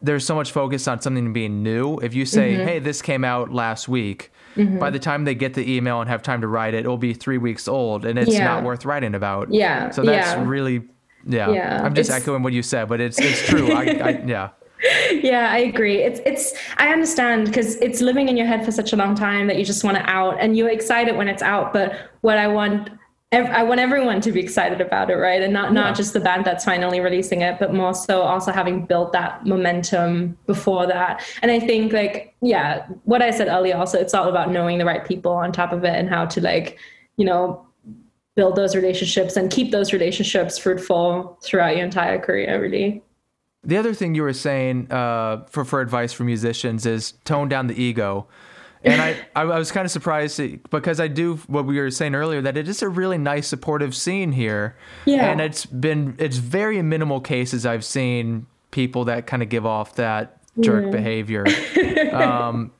there's 0.01 0.25
so 0.25 0.35
much 0.35 0.51
focus 0.51 0.87
on 0.87 0.99
something 1.01 1.31
being 1.33 1.63
new 1.63 1.97
if 1.99 2.13
you 2.13 2.25
say 2.25 2.53
Mm-hmm. 2.53 2.67
hey 2.67 2.79
this 2.79 3.01
came 3.01 3.23
out 3.25 3.51
last 3.53 3.87
week 3.89 4.31
Mm-hmm. 4.55 4.77
by 4.79 4.89
the 4.91 4.99
time 4.99 5.25
they 5.25 5.35
get 5.35 5.53
the 5.55 5.65
email 5.75 5.99
and 6.01 6.09
have 6.09 6.21
time 6.21 6.41
to 6.41 6.47
write 6.47 6.73
it 6.75 6.79
it'll 6.81 6.97
be 6.97 7.13
three 7.13 7.37
weeks 7.39 7.67
old 7.67 8.05
and 8.05 8.19
it's 8.19 8.31
Yeah. 8.33 8.45
not 8.45 8.63
worth 8.63 8.85
writing 8.85 9.15
about. 9.15 9.51
Yeah, 9.51 9.89
so 9.89 10.03
that's 10.03 10.33
yeah. 10.35 10.43
really 10.45 10.83
yeah, 11.25 11.49
Yeah, 11.49 11.81
i'm 11.83 11.93
just 11.95 12.09
it's- 12.09 12.21
echoing 12.21 12.43
what 12.43 12.53
you 12.53 12.61
said 12.61 12.87
but 12.89 12.99
it's 13.01 13.19
it's 13.19 13.41
true. 13.47 13.71
I, 13.71 13.83
I 13.83 14.09
yeah. 14.27 14.49
Yeah 15.11 15.49
i 15.51 15.59
agree. 15.59 15.97
It's 16.03 16.19
it's 16.25 16.53
i 16.77 16.89
understand 16.89 17.45
because 17.47 17.77
it's 17.77 18.01
living 18.01 18.27
in 18.29 18.35
your 18.37 18.45
head 18.45 18.65
for 18.65 18.71
such 18.71 18.91
a 18.93 18.95
long 18.97 19.15
time 19.15 19.47
that 19.47 19.57
you 19.57 19.65
just 19.65 19.83
want 19.83 19.97
it 19.97 20.03
out 20.07 20.39
and 20.41 20.57
you're 20.57 20.69
excited 20.69 21.15
when 21.15 21.27
it's 21.27 21.41
out 21.41 21.71
but 21.73 21.93
what 22.21 22.37
i 22.37 22.47
want 22.47 22.89
I 23.33 23.63
want 23.63 23.79
everyone 23.79 24.21
to 24.21 24.31
be 24.31 24.39
excited 24.39 24.79
about 24.79 25.09
it, 25.09 25.15
right? 25.15 25.41
And 25.41 25.51
not 25.51 25.73
not 25.73 25.95
just 25.95 26.13
the 26.13 26.19
band 26.19 26.45
that's 26.45 26.63
finally 26.63 26.99
releasing 26.99 27.41
it, 27.41 27.59
but 27.59 27.73
more 27.73 27.93
so 27.93 28.21
also 28.21 28.51
having 28.51 28.85
built 28.85 29.11
that 29.13 29.45
momentum 29.45 30.37
before 30.45 30.85
that. 30.87 31.23
And 31.41 31.51
I 31.51 31.59
think 31.59 31.93
like 31.93 32.35
yeah, 32.41 32.85
what 33.05 33.21
I 33.21 33.31
said 33.31 33.47
earlier 33.47 33.75
also 33.75 33.99
it's 33.99 34.13
all 34.13 34.29
about 34.29 34.51
knowing 34.51 34.77
the 34.77 34.85
right 34.85 35.05
people 35.05 35.31
on 35.31 35.51
top 35.51 35.71
of 35.71 35.83
it 35.83 35.95
and 35.95 36.09
how 36.09 36.25
to 36.27 36.41
like, 36.41 36.77
you 37.17 37.25
know, 37.25 37.65
build 38.35 38.55
those 38.55 38.75
relationships 38.75 39.35
and 39.35 39.51
keep 39.51 39.71
those 39.71 39.93
relationships 39.93 40.57
fruitful 40.57 41.37
throughout 41.41 41.75
your 41.75 41.85
entire 41.85 42.19
career 42.19 42.61
really. 42.61 43.01
The 43.65 43.77
other 43.77 43.93
thing 43.93 44.13
you 44.13 44.23
were 44.23 44.33
saying 44.33 44.91
uh, 44.91 45.45
for 45.49 45.65
for 45.65 45.81
advice 45.81 46.13
for 46.13 46.23
musicians 46.23 46.85
is 46.85 47.13
tone 47.25 47.49
down 47.49 47.67
the 47.67 47.81
ego 47.81 48.27
and 48.83 49.01
I, 49.01 49.25
I 49.35 49.45
was 49.45 49.71
kind 49.71 49.85
of 49.85 49.91
surprised 49.91 50.41
because 50.69 50.99
I 50.99 51.07
do 51.07 51.35
what 51.47 51.65
we 51.65 51.79
were 51.79 51.91
saying 51.91 52.15
earlier 52.15 52.41
that 52.41 52.57
it 52.57 52.67
is 52.67 52.81
a 52.81 52.89
really 52.89 53.17
nice 53.17 53.47
supportive 53.47 53.95
scene 53.95 54.31
here. 54.31 54.75
Yeah. 55.05 55.25
And 55.31 55.41
it's 55.41 55.65
been 55.65 56.15
it's 56.17 56.37
very 56.37 56.81
minimal 56.81 57.21
cases 57.21 57.65
I've 57.65 57.85
seen 57.85 58.45
people 58.71 59.05
that 59.05 59.27
kind 59.27 59.41
of 59.43 59.49
give 59.49 59.65
off 59.65 59.95
that 59.95 60.39
jerk 60.59 60.91
behavior. 60.91 61.45
Um, 62.13 62.71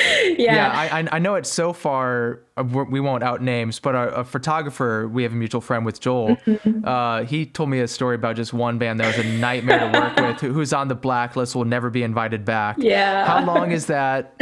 yeah, 0.38 0.54
yeah 0.54 0.88
I, 0.92 1.08
I 1.12 1.18
know 1.18 1.34
it 1.34 1.46
Sofar. 1.46 2.40
Uh, 2.56 2.64
we 2.64 3.00
won't 3.00 3.22
out 3.22 3.42
names, 3.42 3.80
but 3.80 3.94
a, 3.94 4.16
a 4.16 4.24
photographer 4.24 5.08
we 5.08 5.22
have 5.22 5.32
a 5.32 5.36
mutual 5.36 5.60
friend 5.60 5.84
with 5.84 6.00
Joel. 6.00 6.36
Mm-hmm. 6.36 6.86
Uh, 6.86 7.24
he 7.24 7.46
told 7.46 7.70
me 7.70 7.80
a 7.80 7.88
story 7.88 8.14
about 8.14 8.36
just 8.36 8.52
one 8.52 8.78
band 8.78 9.00
that 9.00 9.06
was 9.06 9.24
a 9.24 9.28
nightmare 9.28 9.80
to 9.80 9.98
work 9.98 10.16
with, 10.20 10.40
who, 10.40 10.52
who's 10.52 10.72
on 10.72 10.88
the 10.88 10.94
blacklist, 10.94 11.54
will 11.54 11.64
never 11.64 11.90
be 11.90 12.02
invited 12.02 12.44
back. 12.44 12.76
Yeah. 12.78 13.26
How 13.26 13.44
long 13.44 13.72
is 13.72 13.86
that 13.86 14.38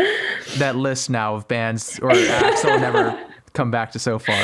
that 0.59 0.77
list 0.77 1.11
now 1.11 1.35
of 1.35 1.49
bands 1.49 1.99
or 2.01 2.11
acts 2.13 2.63
that 2.63 2.73
will 2.73 2.81
never 2.81 3.29
come 3.59 3.71
back 3.73 3.91
to 3.91 3.99
Sofar? 3.99 4.37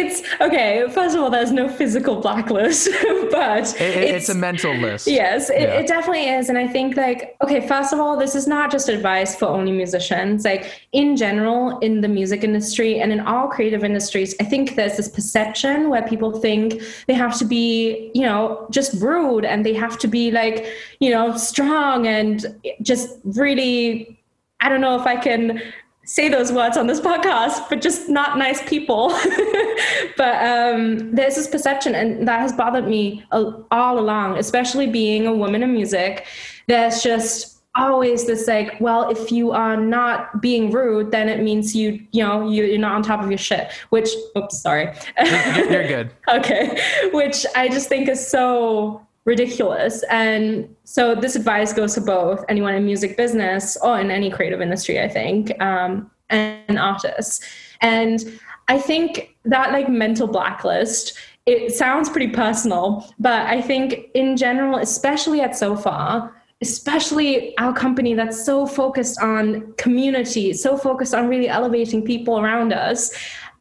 It's 0.00 0.22
okay. 0.40 0.86
First 0.90 1.14
of 1.14 1.22
all, 1.22 1.28
there's 1.28 1.52
no 1.52 1.68
physical 1.68 2.16
blacklist, 2.16 2.88
but 3.30 3.78
it, 3.78 3.80
it's, 3.80 4.12
it's, 4.16 4.28
a 4.30 4.34
mental 4.34 4.74
list. 4.74 5.06
Yes, 5.06 5.50
it, 5.50 5.60
yeah. 5.60 5.80
it, 5.80 5.86
definitely 5.86 6.30
is. 6.30 6.48
And 6.48 6.56
I 6.56 6.66
think, 6.66 6.96
like, 6.96 7.36
okay, 7.42 7.68
first 7.68 7.92
of 7.92 8.00
all, 8.00 8.16
this 8.16 8.34
is 8.34 8.46
not 8.46 8.72
just 8.72 8.88
advice 8.88 9.36
for 9.36 9.48
only 9.48 9.70
musicians. 9.70 10.46
Like, 10.46 10.80
in 10.92 11.14
general, 11.14 11.78
in 11.80 12.00
the 12.00 12.08
music 12.08 12.42
industry 12.42 13.00
and 13.00 13.12
in 13.12 13.20
all 13.20 13.48
creative 13.48 13.84
industries, 13.84 14.34
I 14.40 14.44
think 14.44 14.76
there's 14.76 14.96
this 14.96 15.08
perception 15.08 15.90
where 15.90 16.02
people 16.02 16.40
think 16.40 16.80
they 17.06 17.14
have 17.14 17.36
to 17.40 17.44
be, 17.44 18.10
you 18.14 18.22
know, 18.22 18.66
just 18.70 18.94
rude 18.94 19.44
and 19.44 19.66
they 19.66 19.74
have 19.74 19.98
to 19.98 20.08
be, 20.08 20.30
like, 20.30 20.66
you 21.00 21.10
know, 21.10 21.36
strong 21.36 22.06
and 22.06 22.46
just 22.80 23.18
really 23.24 24.18
I 24.60 24.70
don't 24.70 24.80
know 24.80 24.98
if 24.98 25.06
I 25.06 25.16
can 25.16 25.60
say 26.04 26.28
those 26.28 26.52
words 26.52 26.76
on 26.76 26.86
this 26.86 27.00
podcast, 27.00 27.68
but 27.68 27.80
just 27.80 28.08
not 28.08 28.38
nice 28.38 28.62
people. 28.68 29.08
but 30.16 30.44
um, 30.44 31.14
there's 31.14 31.34
this 31.34 31.48
perception, 31.48 31.94
and 31.94 32.26
that 32.28 32.40
has 32.40 32.52
bothered 32.52 32.86
me 32.86 33.24
all 33.32 33.98
along, 33.98 34.38
especially 34.38 34.86
being 34.86 35.26
a 35.26 35.32
woman 35.32 35.62
in 35.62 35.72
music. 35.72 36.26
There's 36.66 37.02
just 37.02 37.54
always 37.76 38.26
this 38.26 38.46
like 38.46 38.80
well 38.80 39.10
if 39.10 39.32
you 39.32 39.50
are 39.50 39.76
not 39.76 40.40
being 40.40 40.70
rude 40.70 41.10
then 41.10 41.28
it 41.28 41.42
means 41.42 41.74
you 41.74 42.00
you 42.12 42.22
know 42.22 42.48
you, 42.48 42.72
are 42.72 42.78
not 42.78 42.92
on 42.92 43.02
top 43.02 43.20
of 43.20 43.28
your 43.28 43.38
shit 43.38 43.72
which 43.88 44.08
oops 44.38 44.60
sorry 44.60 44.94
you're, 45.24 45.72
you're 45.72 45.88
good 45.88 46.10
okay 46.28 46.80
which 47.12 47.44
i 47.56 47.68
just 47.68 47.88
think 47.88 48.08
is 48.08 48.24
so 48.24 49.03
ridiculous. 49.24 50.02
And 50.10 50.74
so 50.84 51.14
this 51.14 51.36
advice 51.36 51.72
goes 51.72 51.94
to 51.94 52.00
both 52.00 52.44
anyone 52.48 52.74
in 52.74 52.84
music 52.84 53.16
business 53.16 53.76
or 53.82 53.98
in 53.98 54.10
any 54.10 54.30
creative 54.30 54.60
industry, 54.60 55.00
I 55.00 55.08
think, 55.08 55.58
um, 55.62 56.10
and 56.30 56.78
artists. 56.78 57.40
And 57.80 58.38
I 58.68 58.78
think 58.78 59.36
that 59.44 59.72
like 59.72 59.88
mental 59.88 60.26
blacklist, 60.26 61.16
it 61.46 61.72
sounds 61.72 62.08
pretty 62.08 62.28
personal, 62.28 63.06
but 63.18 63.46
I 63.46 63.60
think 63.60 64.06
in 64.14 64.36
general, 64.36 64.78
especially 64.78 65.40
at 65.40 65.56
Sofar, 65.56 66.34
especially 66.62 67.56
our 67.58 67.74
company 67.74 68.14
that's 68.14 68.44
so 68.44 68.66
focused 68.66 69.20
on 69.20 69.72
community, 69.74 70.52
so 70.54 70.78
focused 70.78 71.14
on 71.14 71.28
really 71.28 71.48
elevating 71.48 72.02
people 72.02 72.38
around 72.40 72.72
us, 72.72 73.12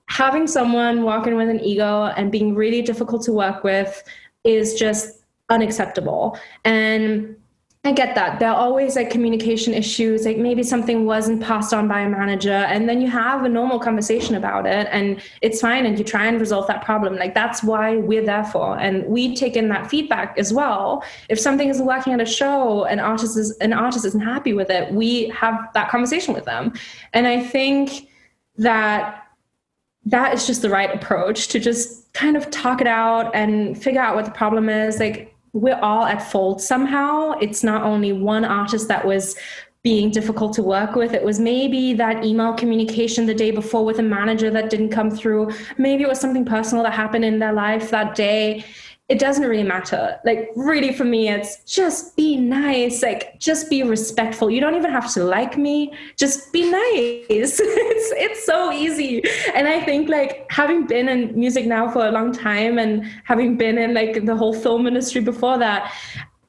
having 0.07 0.47
someone 0.47 1.03
walking 1.03 1.35
with 1.35 1.49
an 1.49 1.59
ego 1.59 2.05
and 2.15 2.31
being 2.31 2.55
really 2.55 2.81
difficult 2.81 3.21
to 3.23 3.33
work 3.33 3.63
with 3.63 4.03
is 4.45 4.75
just 4.75 5.22
unacceptable. 5.49 6.37
And 6.63 7.35
I 7.85 7.91
get 7.91 8.15
that. 8.15 8.39
There 8.39 8.49
are 8.49 8.55
always 8.55 8.95
like 8.95 9.09
communication 9.09 9.73
issues, 9.73 10.23
like 10.25 10.37
maybe 10.37 10.63
something 10.63 11.05
wasn't 11.05 11.43
passed 11.43 11.73
on 11.73 11.89
by 11.89 11.99
a 11.99 12.09
manager, 12.09 12.53
and 12.53 12.87
then 12.87 13.01
you 13.01 13.09
have 13.09 13.43
a 13.43 13.49
normal 13.49 13.77
conversation 13.77 14.35
about 14.35 14.65
it, 14.65 14.87
and 14.89 15.21
it's 15.41 15.59
fine, 15.59 15.85
and 15.85 15.99
you 15.99 16.05
try 16.05 16.25
and 16.27 16.39
resolve 16.39 16.65
that 16.67 16.81
problem. 16.85 17.17
Like 17.17 17.33
that's 17.33 17.61
why 17.61 17.97
we're 17.97 18.25
there 18.25 18.45
for, 18.45 18.79
and 18.79 19.05
we 19.05 19.35
take 19.35 19.57
in 19.57 19.67
that 19.67 19.89
feedback 19.89 20.37
as 20.37 20.53
well. 20.53 21.03
If 21.27 21.41
something 21.41 21.67
isn't 21.67 21.85
working 21.85 22.13
at 22.13 22.21
a 22.21 22.25
show, 22.25 22.85
and 22.85 23.01
artist 23.01 23.35
is 23.37 23.57
an 23.57 23.73
artist 23.73 24.05
isn't 24.05 24.21
happy 24.21 24.53
with 24.53 24.69
it, 24.69 24.93
we 24.93 25.27
have 25.29 25.67
that 25.73 25.89
conversation 25.89 26.33
with 26.33 26.45
them, 26.45 26.71
and 27.11 27.27
I 27.27 27.43
think 27.43 28.07
that 28.59 29.27
that 30.05 30.33
is 30.33 30.47
just 30.47 30.61
the 30.61 30.69
right 30.69 30.95
approach 30.95 31.49
to 31.49 31.59
just 31.59 32.13
kind 32.13 32.37
of 32.37 32.49
talk 32.49 32.79
it 32.79 32.87
out 32.87 33.35
and 33.35 33.77
figure 33.81 34.01
out 34.01 34.15
what 34.15 34.23
the 34.23 34.31
problem 34.31 34.69
is. 34.69 34.99
Like 34.99 35.32
we're 35.53 35.79
all 35.79 36.05
at 36.05 36.31
fault 36.31 36.61
somehow. 36.61 37.31
It's 37.39 37.63
not 37.63 37.83
only 37.83 38.11
one 38.11 38.43
artist 38.43 38.87
that 38.87 39.05
was 39.05 39.35
being 39.83 40.09
difficult 40.09 40.53
to 40.53 40.63
work 40.63 40.95
with. 40.95 41.13
It 41.13 41.23
was 41.23 41.39
maybe 41.39 41.93
that 41.93 42.23
email 42.23 42.53
communication 42.53 43.25
the 43.25 43.33
day 43.33 43.51
before 43.51 43.85
with 43.85 43.99
a 43.99 44.03
manager 44.03 44.49
that 44.49 44.69
didn't 44.69 44.89
come 44.89 45.11
through. 45.11 45.51
Maybe 45.77 46.03
it 46.03 46.09
was 46.09 46.19
something 46.19 46.45
personal 46.45 46.83
that 46.85 46.93
happened 46.93 47.25
in 47.25 47.39
their 47.39 47.53
life 47.53 47.91
that 47.91 48.15
day 48.15 48.63
it 49.13 49.19
doesn't 49.19 49.47
really 49.47 49.61
matter. 49.61 50.19
Like, 50.25 50.49
really, 50.55 50.91
for 50.91 51.03
me, 51.03 51.29
it's 51.29 51.57
just 51.71 52.15
be 52.15 52.35
nice. 52.35 53.03
Like, 53.03 53.39
just 53.39 53.69
be 53.69 53.83
respectful. 53.83 54.49
You 54.49 54.59
don't 54.59 54.73
even 54.73 54.89
have 54.91 55.13
to 55.13 55.23
like 55.23 55.55
me. 55.55 55.93
Just 56.17 56.51
be 56.51 56.63
nice. 56.71 56.79
it's 57.29 57.59
it's 57.59 58.43
so 58.43 58.71
easy. 58.71 59.21
And 59.53 59.67
I 59.67 59.81
think 59.81 60.09
like 60.09 60.47
having 60.49 60.87
been 60.87 61.07
in 61.07 61.37
music 61.37 61.67
now 61.67 61.91
for 61.91 62.07
a 62.07 62.11
long 62.11 62.31
time 62.31 62.79
and 62.79 63.05
having 63.23 63.55
been 63.55 63.77
in 63.77 63.93
like 63.93 64.25
the 64.25 64.35
whole 64.35 64.51
film 64.51 64.87
industry 64.87 65.21
before 65.21 65.59
that, 65.59 65.93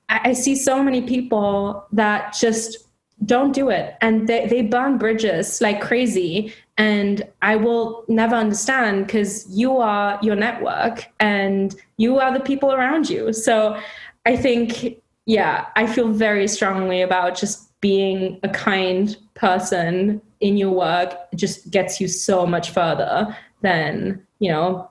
I, 0.08 0.30
I 0.30 0.32
see 0.32 0.56
so 0.56 0.82
many 0.82 1.02
people 1.02 1.86
that 1.92 2.32
just 2.32 2.83
don't 3.24 3.52
do 3.52 3.70
it. 3.70 3.96
And 4.00 4.28
they, 4.28 4.46
they 4.46 4.62
burn 4.62 4.98
bridges 4.98 5.60
like 5.60 5.80
crazy. 5.80 6.52
And 6.76 7.22
i 7.40 7.54
will 7.54 8.04
never 8.08 8.34
understand 8.34 9.06
because 9.06 9.46
you 9.48 9.78
are 9.78 10.18
your 10.22 10.34
network 10.34 11.06
and 11.20 11.74
you 11.96 12.18
are 12.18 12.32
the 12.36 12.44
people 12.44 12.72
around 12.72 13.08
you. 13.08 13.32
So 13.32 13.80
i 14.26 14.36
think 14.36 15.00
yeah 15.26 15.66
i 15.76 15.86
feel 15.86 16.08
very 16.08 16.48
strongly 16.48 17.02
about 17.02 17.36
just 17.36 17.64
being 17.80 18.40
a 18.42 18.48
kind 18.48 19.14
person 19.34 20.18
in 20.40 20.56
your 20.56 20.70
work. 20.70 21.14
Just 21.34 21.70
gets 21.70 22.00
you 22.00 22.08
so 22.08 22.46
much 22.46 22.70
further 22.70 23.36
than 23.60 24.26
you 24.38 24.50
know 24.50 24.90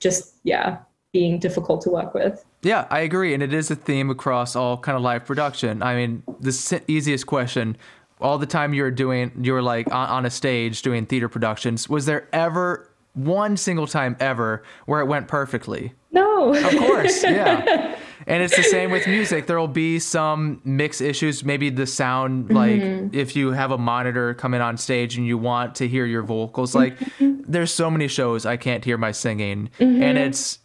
just 0.00 0.34
yeah 0.42 0.78
being 1.12 1.38
difficult 1.38 1.82
to 1.82 1.90
work 1.90 2.14
with 2.14 2.44
yeah, 2.62 2.86
I 2.90 3.00
agree, 3.00 3.34
and 3.34 3.42
it 3.42 3.52
is 3.52 3.70
a 3.70 3.76
theme 3.76 4.10
across 4.10 4.54
all 4.54 4.78
kind 4.78 4.96
of 4.96 5.02
live 5.02 5.24
production. 5.24 5.82
I 5.82 5.94
mean, 5.94 6.22
the 6.40 6.82
easiest 6.86 7.26
question: 7.26 7.76
all 8.20 8.38
the 8.38 8.46
time 8.46 8.72
you 8.72 8.82
were 8.82 8.90
doing, 8.90 9.32
you 9.42 9.52
were 9.52 9.62
like 9.62 9.92
on, 9.92 10.08
on 10.08 10.26
a 10.26 10.30
stage 10.30 10.82
doing 10.82 11.06
theater 11.06 11.28
productions. 11.28 11.88
Was 11.88 12.06
there 12.06 12.28
ever 12.32 12.88
one 13.14 13.56
single 13.56 13.86
time 13.86 14.16
ever 14.20 14.62
where 14.86 15.00
it 15.00 15.06
went 15.06 15.28
perfectly? 15.28 15.92
No. 16.12 16.54
Of 16.54 16.76
course, 16.76 17.22
yeah. 17.24 17.96
and 18.26 18.42
it's 18.42 18.56
the 18.56 18.62
same 18.62 18.90
with 18.90 19.06
music. 19.06 19.46
There 19.46 19.58
will 19.58 19.68
be 19.68 19.98
some 19.98 20.60
mix 20.64 21.00
issues. 21.00 21.44
Maybe 21.44 21.70
the 21.70 21.86
sound, 21.86 22.52
like 22.52 22.80
mm-hmm. 22.80 23.14
if 23.14 23.36
you 23.36 23.52
have 23.52 23.70
a 23.70 23.78
monitor 23.78 24.34
coming 24.34 24.60
on 24.60 24.76
stage 24.76 25.16
and 25.16 25.26
you 25.26 25.38
want 25.38 25.74
to 25.76 25.88
hear 25.88 26.04
your 26.04 26.22
vocals, 26.22 26.74
like 26.74 26.98
mm-hmm. 26.98 27.42
there's 27.46 27.72
so 27.72 27.90
many 27.90 28.08
shows 28.08 28.46
I 28.46 28.56
can't 28.56 28.84
hear 28.84 28.98
my 28.98 29.12
singing, 29.12 29.70
mm-hmm. 29.78 30.02
and 30.02 30.18
it's 30.18 30.58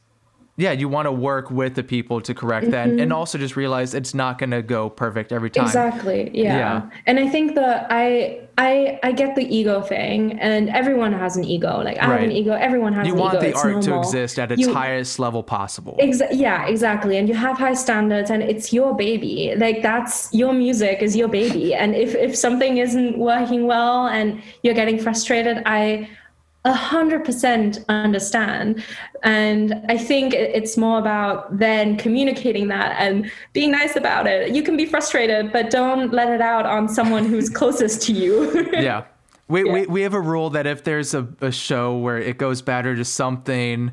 yeah, 0.59 0.71
you 0.71 0.89
want 0.89 1.05
to 1.05 1.11
work 1.11 1.51
with 1.51 1.75
the 1.75 1.83
people 1.83 2.19
to 2.21 2.33
correct 2.33 2.65
mm-hmm. 2.65 2.71
that, 2.71 2.89
and 2.89 2.99
mm-hmm. 2.99 3.11
also 3.11 3.37
just 3.37 3.55
realize 3.55 3.93
it's 3.93 4.15
not 4.15 4.39
going 4.39 4.49
to 4.49 4.63
go 4.63 4.89
perfect 4.89 5.31
every 5.31 5.51
time. 5.51 5.65
Exactly. 5.65 6.31
Yeah. 6.33 6.57
yeah. 6.57 6.89
And 7.05 7.19
I 7.19 7.29
think 7.29 7.53
that 7.53 7.85
I 7.91 8.47
I 8.57 8.99
I 9.03 9.11
get 9.11 9.35
the 9.35 9.43
ego 9.43 9.81
thing, 9.81 10.39
and 10.39 10.69
everyone 10.69 11.13
has 11.13 11.37
an 11.37 11.43
ego. 11.43 11.83
Like 11.83 12.01
I 12.01 12.07
right. 12.07 12.21
have 12.21 12.23
an 12.23 12.31
ego. 12.31 12.53
Everyone 12.53 12.91
has. 12.93 13.07
An 13.07 13.13
ego. 13.13 13.17
You 13.17 13.21
an 13.21 13.23
want 13.23 13.33
ego. 13.35 13.41
the 13.41 13.49
it's 13.49 13.63
art 13.63 13.71
normal. 13.73 13.83
to 13.83 13.99
exist 13.99 14.39
at 14.39 14.51
its 14.51 14.61
you, 14.61 14.73
highest 14.73 15.19
level 15.19 15.43
possible. 15.43 15.95
Exa- 16.01 16.29
yeah, 16.31 16.65
exactly. 16.65 17.17
And 17.17 17.29
you 17.29 17.35
have 17.35 17.59
high 17.59 17.75
standards, 17.75 18.31
and 18.31 18.41
it's 18.41 18.73
your 18.73 18.95
baby. 18.95 19.53
Like 19.55 19.83
that's 19.83 20.33
your 20.33 20.53
music 20.53 21.03
is 21.03 21.15
your 21.15 21.27
baby. 21.27 21.75
And 21.75 21.93
if 21.93 22.15
if 22.15 22.35
something 22.35 22.77
isn't 22.77 23.19
working 23.19 23.67
well, 23.67 24.07
and 24.07 24.41
you're 24.63 24.73
getting 24.73 24.97
frustrated, 24.97 25.61
I 25.67 26.09
a 26.67 26.73
hundred 26.73 27.23
percent 27.23 27.79
understand. 27.87 28.83
And 29.23 29.85
I 29.87 29.97
think 29.97 30.33
it's 30.33 30.77
more 30.77 30.99
about 30.99 31.57
then 31.57 31.97
communicating 31.97 32.67
that 32.67 32.95
and 32.99 33.31
being 33.53 33.71
nice 33.71 33.95
about 33.95 34.27
it. 34.27 34.53
You 34.53 34.61
can 34.61 34.75
be 34.75 34.85
frustrated, 34.85 35.51
but 35.53 35.69
don't 35.71 36.11
let 36.11 36.29
it 36.29 36.41
out 36.41 36.65
on 36.65 36.89
someone 36.89 37.25
who's 37.25 37.49
closest 37.61 38.01
to 38.03 38.13
you. 38.13 38.69
yeah. 38.73 39.05
We, 39.47 39.65
yeah. 39.65 39.73
we, 39.73 39.85
we 39.87 40.01
have 40.01 40.13
a 40.13 40.19
rule 40.19 40.49
that 40.51 40.67
if 40.67 40.83
there's 40.83 41.13
a, 41.13 41.25
a 41.39 41.51
show 41.51 41.97
where 41.97 42.17
it 42.17 42.37
goes 42.37 42.61
bad 42.61 42.85
or 42.85 42.95
just 42.95 43.13
something 43.13 43.91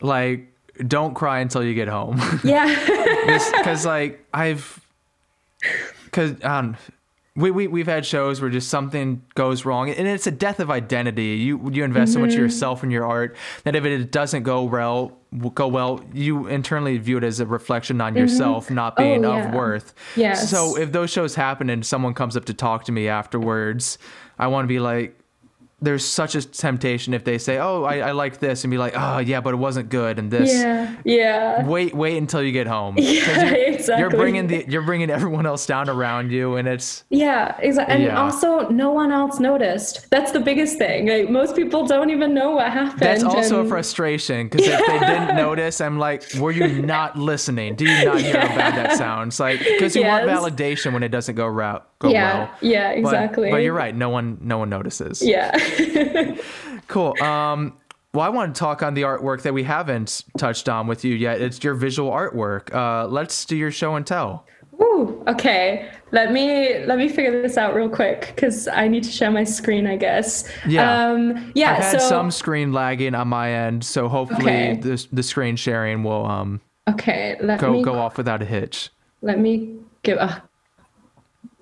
like 0.00 0.52
don't 0.86 1.14
cry 1.14 1.38
until 1.38 1.62
you 1.62 1.74
get 1.74 1.88
home. 1.88 2.20
Yeah. 2.44 3.38
Because 3.56 3.86
like 3.86 4.26
I've, 4.34 4.84
because 6.06 6.42
um, 6.42 6.76
we, 7.40 7.50
we 7.50 7.66
we've 7.66 7.86
had 7.86 8.04
shows 8.04 8.40
where 8.40 8.50
just 8.50 8.68
something 8.68 9.22
goes 9.34 9.64
wrong 9.64 9.90
and 9.90 10.06
it's 10.06 10.26
a 10.26 10.30
death 10.30 10.60
of 10.60 10.70
identity 10.70 11.36
you 11.36 11.70
you 11.70 11.84
invest 11.84 12.10
mm-hmm. 12.10 12.14
so 12.14 12.20
much 12.20 12.30
of 12.30 12.34
mm-hmm. 12.34 12.42
yourself 12.42 12.84
in 12.84 12.90
your 12.90 13.06
art 13.06 13.36
that 13.64 13.74
if 13.74 13.84
it 13.84 14.10
doesn't 14.10 14.42
go 14.42 14.62
well 14.62 15.16
go 15.54 15.68
well 15.68 16.00
you 16.12 16.46
internally 16.46 16.98
view 16.98 17.18
it 17.18 17.24
as 17.24 17.40
a 17.40 17.46
reflection 17.46 18.00
on 18.00 18.12
mm-hmm. 18.12 18.20
yourself 18.20 18.70
not 18.70 18.96
being 18.96 19.24
oh, 19.24 19.36
yeah. 19.36 19.48
of 19.48 19.54
worth 19.54 19.94
yes. 20.16 20.50
so 20.50 20.76
if 20.76 20.92
those 20.92 21.10
shows 21.10 21.34
happen 21.34 21.70
and 21.70 21.84
someone 21.86 22.14
comes 22.14 22.36
up 22.36 22.44
to 22.44 22.54
talk 22.54 22.84
to 22.84 22.92
me 22.92 23.08
afterwards 23.08 23.98
i 24.38 24.46
want 24.46 24.64
to 24.64 24.68
be 24.68 24.80
like 24.80 25.19
there's 25.82 26.04
such 26.04 26.34
a 26.34 26.42
temptation 26.42 27.14
if 27.14 27.24
they 27.24 27.38
say, 27.38 27.58
"Oh, 27.58 27.84
I, 27.84 27.98
I 27.98 28.12
like 28.12 28.38
this," 28.38 28.64
and 28.64 28.70
be 28.70 28.78
like, 28.78 28.92
"Oh, 28.96 29.18
yeah, 29.18 29.40
but 29.40 29.54
it 29.54 29.56
wasn't 29.56 29.88
good," 29.88 30.18
and 30.18 30.30
this. 30.30 30.52
Yeah, 30.52 30.94
yeah. 31.04 31.66
Wait, 31.66 31.94
wait 31.94 32.18
until 32.18 32.42
you 32.42 32.52
get 32.52 32.66
home. 32.66 32.96
Yeah, 33.10 33.44
you're, 33.44 33.74
exactly. 33.74 34.00
You're 34.00 34.10
bringing 34.10 34.46
the 34.46 34.64
you're 34.68 34.82
bringing 34.82 35.10
everyone 35.10 35.44
else 35.44 35.66
down 35.66 35.88
around 35.88 36.30
you, 36.30 36.56
and 36.56 36.68
it's. 36.68 37.04
Yeah, 37.10 37.56
exactly. 37.58 37.94
And 37.94 38.04
yeah. 38.04 38.20
also, 38.20 38.68
no 38.68 38.92
one 38.92 39.10
else 39.10 39.40
noticed. 39.40 40.08
That's 40.10 40.30
the 40.32 40.38
biggest 40.38 40.78
thing. 40.78 41.08
Like 41.08 41.28
most 41.28 41.56
people 41.56 41.86
don't 41.86 42.10
even 42.10 42.32
know 42.32 42.52
what 42.52 42.70
happened. 42.70 43.00
That's 43.00 43.24
also 43.24 43.60
and... 43.60 43.66
a 43.66 43.68
frustration 43.68 44.48
because 44.48 44.66
yeah. 44.66 44.78
if 44.80 44.86
they 44.86 44.98
didn't 44.98 45.36
notice, 45.48 45.80
I'm 45.80 45.98
like, 45.98 46.24
were 46.38 46.52
you 46.52 46.82
not 46.82 47.18
listening? 47.18 47.74
Do 47.74 47.84
you 47.84 48.04
not 48.04 48.20
hear 48.20 48.38
how 48.38 48.48
bad 48.48 48.74
that 48.76 48.96
sounds? 48.98 49.40
Like, 49.40 49.58
because 49.58 49.96
you 49.96 50.02
yes. 50.02 50.26
want 50.26 50.56
validation 50.56 50.92
when 50.92 51.02
it 51.02 51.08
doesn't 51.08 51.34
go 51.34 51.46
route 51.46 51.89
go 52.00 52.08
yeah, 52.08 52.38
well. 52.38 52.50
Yeah, 52.60 52.90
exactly. 52.90 53.50
But, 53.50 53.56
but 53.56 53.62
you're 53.62 53.74
right. 53.74 53.94
No 53.94 54.08
one 54.10 54.38
no 54.40 54.58
one 54.58 54.68
notices. 54.68 55.22
Yeah. 55.22 55.56
cool. 56.88 57.14
Um, 57.22 57.76
well, 58.12 58.26
I 58.26 58.28
want 58.28 58.54
to 58.54 58.58
talk 58.58 58.82
on 58.82 58.94
the 58.94 59.02
artwork 59.02 59.42
that 59.42 59.54
we 59.54 59.62
haven't 59.62 60.24
touched 60.36 60.68
on 60.68 60.88
with 60.88 61.04
you 61.04 61.14
yet. 61.14 61.40
It's 61.40 61.62
your 61.62 61.74
visual 61.74 62.10
artwork. 62.10 62.74
Uh, 62.74 63.06
let's 63.06 63.44
do 63.44 63.56
your 63.56 63.70
show 63.70 63.94
and 63.94 64.04
tell. 64.04 64.46
Ooh, 64.82 65.22
okay. 65.28 65.90
Let 66.10 66.32
me 66.32 66.84
let 66.86 66.98
me 66.98 67.08
figure 67.08 67.42
this 67.42 67.56
out 67.56 67.74
real 67.74 67.88
quick 67.88 68.32
because 68.34 68.66
I 68.66 68.88
need 68.88 69.04
to 69.04 69.10
share 69.10 69.30
my 69.30 69.44
screen, 69.44 69.86
I 69.86 69.96
guess. 69.96 70.50
Yeah. 70.66 71.06
Um, 71.06 71.52
yeah. 71.54 71.72
I've 71.72 71.84
had 71.84 72.00
so, 72.00 72.08
some 72.08 72.30
screen 72.30 72.72
lagging 72.72 73.14
on 73.14 73.28
my 73.28 73.52
end, 73.52 73.84
so 73.84 74.08
hopefully 74.08 74.40
okay. 74.40 74.74
the 74.74 75.06
the 75.12 75.22
screen 75.22 75.56
sharing 75.56 76.02
will 76.02 76.26
um. 76.26 76.60
Okay. 76.88 77.36
Let 77.40 77.60
go 77.60 77.74
me, 77.74 77.82
go 77.82 77.94
off 77.94 78.16
without 78.16 78.42
a 78.42 78.46
hitch. 78.46 78.90
Let 79.22 79.38
me 79.38 79.76
give. 80.02 80.18
Uh, 80.18 80.40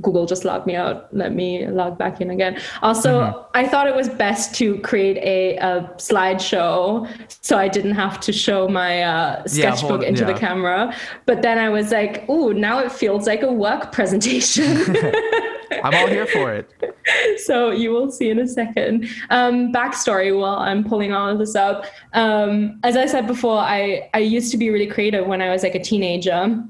Google 0.02 0.26
just 0.26 0.44
logged 0.44 0.66
me 0.66 0.76
out. 0.76 1.14
Let 1.14 1.34
me 1.34 1.66
log 1.66 1.98
back 1.98 2.20
in 2.20 2.30
again. 2.30 2.60
Also, 2.82 3.20
mm-hmm. 3.20 3.38
I 3.54 3.66
thought 3.66 3.86
it 3.86 3.96
was 3.96 4.08
best 4.08 4.54
to 4.56 4.78
create 4.80 5.16
a, 5.18 5.56
a, 5.56 5.90
slideshow 5.96 7.08
so 7.42 7.58
I 7.58 7.68
didn't 7.68 7.94
have 7.94 8.20
to 8.20 8.32
show 8.32 8.68
my 8.68 9.02
uh, 9.02 9.46
sketchbook 9.46 9.82
yeah, 9.82 9.88
hold, 9.88 10.02
into 10.04 10.20
yeah. 10.20 10.32
the 10.32 10.38
camera. 10.38 10.96
But 11.26 11.42
then 11.42 11.58
I 11.58 11.68
was 11.68 11.90
like, 11.90 12.28
ooh, 12.28 12.54
now 12.54 12.78
it 12.78 12.92
feels 12.92 13.26
like 13.26 13.42
a 13.42 13.52
work 13.52 13.90
presentation. 13.92 14.96
I'm 15.82 15.94
all 15.94 16.06
here 16.06 16.26
for 16.26 16.52
it. 16.52 16.70
So 17.38 17.70
you 17.70 17.90
will 17.90 18.10
see 18.10 18.28
in 18.28 18.38
a 18.38 18.46
second. 18.46 19.08
Um, 19.30 19.72
backstory 19.72 20.38
while 20.38 20.56
I'm 20.56 20.84
pulling 20.84 21.14
all 21.14 21.30
of 21.30 21.38
this 21.38 21.54
up. 21.54 21.86
Um, 22.12 22.78
as 22.84 22.98
I 22.98 23.06
said 23.06 23.26
before, 23.26 23.58
I, 23.58 24.10
I 24.12 24.18
used 24.18 24.50
to 24.50 24.58
be 24.58 24.68
really 24.68 24.86
creative 24.86 25.26
when 25.26 25.40
I 25.40 25.48
was 25.48 25.62
like 25.62 25.74
a 25.74 25.82
teenager 25.82 26.62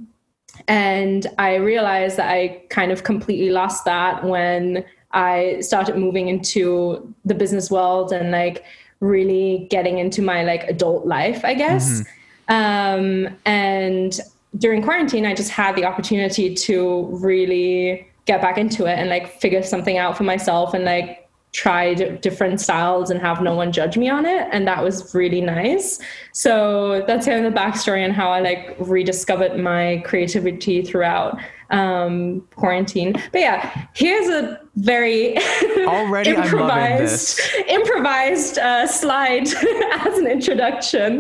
and 0.69 1.27
I 1.39 1.57
realized 1.57 2.19
that 2.19 2.31
I 2.31 2.63
kind 2.69 2.93
of 2.93 3.03
completely 3.03 3.51
lost 3.51 3.87
that 3.87 4.23
when 4.23 4.85
I 5.13 5.61
started 5.61 5.97
moving 5.97 6.29
into 6.29 7.15
the 7.25 7.35
business 7.35 7.71
world 7.71 8.13
and 8.13 8.31
like 8.31 8.65
really 9.01 9.67
getting 9.71 9.99
into 9.99 10.21
my 10.21 10.45
like 10.45 10.65
adult 10.65 11.07
life, 11.07 11.45
I 11.45 11.55
guess. 11.55 12.03
Mm-hmm. 12.51 12.55
Um, 12.55 13.37
and 13.47 14.21
during 14.59 14.83
quarantine, 14.83 15.25
I 15.25 15.35
just 15.35 15.51
had 15.51 15.75
the 15.75 15.85
opportunity 15.85 16.55
to 16.55 17.07
really 17.13 18.07
get 18.27 18.43
back 18.43 18.59
into 18.59 18.85
it 18.85 18.99
and 18.99 19.09
like 19.09 19.41
figure 19.41 19.63
something 19.63 19.97
out 19.97 20.17
for 20.17 20.25
myself 20.25 20.75
and 20.75 20.85
like 20.85 21.28
tried 21.59 22.21
different 22.21 22.61
styles 22.61 23.11
and 23.11 23.21
have 23.21 23.43
no 23.43 23.53
one 23.53 23.73
judge 23.73 23.99
me 23.99 24.09
on 24.09 24.25
it 24.25 24.47
and 24.53 24.65
that 24.69 24.81
was 24.81 25.13
really 25.13 25.41
nice. 25.41 25.99
So 26.31 27.03
that's 27.09 27.27
kind 27.27 27.45
of 27.45 27.53
the 27.53 27.59
backstory 27.59 28.05
and 28.05 28.13
how 28.13 28.31
i 28.31 28.39
like 28.39 28.77
rediscovered 28.79 29.59
my 29.59 30.01
creativity 30.07 30.83
throughout 30.83 31.37
um 31.71 32.47
quarantine. 32.55 33.13
But 33.33 33.41
yeah 33.41 33.87
here's 33.93 34.29
a 34.29 34.61
very 34.77 35.37
already 35.79 36.31
improvised 36.31 37.41
improvised 37.67 38.59
uh, 38.59 38.87
slide 38.87 39.49
as 40.07 40.15
an 40.17 40.29
introduction. 40.29 41.11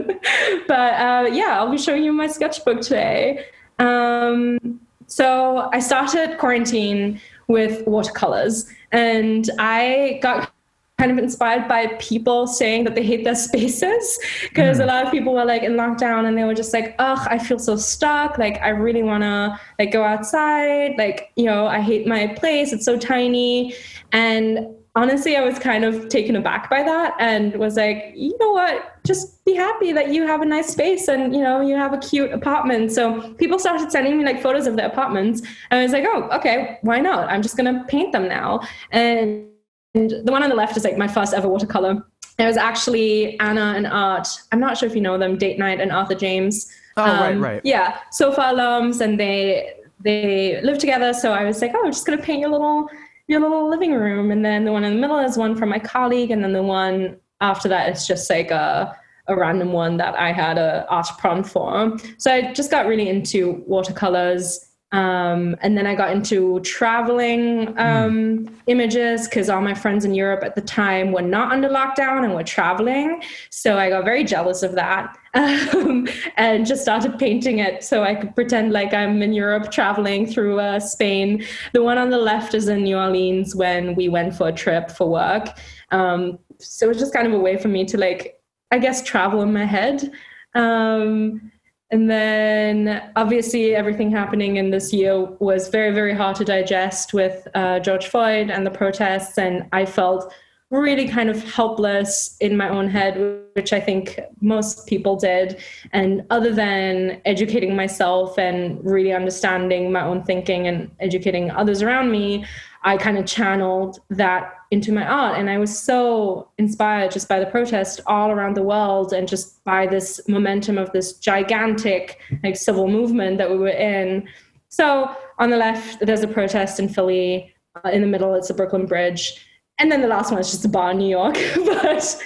But 0.68 0.92
uh, 1.06 1.30
yeah 1.32 1.58
i'll 1.58 1.72
be 1.72 1.78
showing 1.78 2.04
you 2.04 2.12
my 2.12 2.28
sketchbook 2.28 2.80
today. 2.82 3.44
Um 3.80 4.80
so 5.08 5.68
i 5.72 5.80
started 5.80 6.38
quarantine 6.38 7.20
with 7.48 7.86
watercolors. 7.86 8.70
And 8.92 9.48
I 9.58 10.20
got 10.22 10.52
kind 10.98 11.12
of 11.12 11.18
inspired 11.18 11.68
by 11.68 11.86
people 12.00 12.46
saying 12.46 12.82
that 12.84 12.94
they 12.94 13.04
hate 13.04 13.24
their 13.24 13.34
spaces 13.48 14.18
because 14.42 14.78
mm. 14.78 14.82
a 14.82 14.86
lot 14.86 15.06
of 15.06 15.12
people 15.12 15.32
were 15.32 15.44
like 15.44 15.62
in 15.62 15.72
lockdown 15.72 16.26
and 16.26 16.36
they 16.36 16.42
were 16.42 16.54
just 16.54 16.72
like 16.72 16.96
ugh 16.98 17.24
i 17.30 17.38
feel 17.38 17.58
so 17.58 17.76
stuck. 17.76 18.36
Like 18.36 18.60
i 18.62 18.70
really 18.70 19.02
want 19.02 19.22
to 19.22 19.58
like 19.78 19.92
go 19.92 20.02
outside. 20.02 20.96
Like 20.98 21.32
you 21.36 21.44
know 21.44 21.66
i 21.66 21.80
hate 21.80 22.06
my 22.06 22.26
place. 22.26 22.72
It's 22.72 22.84
so 22.84 22.98
tiny. 22.98 23.74
And 24.12 24.74
honestly 24.96 25.36
i 25.36 25.40
was 25.40 25.58
kind 25.60 25.84
of 25.84 26.08
taken 26.08 26.34
aback 26.34 26.68
by 26.68 26.82
that 26.82 27.14
and 27.20 27.54
was 27.56 27.76
like 27.76 28.12
you 28.16 28.36
know 28.40 28.50
what 28.50 28.97
just 29.08 29.44
be 29.46 29.54
happy 29.54 29.90
that 29.90 30.12
you 30.12 30.26
have 30.26 30.42
a 30.42 30.44
nice 30.44 30.68
space 30.68 31.08
and 31.08 31.34
you 31.34 31.42
know 31.42 31.60
you 31.60 31.74
have 31.74 31.92
a 31.94 31.98
cute 31.98 32.30
apartment. 32.30 32.92
So 32.92 33.32
people 33.34 33.58
started 33.58 33.90
sending 33.90 34.18
me 34.18 34.24
like 34.24 34.40
photos 34.40 34.66
of 34.66 34.76
their 34.76 34.86
apartments. 34.86 35.40
And 35.70 35.80
i 35.80 35.82
was 35.82 35.92
like 35.92 36.04
oh 36.06 36.28
okay 36.38 36.78
why 36.82 37.00
not? 37.00 37.28
I'm 37.28 37.42
just 37.42 37.56
going 37.56 37.72
to 37.74 37.84
paint 37.84 38.12
them 38.12 38.28
now. 38.28 38.60
And, 38.92 39.46
and 39.94 40.10
the 40.10 40.30
one 40.30 40.42
on 40.42 40.50
the 40.50 40.54
left 40.54 40.76
is 40.76 40.84
like 40.84 40.98
my 40.98 41.08
first 41.08 41.32
ever 41.34 41.48
watercolor. 41.48 42.04
It 42.38 42.44
was 42.44 42.56
actually 42.56 43.40
anna 43.40 43.72
and 43.76 43.86
art. 43.86 44.28
I'm 44.52 44.60
not 44.60 44.78
sure 44.78 44.88
if 44.88 44.94
you 44.94 45.00
know 45.00 45.18
them 45.18 45.38
date 45.38 45.58
night 45.58 45.80
and 45.80 45.90
arthur 45.90 46.14
james. 46.14 46.70
Oh 46.96 47.02
um, 47.02 47.20
right. 47.20 47.40
right 47.40 47.60
yeah 47.64 47.98
Sofar 48.12 48.52
alums 48.52 49.00
and 49.00 49.18
they 49.18 49.72
they 50.04 50.60
live 50.62 50.78
together. 50.78 51.14
So 51.14 51.32
i 51.32 51.44
was 51.44 51.62
like 51.62 51.72
oh 51.74 51.82
i'm 51.84 51.92
just 51.92 52.06
going 52.06 52.18
to 52.18 52.24
paint 52.24 52.40
your 52.40 52.50
little 52.50 52.88
your 53.26 53.40
little 53.40 53.68
living 53.70 53.94
room. 53.94 54.30
And 54.30 54.44
then 54.44 54.64
the 54.64 54.72
one 54.72 54.84
in 54.84 54.94
the 54.94 55.00
middle 55.00 55.18
is 55.18 55.36
one 55.38 55.56
from 55.56 55.68
my 55.70 55.78
colleague. 55.78 56.30
And 56.30 56.42
then 56.42 56.52
the 56.52 56.62
one 56.62 57.18
after 57.40 57.68
that, 57.68 57.88
it's 57.88 58.06
just 58.06 58.28
like 58.30 58.50
a, 58.50 58.96
a 59.26 59.36
random 59.36 59.72
one 59.72 59.96
that 59.98 60.18
I 60.18 60.32
had 60.32 60.58
a 60.58 60.86
art 60.88 61.08
prompt 61.18 61.48
for. 61.48 61.96
So 62.16 62.32
I 62.32 62.52
just 62.52 62.70
got 62.70 62.86
really 62.86 63.08
into 63.08 63.62
watercolors. 63.66 64.64
Um, 64.90 65.54
and 65.60 65.76
then 65.76 65.86
I 65.86 65.94
got 65.94 66.12
into 66.12 66.60
traveling 66.60 67.68
um, 67.78 68.46
mm. 68.46 68.54
images 68.68 69.28
because 69.28 69.50
all 69.50 69.60
my 69.60 69.74
friends 69.74 70.06
in 70.06 70.14
Europe 70.14 70.42
at 70.42 70.54
the 70.54 70.62
time 70.62 71.12
were 71.12 71.20
not 71.20 71.52
under 71.52 71.68
lockdown 71.68 72.24
and 72.24 72.34
were 72.34 72.42
traveling. 72.42 73.22
So 73.50 73.76
I 73.76 73.90
got 73.90 74.06
very 74.06 74.24
jealous 74.24 74.62
of 74.62 74.72
that 74.76 75.14
um, 75.34 76.08
and 76.38 76.64
just 76.64 76.80
started 76.80 77.18
painting 77.18 77.58
it 77.58 77.84
so 77.84 78.02
I 78.02 78.14
could 78.14 78.34
pretend 78.34 78.72
like 78.72 78.94
I'm 78.94 79.20
in 79.20 79.34
Europe 79.34 79.70
traveling 79.70 80.26
through 80.26 80.58
uh, 80.58 80.80
Spain. 80.80 81.44
The 81.74 81.82
one 81.82 81.98
on 81.98 82.08
the 82.08 82.16
left 82.18 82.54
is 82.54 82.68
in 82.68 82.84
New 82.84 82.96
Orleans 82.96 83.54
when 83.54 83.94
we 83.94 84.08
went 84.08 84.34
for 84.34 84.48
a 84.48 84.52
trip 84.52 84.90
for 84.90 85.10
work. 85.10 85.50
Um, 85.90 86.38
so 86.58 86.86
it 86.86 86.88
was 86.90 86.98
just 86.98 87.12
kind 87.12 87.26
of 87.26 87.32
a 87.32 87.38
way 87.38 87.56
for 87.56 87.68
me 87.68 87.84
to 87.86 87.98
like, 87.98 88.40
I 88.70 88.78
guess, 88.78 89.02
travel 89.02 89.42
in 89.42 89.52
my 89.52 89.64
head. 89.64 90.10
Um, 90.54 91.52
and 91.90 92.10
then 92.10 93.10
obviously 93.16 93.74
everything 93.74 94.10
happening 94.10 94.56
in 94.56 94.70
this 94.70 94.92
year 94.92 95.24
was 95.38 95.68
very, 95.68 95.94
very 95.94 96.14
hard 96.14 96.36
to 96.36 96.44
digest 96.44 97.14
with 97.14 97.48
uh, 97.54 97.80
George 97.80 98.06
Floyd 98.08 98.50
and 98.50 98.66
the 98.66 98.70
protests. 98.70 99.38
And 99.38 99.66
I 99.72 99.86
felt 99.86 100.32
really 100.70 101.08
kind 101.08 101.30
of 101.30 101.42
helpless 101.54 102.36
in 102.40 102.54
my 102.54 102.68
own 102.68 102.90
head, 102.90 103.42
which 103.54 103.72
I 103.72 103.80
think 103.80 104.20
most 104.42 104.86
people 104.86 105.16
did. 105.16 105.62
And 105.92 106.26
other 106.28 106.52
than 106.52 107.22
educating 107.24 107.74
myself 107.74 108.38
and 108.38 108.84
really 108.84 109.14
understanding 109.14 109.90
my 109.90 110.02
own 110.02 110.24
thinking 110.24 110.66
and 110.66 110.90
educating 111.00 111.50
others 111.50 111.80
around 111.80 112.10
me, 112.10 112.44
I 112.82 112.98
kind 112.98 113.16
of 113.16 113.24
channeled 113.24 114.00
that 114.10 114.57
into 114.70 114.92
my 114.92 115.06
art. 115.06 115.38
And 115.38 115.48
I 115.48 115.58
was 115.58 115.76
so 115.76 116.50
inspired 116.58 117.10
just 117.10 117.28
by 117.28 117.40
the 117.40 117.46
protest 117.46 118.00
all 118.06 118.30
around 118.30 118.54
the 118.54 118.62
world 118.62 119.12
and 119.12 119.26
just 119.26 119.62
by 119.64 119.86
this 119.86 120.20
momentum 120.28 120.76
of 120.76 120.92
this 120.92 121.14
gigantic 121.14 122.20
like 122.44 122.56
civil 122.56 122.86
movement 122.86 123.38
that 123.38 123.50
we 123.50 123.56
were 123.56 123.68
in. 123.68 124.28
So 124.68 125.14
on 125.38 125.50
the 125.50 125.56
left, 125.56 126.04
there's 126.04 126.22
a 126.22 126.28
protest 126.28 126.78
in 126.78 126.88
Philly. 126.88 127.54
Uh, 127.82 127.88
in 127.90 128.02
the 128.02 128.06
middle, 128.06 128.34
it's 128.34 128.48
the 128.48 128.54
Brooklyn 128.54 128.86
Bridge. 128.86 129.44
And 129.78 129.90
then 129.90 130.02
the 130.02 130.08
last 130.08 130.30
one 130.30 130.40
is 130.40 130.50
just 130.50 130.64
a 130.64 130.68
bar 130.68 130.90
in 130.90 130.98
New 130.98 131.08
York. 131.08 131.34
but 131.64 132.22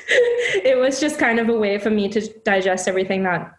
it 0.64 0.78
was 0.78 0.99
just 0.99 1.18
kind 1.18 1.38
of 1.38 1.49
a 1.49 1.57
way 1.57 1.78
for 1.78 1.90
me 1.90 2.09
to 2.09 2.26
digest 2.40 2.88
everything 2.88 3.22
that 3.22 3.53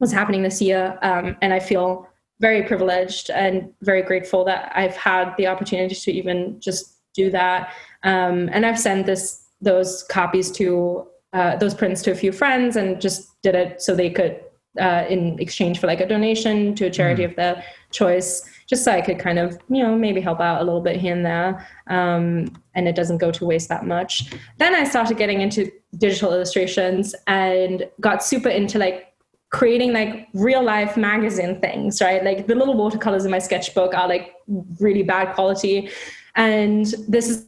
was 0.00 0.12
happening 0.12 0.42
this 0.42 0.62
year. 0.62 0.98
Um, 1.02 1.36
and 1.42 1.52
I 1.52 1.60
feel 1.60 2.08
very 2.40 2.62
privileged 2.62 3.30
and 3.30 3.72
very 3.82 4.02
grateful 4.02 4.44
that 4.44 4.70
I've 4.74 4.96
had 4.96 5.34
the 5.36 5.46
opportunity 5.46 5.94
to 5.94 6.12
even 6.12 6.60
just 6.60 6.95
do 7.16 7.30
that. 7.30 7.72
Um, 8.02 8.48
and 8.52 8.64
I've 8.64 8.78
sent 8.78 9.06
this 9.06 9.46
those 9.60 10.04
copies 10.04 10.50
to 10.52 11.06
uh, 11.32 11.56
those 11.56 11.74
prints 11.74 12.02
to 12.02 12.10
a 12.10 12.14
few 12.14 12.32
friends 12.32 12.76
and 12.76 13.00
just 13.00 13.40
did 13.42 13.54
it 13.54 13.82
so 13.82 13.94
they 13.94 14.10
could 14.10 14.40
uh, 14.80 15.04
in 15.08 15.38
exchange 15.38 15.78
for 15.78 15.86
like 15.86 16.00
a 16.00 16.06
donation 16.06 16.74
to 16.74 16.86
a 16.86 16.90
charity 16.90 17.22
mm. 17.22 17.30
of 17.30 17.36
their 17.36 17.64
choice 17.90 18.42
just 18.66 18.84
so 18.84 18.92
i 18.92 19.00
could 19.00 19.18
kind 19.18 19.38
of 19.38 19.58
you 19.70 19.82
know 19.82 19.96
maybe 19.96 20.20
help 20.20 20.40
out 20.40 20.60
a 20.60 20.64
little 20.64 20.80
bit 20.80 20.96
here 20.96 21.14
and 21.14 21.24
there 21.24 21.66
um, 21.86 22.46
and 22.74 22.86
it 22.86 22.94
doesn't 22.94 23.18
go 23.18 23.30
to 23.30 23.46
waste 23.46 23.68
that 23.68 23.86
much 23.86 24.32
then 24.58 24.74
i 24.74 24.84
started 24.84 25.16
getting 25.16 25.40
into 25.40 25.70
digital 25.96 26.32
illustrations 26.32 27.14
and 27.26 27.88
got 28.00 28.22
super 28.22 28.50
into 28.50 28.78
like 28.78 29.14
creating 29.50 29.92
like 29.92 30.28
real 30.34 30.62
life 30.62 30.96
magazine 30.96 31.60
things 31.60 32.02
right 32.02 32.24
like 32.24 32.46
the 32.46 32.54
little 32.54 32.76
watercolors 32.76 33.24
in 33.24 33.30
my 33.30 33.38
sketchbook 33.38 33.94
are 33.94 34.08
like 34.08 34.34
really 34.80 35.02
bad 35.02 35.34
quality 35.34 35.88
and 36.36 36.94
this 37.08 37.28
is 37.28 37.46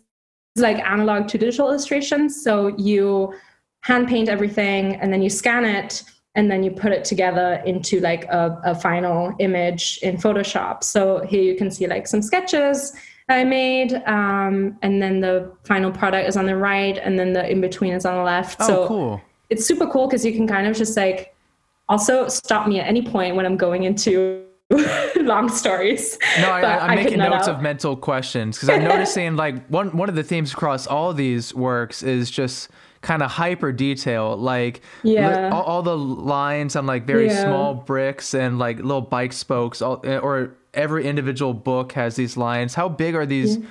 like 0.57 0.79
analog 0.79 1.29
to 1.29 1.39
digital 1.39 1.69
illustrations 1.69 2.43
so 2.43 2.69
you 2.77 3.33
hand 3.83 4.09
paint 4.09 4.29
everything 4.29 4.97
and 4.97 5.13
then 5.13 5.23
you 5.23 5.31
scan 5.31 5.65
it 5.65 6.03
and 6.35 6.51
then 6.51 6.63
you 6.63 6.71
put 6.71 6.93
it 6.93 7.05
together 7.05 7.63
into 7.65 8.01
like 8.01 8.25
a, 8.27 8.61
a 8.65 8.75
final 8.75 9.35
image 9.41 9.99
in 10.03 10.17
Photoshop. 10.17 10.85
So 10.85 11.25
here 11.27 11.43
you 11.43 11.57
can 11.57 11.69
see 11.71 11.87
like 11.89 12.07
some 12.07 12.23
sketches 12.23 12.95
I 13.29 13.45
made, 13.45 13.93
um, 14.07 14.79
and 14.81 15.03
then 15.03 15.21
the 15.21 15.53
final 15.65 15.91
product 15.91 16.29
is 16.29 16.37
on 16.37 16.47
the 16.47 16.57
right, 16.57 16.97
and 16.97 17.19
then 17.19 17.35
the 17.35 17.51
in 17.51 17.61
between 17.61 17.93
is 17.93 18.07
on 18.07 18.17
the 18.17 18.23
left. 18.23 18.57
Oh, 18.61 18.67
so 18.67 18.89
cool! 18.89 19.21
It's 19.51 19.67
super 19.67 19.87
cool 19.87 20.07
because 20.07 20.25
you 20.25 20.33
can 20.33 20.47
kind 20.47 20.67
of 20.67 20.77
just 20.77 20.97
like 20.97 21.35
also 21.91 22.29
stop 22.29 22.67
me 22.67 22.81
at 22.81 22.87
any 22.87 23.03
point 23.03 23.37
when 23.37 23.45
I'm 23.45 23.57
going 23.57 23.85
into 23.85 24.47
long 25.21 25.49
stories. 25.49 26.19
No, 26.41 26.51
I, 26.51 26.91
am 26.91 26.97
making 26.97 27.19
notes 27.19 27.49
of 27.49 27.63
mental 27.63 27.97
questions 27.97 28.57
because 28.57 28.69
I'm 28.69 28.85
noticing 28.97 29.35
like 29.35 29.67
one 29.69 29.97
one 29.97 30.09
of 30.11 30.15
the 30.15 30.23
themes 30.23 30.53
across 30.53 30.87
all 30.87 31.15
these 31.15 31.55
works 31.55 32.03
is 32.03 32.31
just 32.31 32.69
kind 33.01 33.23
of 33.23 33.31
hyper 33.31 33.73
detail 33.73 34.37
like 34.37 34.83
yeah. 35.05 35.47
li- 35.47 35.49
all, 35.51 35.63
all, 35.63 35.83
the 35.83 35.97
lines 35.97 36.75
on 36.75 36.85
like 36.85 37.07
very 37.07 37.29
yeah. 37.29 37.45
small 37.45 37.75
bricks 37.75 38.35
and 38.35 38.59
like 38.59 38.79
little 38.79 39.01
bike 39.01 39.33
spokes 39.33 39.81
all, 39.81 40.01
eh, 40.05 40.19
or 40.19 40.57
every 40.75 41.07
individual 41.07 41.55
book 41.55 41.93
has 41.93 42.17
these 42.17 42.37
lines 42.37 42.75
how 42.75 42.89
big 42.89 43.15
are 43.15 43.25
these 43.25 43.59
yeah. 43.59 43.67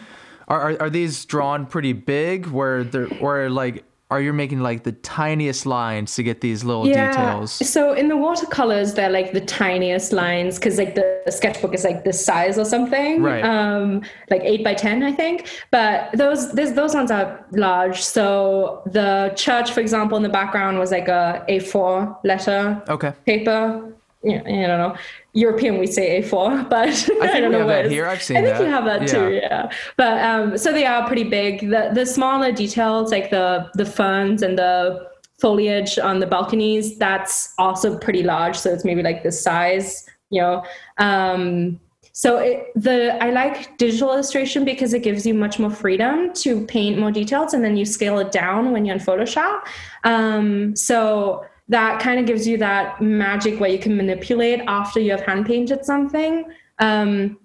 are, 0.47 0.61
are, 0.61 0.81
are 0.83 0.89
these 0.89 1.25
drawn 1.25 1.65
pretty 1.65 1.91
big 1.91 2.47
where 2.47 2.85
they're 2.85 3.09
or 3.19 3.49
like 3.49 3.83
are 4.09 4.21
you're 4.21 4.31
making 4.33 4.61
like 4.61 4.83
the 4.83 4.93
tiniest 4.93 5.65
lines 5.65 6.15
to 6.15 6.23
get 6.23 6.39
these 6.39 6.63
little 6.63 6.87
yeah. 6.87 7.11
details? 7.11 7.51
So 7.51 7.93
in 7.93 8.07
the 8.07 8.15
watercolors, 8.15 8.93
they're 8.93 9.09
like 9.09 9.33
the 9.33 9.41
tiniest 9.41 10.13
lines 10.13 10.57
because 10.57 10.77
like 10.77 10.95
the, 10.95 11.21
the, 11.25 11.31
sketchbook 11.31 11.73
is 11.73 11.83
like 11.83 12.05
this 12.05 12.23
size 12.23 12.57
or 12.57 12.63
something, 12.63 13.21
right? 13.21 13.43
Um, 13.43 14.01
like 14.29 14.41
eight 14.43 14.63
by 14.63 14.75
ten, 14.75 15.03
I 15.03 15.11
think. 15.11 15.49
But 15.71 16.11
those 16.13 16.51
those 16.53 16.93
ones 16.93 17.11
are 17.11 17.45
large. 17.51 18.01
So 18.01 18.81
the 18.85 19.33
church, 19.35 19.71
for 19.71 19.81
example, 19.81 20.15
in 20.15 20.23
the 20.23 20.29
background 20.29 20.79
was 20.79 20.91
like 20.91 21.09
a 21.09 21.43
A4 21.49 22.23
letter 22.23 22.81
okay. 22.87 23.13
paper. 23.25 23.93
Yeah, 24.23 24.41
I 24.45 24.67
don't 24.67 24.79
know. 24.79 24.95
European 25.33 25.77
we 25.77 25.87
say 25.87 26.21
A4, 26.21 26.69
but 26.69 27.09
I, 27.21 27.37
I 27.37 27.39
don't 27.39 27.51
know 27.51 27.65
what 27.65 27.89
here. 27.89 28.07
I've 28.07 28.23
seen. 28.23 28.37
I 28.37 28.41
think 28.41 28.57
that. 28.57 28.63
you 28.63 28.69
have 28.69 28.85
that 28.85 29.01
yeah. 29.01 29.07
too. 29.07 29.33
Yeah, 29.33 29.71
but 29.95 30.21
um, 30.23 30.57
so 30.57 30.71
they 30.71 30.85
are 30.85 31.05
pretty 31.07 31.23
big. 31.23 31.69
The 31.69 31.91
the 31.93 32.05
smaller 32.05 32.51
details 32.51 33.11
like 33.11 33.29
the 33.29 33.69
the 33.75 33.85
ferns 33.85 34.41
and 34.41 34.57
the 34.57 35.07
foliage 35.39 35.99
on 35.99 36.19
the 36.19 36.25
balconies 36.25 36.97
that's 36.97 37.53
also 37.59 37.97
pretty 37.99 38.23
large. 38.23 38.57
So 38.57 38.71
it's 38.73 38.83
maybe 38.83 39.03
like 39.03 39.23
this 39.23 39.41
size. 39.41 40.05
You 40.29 40.41
know. 40.41 40.63
Um, 40.97 41.79
so 42.17 42.39
it, 42.39 42.71
the 42.75 43.23
I 43.23 43.29
like 43.29 43.77
digital 43.77 44.11
illustration 44.11 44.65
because 44.65 44.95
it 44.95 45.03
gives 45.03 45.23
you 45.23 45.35
much 45.35 45.59
more 45.59 45.69
freedom 45.69 46.33
to 46.33 46.65
paint 46.65 46.97
more 46.97 47.11
details, 47.11 47.53
and 47.53 47.63
then 47.63 47.77
you 47.77 47.85
scale 47.85 48.17
it 48.17 48.31
down 48.31 48.71
when 48.71 48.85
you're 48.85 48.95
in 48.95 49.01
Photoshop. 49.01 49.59
Um, 50.03 50.75
so 50.75 51.45
that 51.69 51.99
kind 51.99 52.19
of 52.19 52.25
gives 52.25 52.47
you 52.47 52.57
that 52.57 53.01
magic 53.01 53.59
where 53.59 53.69
you 53.69 53.79
can 53.79 53.95
manipulate 53.97 54.61
after 54.67 54.99
you 54.99 55.11
have 55.11 55.21
hand 55.21 55.45
painted 55.45 55.85
something. 55.85 56.45
Um, 56.79 57.37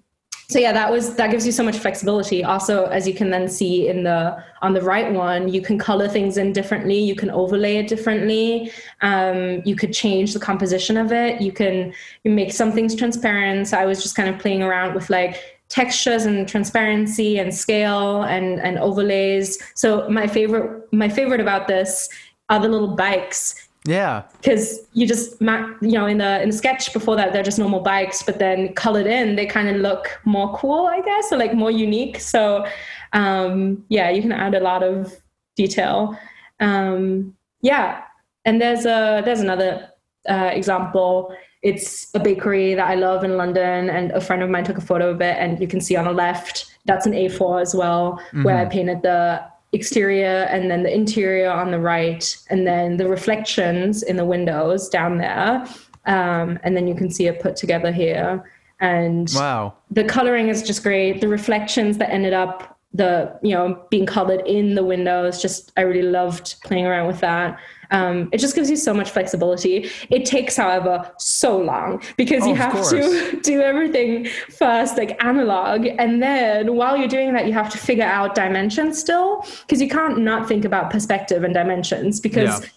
so 0.49 0.59
yeah, 0.59 0.73
that 0.73 0.91
was 0.91 1.15
that 1.15 1.31
gives 1.31 1.45
you 1.45 1.51
so 1.51 1.63
much 1.63 1.77
flexibility. 1.77 2.43
Also, 2.43 2.85
as 2.85 3.07
you 3.07 3.13
can 3.13 3.29
then 3.29 3.47
see 3.47 3.87
in 3.87 4.03
the 4.03 4.37
on 4.61 4.73
the 4.73 4.81
right 4.81 5.11
one, 5.11 5.47
you 5.47 5.61
can 5.61 5.79
color 5.79 6.07
things 6.07 6.37
in 6.37 6.53
differently. 6.53 6.99
You 6.99 7.15
can 7.15 7.31
overlay 7.31 7.77
it 7.77 7.87
differently. 7.87 8.71
Um, 9.01 9.61
you 9.65 9.75
could 9.75 9.93
change 9.93 10.33
the 10.33 10.39
composition 10.39 10.97
of 10.97 11.11
it. 11.11 11.41
You 11.41 11.51
can 11.51 11.93
you 12.23 12.31
make 12.31 12.51
some 12.51 12.71
things 12.71 12.93
transparent. 12.93 13.69
So 13.69 13.77
I 13.77 13.85
was 13.85 14.03
just 14.03 14.15
kind 14.15 14.29
of 14.29 14.37
playing 14.37 14.61
around 14.61 14.93
with 14.93 15.09
like 15.09 15.41
textures 15.69 16.25
and 16.25 16.47
transparency 16.47 17.39
and 17.39 17.53
scale 17.53 18.23
and 18.23 18.59
and 18.59 18.77
overlays. 18.77 19.57
So 19.75 20.07
my 20.09 20.27
favorite 20.27 20.87
my 20.93 21.09
favorite 21.09 21.41
about 21.41 21.67
this 21.67 22.09
are 22.49 22.59
the 22.59 22.67
little 22.67 22.95
bikes 22.95 23.62
yeah. 23.85 24.23
Because 24.41 24.79
you 24.93 25.07
just, 25.07 25.39
you 25.41 25.77
know, 25.81 26.05
in 26.05 26.17
the 26.17 26.41
in 26.41 26.49
the 26.49 26.55
sketch 26.55 26.93
before 26.93 27.15
that, 27.15 27.33
they're 27.33 27.43
just 27.43 27.59
normal 27.59 27.81
bikes, 27.81 28.23
but 28.23 28.39
then 28.39 28.73
colored 28.73 29.07
in, 29.07 29.35
they 29.35 29.45
kind 29.45 29.69
of 29.69 29.77
look 29.77 30.19
more 30.25 30.55
cool, 30.57 30.87
I 30.87 31.01
guess, 31.01 31.31
or 31.31 31.37
like 31.37 31.53
more 31.53 31.71
unique. 31.71 32.19
So, 32.19 32.65
um, 33.11 33.83
yeah, 33.89 34.09
you 34.09 34.21
can 34.21 34.31
add 34.31 34.55
a 34.55 34.61
lot 34.61 34.83
of 34.83 35.13
detail. 35.55 36.17
Um, 36.59 37.35
yeah, 37.61 38.03
and 38.45 38.61
there's 38.61 38.85
a 38.85 39.21
there's 39.25 39.41
another 39.41 39.89
uh, 40.29 40.51
example. 40.53 41.35
It's 41.61 42.13
a 42.13 42.19
bakery 42.19 42.75
that 42.75 42.89
I 42.89 42.95
love 42.95 43.23
in 43.23 43.37
London, 43.37 43.89
and 43.89 44.11
a 44.11 44.21
friend 44.21 44.43
of 44.43 44.49
mine 44.49 44.63
took 44.63 44.77
a 44.77 44.81
photo 44.81 45.09
of 45.11 45.21
it, 45.21 45.37
and 45.39 45.59
you 45.59 45.67
can 45.67 45.81
see 45.81 45.95
on 45.95 46.05
the 46.05 46.11
left 46.11 46.73
that's 46.85 47.05
an 47.05 47.13
A4 47.13 47.61
as 47.61 47.73
well, 47.73 48.19
mm-hmm. 48.27 48.43
where 48.43 48.57
I 48.57 48.65
painted 48.65 49.01
the 49.01 49.43
exterior 49.73 50.47
and 50.49 50.69
then 50.69 50.83
the 50.83 50.93
interior 50.93 51.49
on 51.49 51.71
the 51.71 51.79
right 51.79 52.37
and 52.49 52.65
then 52.65 52.97
the 52.97 53.07
reflections 53.07 54.03
in 54.03 54.15
the 54.15 54.25
windows 54.25 54.87
down 54.87 55.17
there. 55.17 55.67
Um, 56.05 56.59
and 56.63 56.75
then 56.77 56.87
you 56.87 56.95
can 56.95 57.09
see 57.09 57.27
it 57.27 57.41
put 57.41 57.55
together 57.55 57.91
here. 57.91 58.43
And 58.79 59.31
wow. 59.35 59.73
the 59.91 60.03
coloring 60.03 60.49
is 60.49 60.63
just 60.63 60.83
great. 60.83 61.21
The 61.21 61.27
reflections 61.27 61.97
that 61.97 62.09
ended 62.09 62.33
up 62.33 62.73
the 62.93 63.39
you 63.41 63.53
know 63.53 63.81
being 63.89 64.05
colored 64.05 64.45
in 64.45 64.75
the 64.75 64.83
windows 64.83 65.41
just 65.41 65.71
i 65.77 65.81
really 65.81 66.07
loved 66.07 66.61
playing 66.63 66.85
around 66.85 67.07
with 67.07 67.19
that 67.21 67.57
um, 67.93 68.27
it 68.31 68.39
just 68.39 68.55
gives 68.55 68.69
you 68.69 68.75
so 68.75 68.93
much 68.93 69.11
flexibility. 69.11 69.89
It 70.09 70.25
takes, 70.25 70.57
however, 70.57 71.09
so 71.19 71.57
long 71.57 72.01
because 72.17 72.43
oh, 72.43 72.47
you 72.47 72.55
have 72.55 72.89
to 72.89 73.39
do 73.43 73.61
everything 73.61 74.27
first, 74.49 74.97
like 74.97 75.23
analog. 75.23 75.85
And 75.85 76.21
then 76.21 76.75
while 76.75 76.97
you're 76.97 77.07
doing 77.07 77.33
that, 77.33 77.45
you 77.45 77.53
have 77.53 77.69
to 77.69 77.77
figure 77.77 78.03
out 78.03 78.33
dimensions 78.33 78.99
still 78.99 79.45
because 79.61 79.79
you 79.79 79.87
can't 79.87 80.17
not 80.17 80.47
think 80.47 80.65
about 80.65 80.89
perspective 80.89 81.43
and 81.43 81.53
dimensions 81.53 82.19
because 82.19 82.61
yeah. 82.61 82.69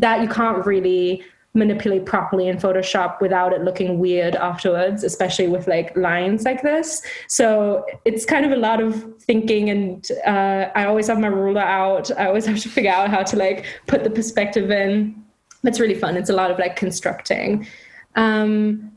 that 0.00 0.22
you 0.22 0.28
can't 0.28 0.66
really 0.66 1.22
manipulate 1.54 2.04
properly 2.04 2.48
in 2.48 2.56
Photoshop 2.56 3.20
without 3.20 3.52
it 3.52 3.62
looking 3.62 3.98
weird 3.98 4.34
afterwards, 4.34 5.04
especially 5.04 5.46
with 5.46 5.68
like 5.68 5.96
lines 5.96 6.44
like 6.44 6.62
this. 6.62 7.00
So 7.28 7.86
it's 8.04 8.24
kind 8.24 8.44
of 8.44 8.50
a 8.50 8.56
lot 8.56 8.82
of 8.82 9.14
thinking, 9.22 9.70
and 9.70 10.06
uh, 10.26 10.70
I 10.74 10.84
always 10.86 11.06
have 11.06 11.20
my 11.20 11.28
ruler 11.28 11.60
out. 11.60 12.10
I 12.18 12.26
always 12.26 12.44
have 12.50 12.58
to 12.60 12.68
figure 12.68 12.90
out 12.90 13.08
how 13.08 13.22
to 13.22 13.36
like 13.36 13.64
put 13.86 14.02
the 14.04 14.10
perspective 14.10 14.70
in. 14.70 15.22
It's 15.62 15.80
really 15.80 15.94
fun. 15.94 16.16
It's 16.16 16.30
a 16.30 16.34
lot 16.34 16.50
of 16.50 16.58
like 16.58 16.76
constructing. 16.76 17.66
Um, 18.16 18.92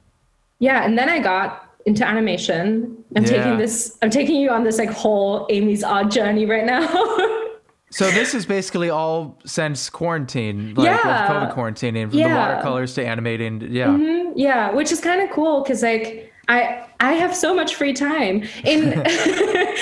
yeah, 0.59 0.83
and 0.83 0.97
then 0.97 1.09
I 1.09 1.19
got 1.19 1.75
into 1.85 2.05
animation. 2.05 3.03
I'm 3.15 3.23
yeah. 3.23 3.29
taking 3.29 3.57
this. 3.57 3.97
I'm 4.01 4.09
taking 4.09 4.35
you 4.41 4.49
on 4.49 4.63
this 4.63 4.79
like 4.79 4.89
whole 4.89 5.45
Amy's 5.49 5.83
art 5.83 6.11
journey 6.11 6.45
right 6.45 6.65
now. 6.65 6.87
So 7.89 8.11
this 8.11 8.33
is 8.33 8.45
basically 8.45 8.89
all 8.89 9.37
since 9.45 9.89
quarantine, 9.89 10.73
like 10.75 10.85
yeah. 10.85 11.27
COVID 11.29 11.53
quarantining, 11.53 12.09
from 12.09 12.19
yeah. 12.19 12.27
the 12.27 12.35
watercolors 12.35 12.93
to 12.95 13.05
animating. 13.05 13.61
Yeah. 13.61 13.87
Mm-hmm. 13.87 14.33
Yeah, 14.35 14.71
which 14.71 14.91
is 14.91 14.99
kind 14.99 15.21
of 15.21 15.29
cool 15.33 15.63
because 15.63 15.83
like 15.83 16.33
I 16.47 16.87
I 16.99 17.13
have 17.13 17.35
so 17.35 17.53
much 17.53 17.75
free 17.75 17.93
time 17.93 18.43
in 18.63 18.93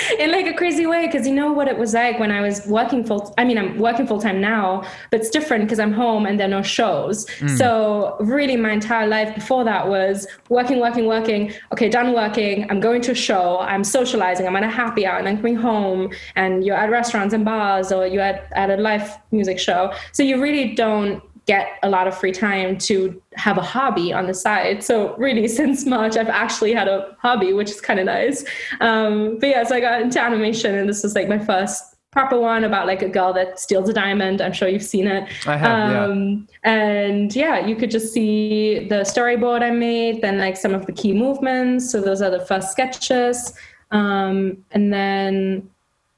in 0.18 0.30
like 0.30 0.46
a 0.46 0.54
crazy 0.54 0.86
way 0.86 1.06
because 1.06 1.26
you 1.26 1.34
know 1.34 1.52
what 1.52 1.68
it 1.68 1.78
was 1.78 1.94
like 1.94 2.18
when 2.18 2.30
I 2.30 2.40
was 2.40 2.66
working 2.66 3.04
full. 3.04 3.34
I 3.38 3.44
mean, 3.44 3.58
I'm 3.58 3.78
working 3.78 4.06
full 4.06 4.20
time 4.20 4.40
now, 4.40 4.82
but 5.10 5.20
it's 5.20 5.30
different 5.30 5.64
because 5.64 5.78
I'm 5.78 5.92
home 5.92 6.26
and 6.26 6.38
there 6.38 6.46
are 6.46 6.50
no 6.50 6.62
shows. 6.62 7.26
Mm. 7.38 7.56
So 7.56 8.16
really, 8.20 8.56
my 8.56 8.72
entire 8.72 9.06
life 9.06 9.34
before 9.34 9.64
that 9.64 9.88
was 9.88 10.26
working, 10.48 10.80
working, 10.80 11.06
working. 11.06 11.52
Okay, 11.72 11.88
done 11.88 12.12
working. 12.12 12.70
I'm 12.70 12.80
going 12.80 13.00
to 13.02 13.12
a 13.12 13.14
show. 13.14 13.58
I'm 13.60 13.84
socializing. 13.84 14.46
I'm 14.46 14.56
at 14.56 14.62
a 14.62 14.70
happy 14.70 15.06
hour, 15.06 15.18
and 15.18 15.28
I'm 15.28 15.36
coming 15.36 15.56
home, 15.56 16.12
and 16.34 16.64
you're 16.64 16.76
at 16.76 16.90
restaurants 16.90 17.32
and 17.32 17.44
bars, 17.44 17.92
or 17.92 18.06
you're 18.06 18.22
at, 18.22 18.52
at 18.52 18.70
a 18.70 18.76
live 18.76 19.18
music 19.30 19.58
show. 19.58 19.92
So 20.12 20.22
you 20.22 20.40
really 20.40 20.74
don't 20.74 21.22
get 21.46 21.78
a 21.82 21.88
lot 21.88 22.08
of 22.08 22.18
free 22.18 22.32
time 22.32 22.76
to 22.76 23.22
have 23.36 23.56
a 23.56 23.62
hobby 23.62 24.12
on 24.12 24.26
the 24.26 24.34
side. 24.34 24.82
So 24.82 25.16
really, 25.16 25.48
since 25.60 25.86
March, 25.86 26.16
I've 26.16 26.28
actually 26.28 26.74
had 26.74 26.88
a 26.88 27.16
hobby, 27.20 27.52
which 27.52 27.70
is 27.70 27.80
kind 27.80 28.00
of 28.00 28.06
nice. 28.06 28.44
Um, 28.80 29.38
but 29.38 29.48
yeah, 29.48 29.64
so 29.64 29.76
I 29.76 29.80
got 29.80 30.02
into 30.02 30.20
animation, 30.20 30.74
and 30.74 30.88
this 30.88 31.02
was 31.02 31.14
like 31.14 31.28
my 31.28 31.38
first 31.38 31.94
proper 32.16 32.40
one 32.40 32.64
about 32.64 32.86
like 32.86 33.02
a 33.02 33.08
girl 33.10 33.34
that 33.34 33.60
steals 33.60 33.90
a 33.90 33.92
diamond. 33.92 34.40
I'm 34.40 34.54
sure 34.54 34.68
you've 34.68 34.82
seen 34.82 35.06
it. 35.06 35.28
I 35.46 35.56
have, 35.58 36.10
um, 36.10 36.48
yeah. 36.64 36.70
And 36.70 37.36
yeah, 37.36 37.66
you 37.66 37.76
could 37.76 37.90
just 37.90 38.10
see 38.10 38.88
the 38.88 39.02
storyboard 39.02 39.62
I 39.62 39.70
made, 39.70 40.22
then 40.22 40.38
like 40.38 40.56
some 40.56 40.72
of 40.72 40.86
the 40.86 40.92
key 40.92 41.12
movements. 41.12 41.90
So 41.90 42.00
those 42.00 42.22
are 42.22 42.30
the 42.30 42.40
first 42.40 42.72
sketches. 42.72 43.52
Um, 43.90 44.64
and 44.70 44.94
then, 44.94 45.68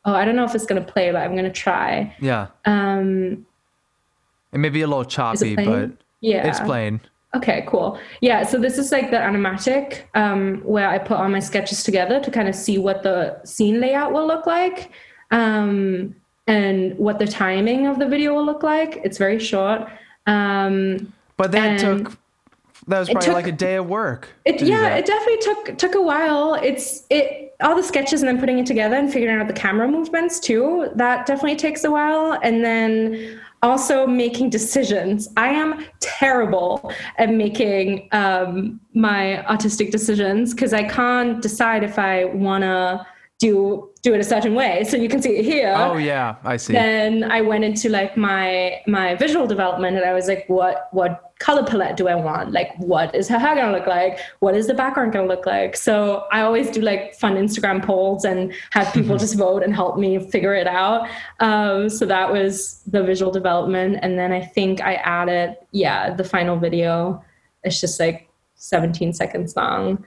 oh, 0.04 0.14
I 0.14 0.24
don't 0.24 0.36
know 0.36 0.44
if 0.44 0.54
it's 0.54 0.66
gonna 0.66 0.84
play, 0.84 1.10
but 1.10 1.18
I'm 1.18 1.34
gonna 1.34 1.50
try. 1.50 2.14
Yeah. 2.20 2.46
Um, 2.64 3.44
It 4.52 4.58
may 4.58 4.68
be 4.68 4.82
a 4.82 4.86
little 4.86 5.04
choppy, 5.04 5.56
but 5.56 5.90
yeah, 6.20 6.46
it's 6.46 6.60
plain. 6.60 7.00
Okay, 7.34 7.64
cool. 7.68 7.98
Yeah, 8.22 8.44
so 8.44 8.58
this 8.58 8.78
is 8.78 8.90
like 8.90 9.10
the 9.10 9.18
animatic 9.18 10.04
um, 10.14 10.62
where 10.64 10.88
I 10.88 10.98
put 10.98 11.18
all 11.18 11.28
my 11.28 11.40
sketches 11.40 11.82
together 11.82 12.20
to 12.20 12.30
kind 12.30 12.48
of 12.48 12.54
see 12.54 12.78
what 12.78 13.02
the 13.02 13.38
scene 13.44 13.80
layout 13.80 14.12
will 14.12 14.26
look 14.26 14.46
like 14.46 14.90
um, 15.30 16.14
and 16.46 16.96
what 16.96 17.18
the 17.18 17.26
timing 17.26 17.86
of 17.86 17.98
the 17.98 18.06
video 18.06 18.34
will 18.34 18.46
look 18.46 18.62
like. 18.62 19.00
It's 19.04 19.18
very 19.18 19.38
short. 19.38 19.88
Um, 20.26 21.12
but 21.36 21.52
that 21.52 21.78
took 21.78 22.16
that 22.86 23.00
was 23.00 23.08
probably 23.10 23.26
took, 23.26 23.34
like 23.34 23.46
a 23.46 23.52
day 23.52 23.74
of 23.74 23.86
work. 23.86 24.28
It, 24.46 24.62
yeah, 24.62 24.96
it 24.96 25.04
definitely 25.04 25.42
took 25.42 25.78
took 25.78 25.94
a 25.94 26.02
while. 26.02 26.54
It's 26.54 27.04
it 27.10 27.54
all 27.60 27.76
the 27.76 27.82
sketches 27.82 28.22
and 28.22 28.28
then 28.28 28.40
putting 28.40 28.58
it 28.58 28.66
together 28.66 28.96
and 28.96 29.12
figuring 29.12 29.38
out 29.38 29.48
the 29.48 29.52
camera 29.52 29.88
movements 29.88 30.40
too. 30.40 30.90
That 30.94 31.26
definitely 31.26 31.56
takes 31.56 31.84
a 31.84 31.90
while. 31.90 32.38
And 32.42 32.64
then 32.64 33.40
also 33.62 34.06
making 34.06 34.50
decisions. 34.50 35.28
I 35.36 35.48
am 35.48 35.84
terrible 36.00 36.92
at 37.16 37.30
making 37.30 38.08
um, 38.12 38.80
my 38.94 39.44
autistic 39.48 39.90
decisions 39.90 40.54
because 40.54 40.72
I 40.72 40.84
can't 40.84 41.42
decide 41.42 41.82
if 41.82 41.98
I 41.98 42.26
want 42.26 42.62
to 42.62 43.06
do 43.38 43.88
do 44.02 44.14
it 44.14 44.20
a 44.20 44.24
certain 44.24 44.54
way. 44.54 44.84
So 44.84 44.96
you 44.96 45.08
can 45.08 45.22
see 45.22 45.36
it 45.36 45.44
here. 45.44 45.74
Oh 45.76 45.96
yeah, 45.96 46.36
I 46.44 46.56
see. 46.56 46.72
Then 46.72 47.24
I 47.24 47.40
went 47.40 47.64
into 47.64 47.88
like 47.88 48.16
my 48.16 48.80
my 48.86 49.14
visual 49.14 49.46
development 49.46 49.96
and 49.96 50.04
I 50.04 50.12
was 50.12 50.26
like, 50.26 50.44
what 50.48 50.88
what 50.92 51.32
color 51.38 51.64
palette 51.64 51.96
do 51.96 52.08
I 52.08 52.16
want? 52.16 52.50
Like 52.50 52.76
what 52.78 53.14
is 53.14 53.28
her 53.28 53.38
hair 53.38 53.54
gonna 53.54 53.76
look 53.76 53.86
like? 53.86 54.18
What 54.40 54.56
is 54.56 54.66
the 54.66 54.74
background 54.74 55.12
gonna 55.12 55.28
look 55.28 55.46
like? 55.46 55.76
So 55.76 56.26
I 56.32 56.40
always 56.40 56.68
do 56.70 56.80
like 56.80 57.14
fun 57.14 57.36
Instagram 57.36 57.84
polls 57.84 58.24
and 58.24 58.52
have 58.70 58.92
people 58.98 59.16
just 59.16 59.36
vote 59.36 59.62
and 59.62 59.72
help 59.72 59.98
me 59.98 60.18
figure 60.18 60.54
it 60.54 60.66
out. 60.66 61.08
Um, 61.38 61.88
so 61.88 62.06
that 62.06 62.32
was 62.32 62.82
the 62.88 63.04
visual 63.04 63.30
development. 63.30 63.98
And 64.02 64.18
then 64.18 64.32
I 64.32 64.44
think 64.44 64.80
I 64.80 64.94
added, 64.94 65.56
yeah, 65.70 66.12
the 66.12 66.24
final 66.24 66.56
video. 66.56 67.22
It's 67.62 67.80
just 67.80 68.00
like 68.00 68.28
17 68.56 69.12
seconds 69.12 69.54
long 69.56 70.04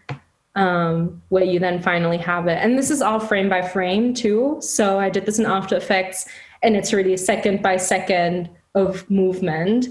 um, 0.55 1.21
where 1.29 1.43
you 1.43 1.59
then 1.59 1.81
finally 1.81 2.17
have 2.17 2.47
it. 2.47 2.57
And 2.61 2.77
this 2.77 2.91
is 2.91 3.01
all 3.01 3.19
frame 3.19 3.49
by 3.49 3.61
frame 3.61 4.13
too. 4.13 4.57
So 4.61 4.99
I 4.99 5.09
did 5.09 5.25
this 5.25 5.39
in 5.39 5.45
After 5.45 5.75
Effects, 5.75 6.27
and 6.63 6.75
it's 6.75 6.93
really 6.93 7.15
second 7.17 7.61
by 7.61 7.77
second 7.77 8.49
of 8.75 9.09
movement. 9.09 9.87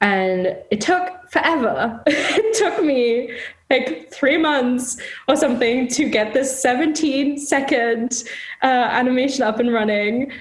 And 0.00 0.56
it 0.70 0.80
took 0.80 1.30
forever. 1.30 2.02
it 2.06 2.56
took 2.56 2.82
me 2.84 3.36
like 3.70 4.12
three 4.12 4.36
months 4.36 5.00
or 5.28 5.36
something 5.36 5.88
to 5.88 6.08
get 6.08 6.34
this 6.34 6.60
17 6.60 7.38
second 7.38 8.24
uh, 8.62 8.66
animation 8.66 9.42
up 9.42 9.60
and 9.60 9.72
running. 9.72 10.32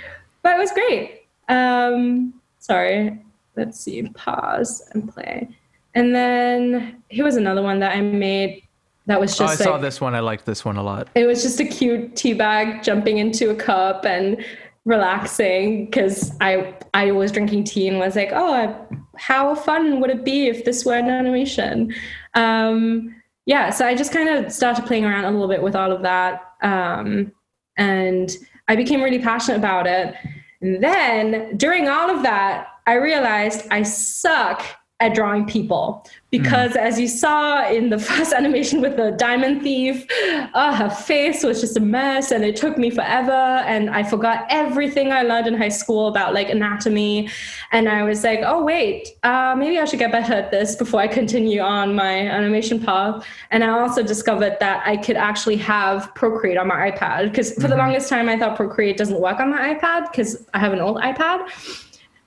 But 0.42 0.56
it 0.56 0.58
was 0.58 0.72
great. 0.72 1.22
Um, 1.48 2.34
sorry, 2.60 3.24
let's 3.56 3.80
see, 3.80 4.04
pause 4.16 4.82
and 4.94 5.12
play. 5.14 5.48
And 5.94 6.16
then 6.16 7.04
here 7.10 7.26
was 7.26 7.36
another 7.36 7.62
one 7.62 7.80
that 7.80 7.96
I 7.96 8.02
made 8.02 8.64
that 9.08 9.20
was 9.20 9.38
just. 9.38 9.42
Oh, 9.42 9.46
I 9.46 9.50
like, 9.50 9.58
saw 9.58 9.78
this 9.78 10.02
one. 10.02 10.16
I 10.16 10.20
liked 10.20 10.46
this 10.46 10.64
one 10.64 10.78
a 10.78 10.84
lot. 10.84 11.10
It 11.16 11.26
was 11.26 11.42
just 11.42 11.60
a 11.60 11.66
cute 11.66 12.16
tea 12.16 12.34
bag 12.34 12.84
jumping 12.84 13.18
into 13.18 13.50
a 13.50 13.56
cup 13.56 14.06
and 14.06 14.44
relaxing 14.86 15.86
because 15.86 16.36
I 16.42 16.76
I 16.94 17.12
was 17.12 17.32
drinking 17.32 17.66
tea 17.66 17.88
and 17.88 18.00
was 18.00 18.16
like, 18.16 18.32
oh, 18.32 18.88
how 19.18 19.56
fun 19.56 20.00
would 20.02 20.10
it 20.10 20.24
be 20.24 20.48
if 20.48 20.66
this 20.66 20.86
were 20.86 20.96
an 20.96 21.10
animation? 21.10 21.94
Um, 22.34 23.16
yeah, 23.46 23.70
so 23.72 23.86
I 23.86 23.96
just 23.96 24.14
kind 24.14 24.30
of 24.30 24.52
started 24.52 24.86
playing 24.86 25.06
around 25.06 25.26
a 25.26 25.32
little 25.32 25.48
bit 25.48 25.62
with 25.62 25.76
all 25.76 25.92
of 25.92 26.04
that, 26.04 26.42
um, 26.62 27.32
and 27.78 28.32
I 28.68 28.76
became 28.76 29.02
really 29.02 29.20
passionate 29.20 29.58
about 29.58 29.88
it. 29.88 30.16
And 30.62 30.84
then 30.84 31.58
during 31.58 31.90
all 31.90 32.10
of 32.10 32.22
that, 32.24 32.68
I 32.86 32.94
realized 32.94 33.66
I 33.72 33.84
suck 33.84 34.64
at 35.02 35.16
drawing 35.16 35.46
people. 35.46 36.06
Because 36.30 36.72
mm. 36.74 36.78
as 36.78 36.98
you 37.00 37.08
saw 37.08 37.68
in 37.68 37.90
the 37.90 38.00
first 38.10 38.32
animation 38.32 38.80
with 38.80 38.96
the 38.96 39.12
diamond 39.12 39.64
thief 39.64 40.06
uh, 40.54 40.74
her 40.74 40.90
face 40.90 41.44
was 41.44 41.60
just 41.60 41.76
a 41.76 41.80
mess 41.80 42.32
and 42.32 42.46
it 42.46 42.56
took 42.56 42.78
me 42.78 42.90
forever. 42.90 43.32
And 43.32 43.90
i 43.90 44.04
forgot 44.04 44.46
everything 44.50 45.12
i 45.12 45.24
learned 45.24 45.48
in 45.48 45.56
high 45.56 45.76
school 45.82 46.08
about 46.08 46.34
like 46.34 46.50
anatomy. 46.50 47.30
And 47.72 47.90
i 47.90 48.04
was 48.04 48.24
like 48.24 48.42
oh 48.44 48.64
wait 48.64 49.10
uh, 49.24 49.56
maybe 49.58 49.80
i 49.80 49.86
should 49.86 50.00
get 50.00 50.12
better 50.12 50.34
at 50.34 50.52
this 50.52 50.76
before 50.76 51.02
i 51.02 51.08
continue 51.08 51.62
on 51.62 51.96
my 51.96 52.28
animation 52.28 52.80
path. 52.80 53.26
And 53.50 53.64
i 53.64 53.70
also 53.70 54.04
discovered 54.04 54.58
that 54.60 54.84
i 54.86 54.96
could 54.96 55.18
actually 55.18 55.58
have 55.58 56.14
procreate 56.14 56.58
on 56.58 56.68
my 56.68 56.92
ipad. 56.92 57.32
Because 57.32 57.54
for 57.54 57.62
mm-hmm. 57.62 57.70
the 57.72 57.78
longest 57.78 58.08
time 58.08 58.30
i 58.30 58.38
thought 58.38 58.56
procreate 58.56 58.98
doesn't 58.98 59.20
work 59.20 59.40
on 59.40 59.50
my 59.50 59.74
ipad 59.74 60.12
because 60.12 60.46
i 60.54 60.60
have 60.60 60.74
an 60.74 60.80
old 60.80 60.98
ipad 60.98 61.50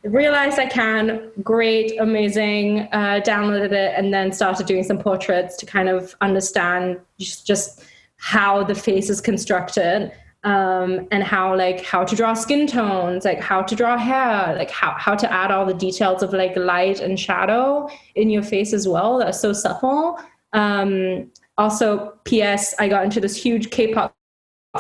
realized 0.05 0.59
I 0.59 0.67
can, 0.67 1.31
great, 1.43 1.99
amazing, 1.99 2.89
uh, 2.93 3.21
downloaded 3.25 3.73
it, 3.73 3.95
and 3.97 4.13
then 4.13 4.33
started 4.33 4.67
doing 4.67 4.85
some 4.85 4.99
portraits 4.99 5.57
to 5.59 5.67
kind 5.67 5.89
of 5.89 6.15
understand 6.21 7.01
just, 7.19 7.47
just 7.47 7.85
how 8.17 8.65
the 8.65 8.75
face 8.75 9.11
is 9.11 9.21
constructed. 9.21 10.13
Um, 10.45 11.09
and 11.11 11.25
how 11.25 11.57
like 11.57 11.83
how 11.83 12.05
to 12.05 12.15
draw 12.15 12.35
skin 12.35 12.67
tones 12.67 13.25
like 13.25 13.41
how 13.41 13.63
to 13.63 13.75
draw 13.75 13.97
hair 13.97 14.55
like 14.55 14.71
how, 14.71 14.95
how 14.99 15.15
to 15.15 15.33
add 15.33 15.51
all 15.51 15.65
the 15.65 15.73
details 15.73 16.23
of 16.23 16.35
like 16.35 16.55
light 16.55 17.01
and 17.01 17.19
shadow 17.19 17.89
in 18.15 18.29
your 18.29 18.43
face 18.43 18.75
as 18.75 18.87
well 18.87 19.17
that's 19.17 19.41
so 19.41 19.55
subtle 19.55 20.19
um, 20.53 21.31
also 21.57 22.13
ps 22.27 22.75
i 22.79 22.87
got 22.87 23.05
into 23.05 23.21
this 23.21 23.35
huge 23.35 23.71
k-pop 23.71 24.15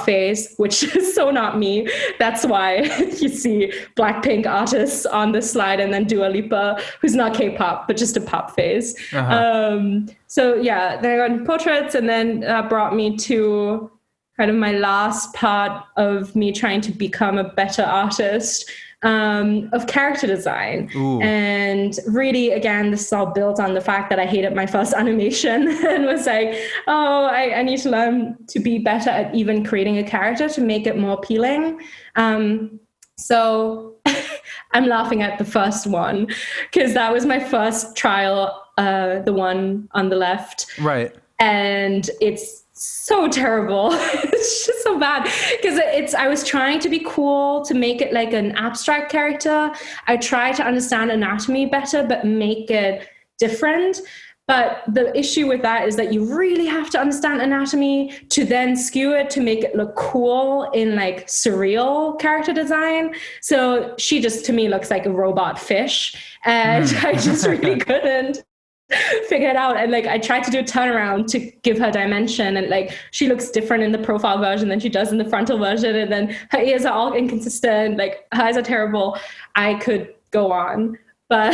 phase, 0.00 0.54
which 0.56 0.82
is 0.96 1.14
so 1.14 1.30
not 1.30 1.58
me. 1.58 1.88
That's 2.18 2.44
why 2.44 2.76
you 3.18 3.28
see 3.28 3.72
Blackpink 3.96 4.46
artists 4.46 5.06
on 5.06 5.32
the 5.32 5.42
slide 5.42 5.80
and 5.80 5.92
then 5.92 6.04
Dua 6.04 6.26
Lipa, 6.26 6.80
who's 7.00 7.14
not 7.14 7.34
K-pop, 7.34 7.86
but 7.86 7.96
just 7.96 8.16
a 8.16 8.20
pop 8.20 8.54
phase. 8.54 8.94
Uh-huh. 9.12 9.34
Um, 9.34 10.08
so 10.26 10.56
yeah, 10.56 11.00
then 11.00 11.20
I 11.20 11.28
got 11.28 11.46
portraits 11.46 11.94
and 11.94 12.08
then 12.08 12.40
that 12.40 12.68
brought 12.68 12.94
me 12.94 13.16
to 13.18 13.90
kind 14.36 14.50
of 14.50 14.56
my 14.56 14.72
last 14.72 15.32
part 15.34 15.84
of 15.96 16.34
me 16.34 16.52
trying 16.52 16.80
to 16.80 16.92
become 16.92 17.38
a 17.38 17.44
better 17.44 17.82
artist, 17.82 18.70
um, 19.04 19.68
of 19.72 19.86
character 19.86 20.26
design. 20.26 20.90
Ooh. 20.96 21.20
And 21.20 21.96
really, 22.08 22.50
again, 22.50 22.90
this 22.90 23.06
is 23.06 23.12
all 23.12 23.26
built 23.26 23.60
on 23.60 23.74
the 23.74 23.80
fact 23.80 24.10
that 24.10 24.18
I 24.18 24.26
hated 24.26 24.54
my 24.54 24.66
first 24.66 24.94
animation 24.96 25.68
and 25.68 26.06
was 26.06 26.26
like, 26.26 26.58
oh, 26.86 27.26
I, 27.26 27.58
I 27.58 27.62
need 27.62 27.80
to 27.80 27.90
learn 27.90 28.36
to 28.48 28.58
be 28.58 28.78
better 28.78 29.10
at 29.10 29.34
even 29.34 29.64
creating 29.64 29.98
a 29.98 30.04
character 30.04 30.48
to 30.48 30.60
make 30.60 30.86
it 30.86 30.98
more 30.98 31.12
appealing. 31.12 31.80
Um, 32.16 32.80
so 33.16 33.96
I'm 34.72 34.86
laughing 34.86 35.22
at 35.22 35.38
the 35.38 35.44
first 35.44 35.86
one 35.86 36.26
because 36.72 36.94
that 36.94 37.12
was 37.12 37.26
my 37.26 37.38
first 37.38 37.96
trial, 37.96 38.64
uh, 38.78 39.20
the 39.20 39.32
one 39.32 39.88
on 39.92 40.08
the 40.08 40.16
left. 40.16 40.66
Right. 40.80 41.14
And 41.38 42.08
it's 42.20 42.63
so 42.84 43.28
terrible. 43.28 43.90
it's 43.92 44.66
just 44.66 44.82
so 44.82 44.98
bad 44.98 45.24
because 45.24 45.78
it's 45.78 46.14
I 46.14 46.28
was 46.28 46.44
trying 46.44 46.80
to 46.80 46.88
be 46.88 47.02
cool 47.06 47.64
to 47.64 47.74
make 47.74 48.00
it 48.00 48.12
like 48.12 48.32
an 48.32 48.52
abstract 48.52 49.10
character. 49.10 49.72
I 50.06 50.16
try 50.16 50.52
to 50.52 50.62
understand 50.62 51.10
anatomy 51.10 51.66
better 51.66 52.02
but 52.02 52.24
make 52.24 52.70
it 52.70 53.08
different. 53.38 54.00
But 54.46 54.82
the 54.86 55.16
issue 55.18 55.46
with 55.46 55.62
that 55.62 55.88
is 55.88 55.96
that 55.96 56.12
you 56.12 56.36
really 56.36 56.66
have 56.66 56.90
to 56.90 57.00
understand 57.00 57.40
anatomy 57.40 58.10
to 58.28 58.44
then 58.44 58.76
skew 58.76 59.14
it 59.14 59.30
to 59.30 59.40
make 59.40 59.64
it 59.64 59.74
look 59.74 59.96
cool 59.96 60.64
in 60.74 60.94
like 60.94 61.28
surreal 61.28 62.18
character 62.20 62.52
design. 62.52 63.14
So 63.40 63.94
she 63.96 64.20
just 64.20 64.44
to 64.46 64.52
me 64.52 64.68
looks 64.68 64.90
like 64.90 65.06
a 65.06 65.10
robot 65.10 65.58
fish. 65.58 66.14
And. 66.44 66.84
I 67.04 67.12
just 67.14 67.46
really 67.46 67.78
couldn't 67.90 68.44
figure 69.28 69.48
it 69.48 69.56
out 69.56 69.76
and 69.78 69.90
like 69.90 70.06
i 70.06 70.18
tried 70.18 70.44
to 70.44 70.50
do 70.50 70.58
a 70.58 70.62
turnaround 70.62 71.26
to 71.26 71.38
give 71.62 71.78
her 71.78 71.90
dimension 71.90 72.58
and 72.58 72.68
like 72.68 72.96
she 73.12 73.28
looks 73.28 73.50
different 73.50 73.82
in 73.82 73.92
the 73.92 73.98
profile 73.98 74.38
version 74.38 74.68
than 74.68 74.78
she 74.78 74.90
does 74.90 75.10
in 75.10 75.16
the 75.16 75.24
frontal 75.24 75.56
version 75.58 75.96
and 75.96 76.12
then 76.12 76.36
her 76.50 76.60
ears 76.60 76.84
are 76.84 76.92
all 76.92 77.14
inconsistent 77.14 77.96
like 77.96 78.26
her 78.32 78.42
eyes 78.42 78.56
are 78.58 78.62
terrible 78.62 79.18
i 79.56 79.74
could 79.74 80.14
go 80.32 80.52
on 80.52 80.98
but 81.28 81.52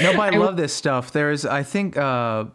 no 0.00 0.16
but 0.16 0.32
i 0.32 0.36
love 0.38 0.56
this 0.56 0.72
stuff 0.72 1.12
there's 1.12 1.44
i 1.44 1.62
think 1.62 1.96
uh 1.98 2.46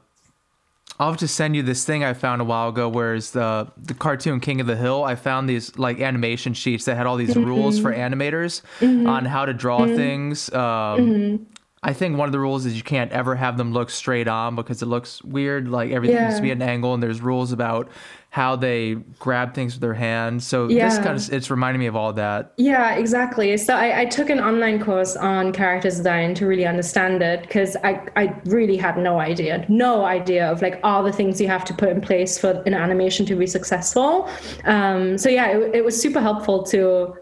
I'll 0.99 1.09
have 1.09 1.19
to 1.21 1.27
send 1.27 1.55
you 1.55 1.63
this 1.63 1.83
thing 1.83 2.03
I 2.03 2.13
found 2.13 2.41
a 2.41 2.45
while 2.45 2.69
ago, 2.69 2.87
whereas 2.87 3.31
the 3.31 3.71
the 3.75 3.95
cartoon 3.95 4.39
King 4.39 4.61
of 4.61 4.67
the 4.67 4.75
Hill, 4.75 5.03
I 5.03 5.15
found 5.15 5.49
these 5.49 5.75
like 5.75 5.99
animation 5.99 6.53
sheets 6.53 6.85
that 6.85 6.95
had 6.95 7.07
all 7.07 7.17
these 7.17 7.31
mm-hmm. 7.31 7.43
rules 7.43 7.79
for 7.79 7.91
animators 7.91 8.61
mm-hmm. 8.79 9.07
on 9.07 9.25
how 9.25 9.45
to 9.45 9.53
draw 9.53 9.79
mm-hmm. 9.79 9.95
things. 9.95 10.53
Um, 10.53 10.59
mm-hmm. 10.59 11.43
I 11.83 11.93
think 11.93 12.15
one 12.15 12.27
of 12.27 12.31
the 12.31 12.39
rules 12.39 12.67
is 12.67 12.77
you 12.77 12.83
can't 12.83 13.11
ever 13.11 13.35
have 13.35 13.57
them 13.57 13.73
look 13.73 13.89
straight 13.89 14.27
on 14.27 14.55
because 14.55 14.83
it 14.83 14.85
looks 14.85 15.23
weird. 15.23 15.67
Like 15.67 15.89
everything 15.89 16.15
yeah. 16.15 16.25
needs 16.25 16.35
to 16.35 16.41
be 16.43 16.51
at 16.51 16.57
an 16.57 16.61
angle, 16.61 16.93
and 16.93 17.01
there's 17.01 17.21
rules 17.21 17.51
about 17.51 17.89
how 18.29 18.55
they 18.55 18.93
grab 19.17 19.55
things 19.55 19.73
with 19.73 19.81
their 19.81 19.95
hands. 19.95 20.45
So 20.45 20.67
yeah. 20.67 20.87
this 20.87 20.99
kind 20.99 21.17
of 21.17 21.33
it's 21.33 21.49
reminding 21.49 21.79
me 21.79 21.87
of 21.87 21.95
all 21.95 22.13
that. 22.13 22.53
Yeah, 22.57 22.93
exactly. 22.93 23.57
So 23.57 23.75
I, 23.75 24.01
I 24.01 24.05
took 24.05 24.29
an 24.29 24.39
online 24.39 24.79
course 24.79 25.15
on 25.15 25.53
character 25.53 25.89
design 25.89 26.35
to 26.35 26.45
really 26.45 26.67
understand 26.67 27.23
it 27.23 27.41
because 27.41 27.75
I 27.83 28.07
I 28.15 28.39
really 28.45 28.77
had 28.77 28.99
no 28.99 29.19
idea, 29.19 29.65
no 29.67 30.05
idea 30.05 30.51
of 30.51 30.61
like 30.61 30.79
all 30.83 31.01
the 31.01 31.11
things 31.11 31.41
you 31.41 31.47
have 31.47 31.65
to 31.65 31.73
put 31.73 31.89
in 31.89 31.99
place 31.99 32.37
for 32.37 32.61
an 32.67 32.75
animation 32.75 33.25
to 33.25 33.35
be 33.35 33.47
successful. 33.47 34.29
Um, 34.65 35.17
so 35.17 35.29
yeah, 35.29 35.57
it, 35.57 35.77
it 35.77 35.83
was 35.83 35.99
super 35.99 36.21
helpful 36.21 36.61
to 36.65 37.15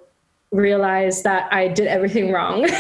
realize 0.52 1.24
that 1.24 1.48
I 1.54 1.70
did 1.70 1.88
everything 1.88 2.34
wrong. 2.34 2.68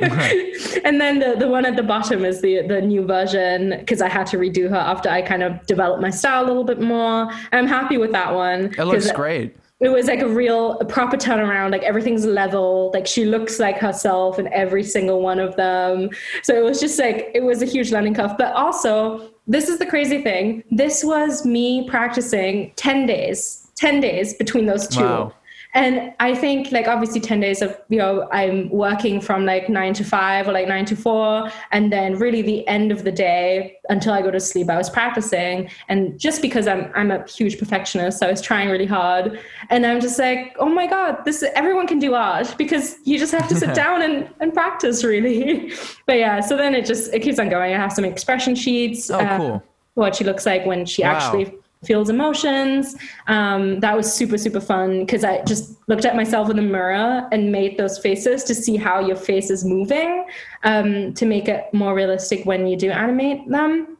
and 0.84 1.00
then 1.00 1.18
the, 1.18 1.36
the 1.38 1.48
one 1.48 1.66
at 1.66 1.76
the 1.76 1.82
bottom 1.82 2.24
is 2.24 2.40
the 2.40 2.62
the 2.66 2.80
new 2.80 3.04
version 3.04 3.70
because 3.78 4.00
I 4.00 4.08
had 4.08 4.26
to 4.28 4.38
redo 4.38 4.68
her 4.68 4.76
after 4.76 5.08
I 5.08 5.22
kind 5.22 5.42
of 5.42 5.64
developed 5.66 6.02
my 6.02 6.10
style 6.10 6.44
a 6.44 6.46
little 6.46 6.64
bit 6.64 6.80
more. 6.80 7.30
I'm 7.52 7.66
happy 7.66 7.98
with 7.98 8.12
that 8.12 8.34
one. 8.34 8.74
It 8.78 8.84
looks 8.84 9.12
great. 9.12 9.56
It 9.80 9.88
was 9.88 10.08
like 10.08 10.20
a 10.20 10.28
real 10.28 10.78
a 10.80 10.84
proper 10.84 11.16
turnaround. 11.16 11.72
Like 11.72 11.82
everything's 11.82 12.26
level. 12.26 12.90
Like 12.92 13.06
she 13.06 13.24
looks 13.24 13.58
like 13.58 13.78
herself 13.78 14.38
in 14.38 14.52
every 14.52 14.84
single 14.84 15.22
one 15.22 15.38
of 15.38 15.56
them. 15.56 16.10
So 16.42 16.54
it 16.54 16.64
was 16.64 16.80
just 16.80 16.98
like 16.98 17.30
it 17.34 17.42
was 17.42 17.62
a 17.62 17.66
huge 17.66 17.90
learning 17.90 18.14
curve. 18.14 18.32
But 18.36 18.54
also, 18.54 19.30
this 19.46 19.68
is 19.68 19.78
the 19.78 19.86
crazy 19.86 20.22
thing. 20.22 20.62
This 20.70 21.02
was 21.02 21.46
me 21.46 21.88
practicing 21.88 22.72
10 22.76 23.06
days, 23.06 23.68
10 23.76 24.00
days 24.00 24.34
between 24.34 24.66
those 24.66 24.86
two. 24.86 25.02
Wow. 25.02 25.32
And 25.72 26.12
I 26.18 26.34
think 26.34 26.72
like 26.72 26.88
obviously 26.88 27.20
10 27.20 27.40
days 27.40 27.62
of, 27.62 27.76
you 27.88 27.98
know, 27.98 28.28
I'm 28.32 28.68
working 28.70 29.20
from 29.20 29.44
like 29.44 29.68
nine 29.68 29.94
to 29.94 30.04
five 30.04 30.48
or 30.48 30.52
like 30.52 30.66
nine 30.66 30.84
to 30.86 30.96
four. 30.96 31.48
And 31.70 31.92
then 31.92 32.18
really 32.18 32.42
the 32.42 32.66
end 32.66 32.90
of 32.90 33.04
the 33.04 33.12
day 33.12 33.76
until 33.88 34.12
I 34.12 34.20
go 34.22 34.30
to 34.30 34.40
sleep, 34.40 34.68
I 34.68 34.76
was 34.76 34.90
practicing. 34.90 35.70
And 35.88 36.18
just 36.18 36.42
because 36.42 36.66
I'm 36.66 36.90
I'm 36.94 37.10
a 37.10 37.24
huge 37.26 37.58
perfectionist, 37.58 38.18
so 38.18 38.26
I 38.26 38.30
was 38.30 38.40
trying 38.40 38.68
really 38.68 38.86
hard. 38.86 39.38
And 39.70 39.86
I'm 39.86 40.00
just 40.00 40.18
like, 40.18 40.56
oh 40.58 40.68
my 40.68 40.86
God, 40.86 41.24
this 41.24 41.44
everyone 41.54 41.86
can 41.86 42.00
do 42.00 42.14
art 42.14 42.54
because 42.58 42.96
you 43.04 43.18
just 43.18 43.32
have 43.32 43.48
to 43.48 43.54
sit 43.54 43.74
down 43.84 44.02
and, 44.02 44.28
and 44.40 44.52
practice 44.52 45.04
really. 45.04 45.72
but 46.06 46.18
yeah, 46.18 46.40
so 46.40 46.56
then 46.56 46.74
it 46.74 46.84
just 46.84 47.14
it 47.14 47.20
keeps 47.20 47.38
on 47.38 47.48
going. 47.48 47.72
I 47.72 47.76
have 47.76 47.92
some 47.92 48.04
expression 48.04 48.56
sheets. 48.56 49.10
Oh, 49.10 49.20
uh, 49.20 49.36
cool. 49.36 49.62
What 49.94 50.16
she 50.16 50.24
looks 50.24 50.46
like 50.46 50.66
when 50.66 50.84
she 50.86 51.02
wow. 51.02 51.10
actually 51.12 51.54
feels 51.84 52.10
emotions. 52.10 52.94
Um, 53.26 53.80
that 53.80 53.96
was 53.96 54.12
super, 54.12 54.36
super 54.36 54.60
fun 54.60 55.00
because 55.00 55.24
I 55.24 55.42
just 55.44 55.76
looked 55.88 56.04
at 56.04 56.14
myself 56.14 56.50
in 56.50 56.56
the 56.56 56.62
mirror 56.62 57.26
and 57.32 57.50
made 57.50 57.78
those 57.78 57.98
faces 57.98 58.44
to 58.44 58.54
see 58.54 58.76
how 58.76 59.00
your 59.00 59.16
face 59.16 59.50
is 59.50 59.64
moving 59.64 60.26
um, 60.64 61.14
to 61.14 61.24
make 61.24 61.48
it 61.48 61.72
more 61.72 61.94
realistic 61.94 62.44
when 62.44 62.66
you 62.66 62.76
do 62.76 62.90
animate 62.90 63.48
them. 63.48 63.96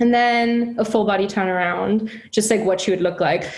And 0.00 0.12
then 0.12 0.74
a 0.78 0.84
full 0.84 1.04
body 1.04 1.26
turnaround, 1.26 2.10
just 2.32 2.50
like 2.50 2.64
what 2.64 2.80
she 2.80 2.90
would 2.90 3.00
look 3.00 3.20
like. 3.20 3.48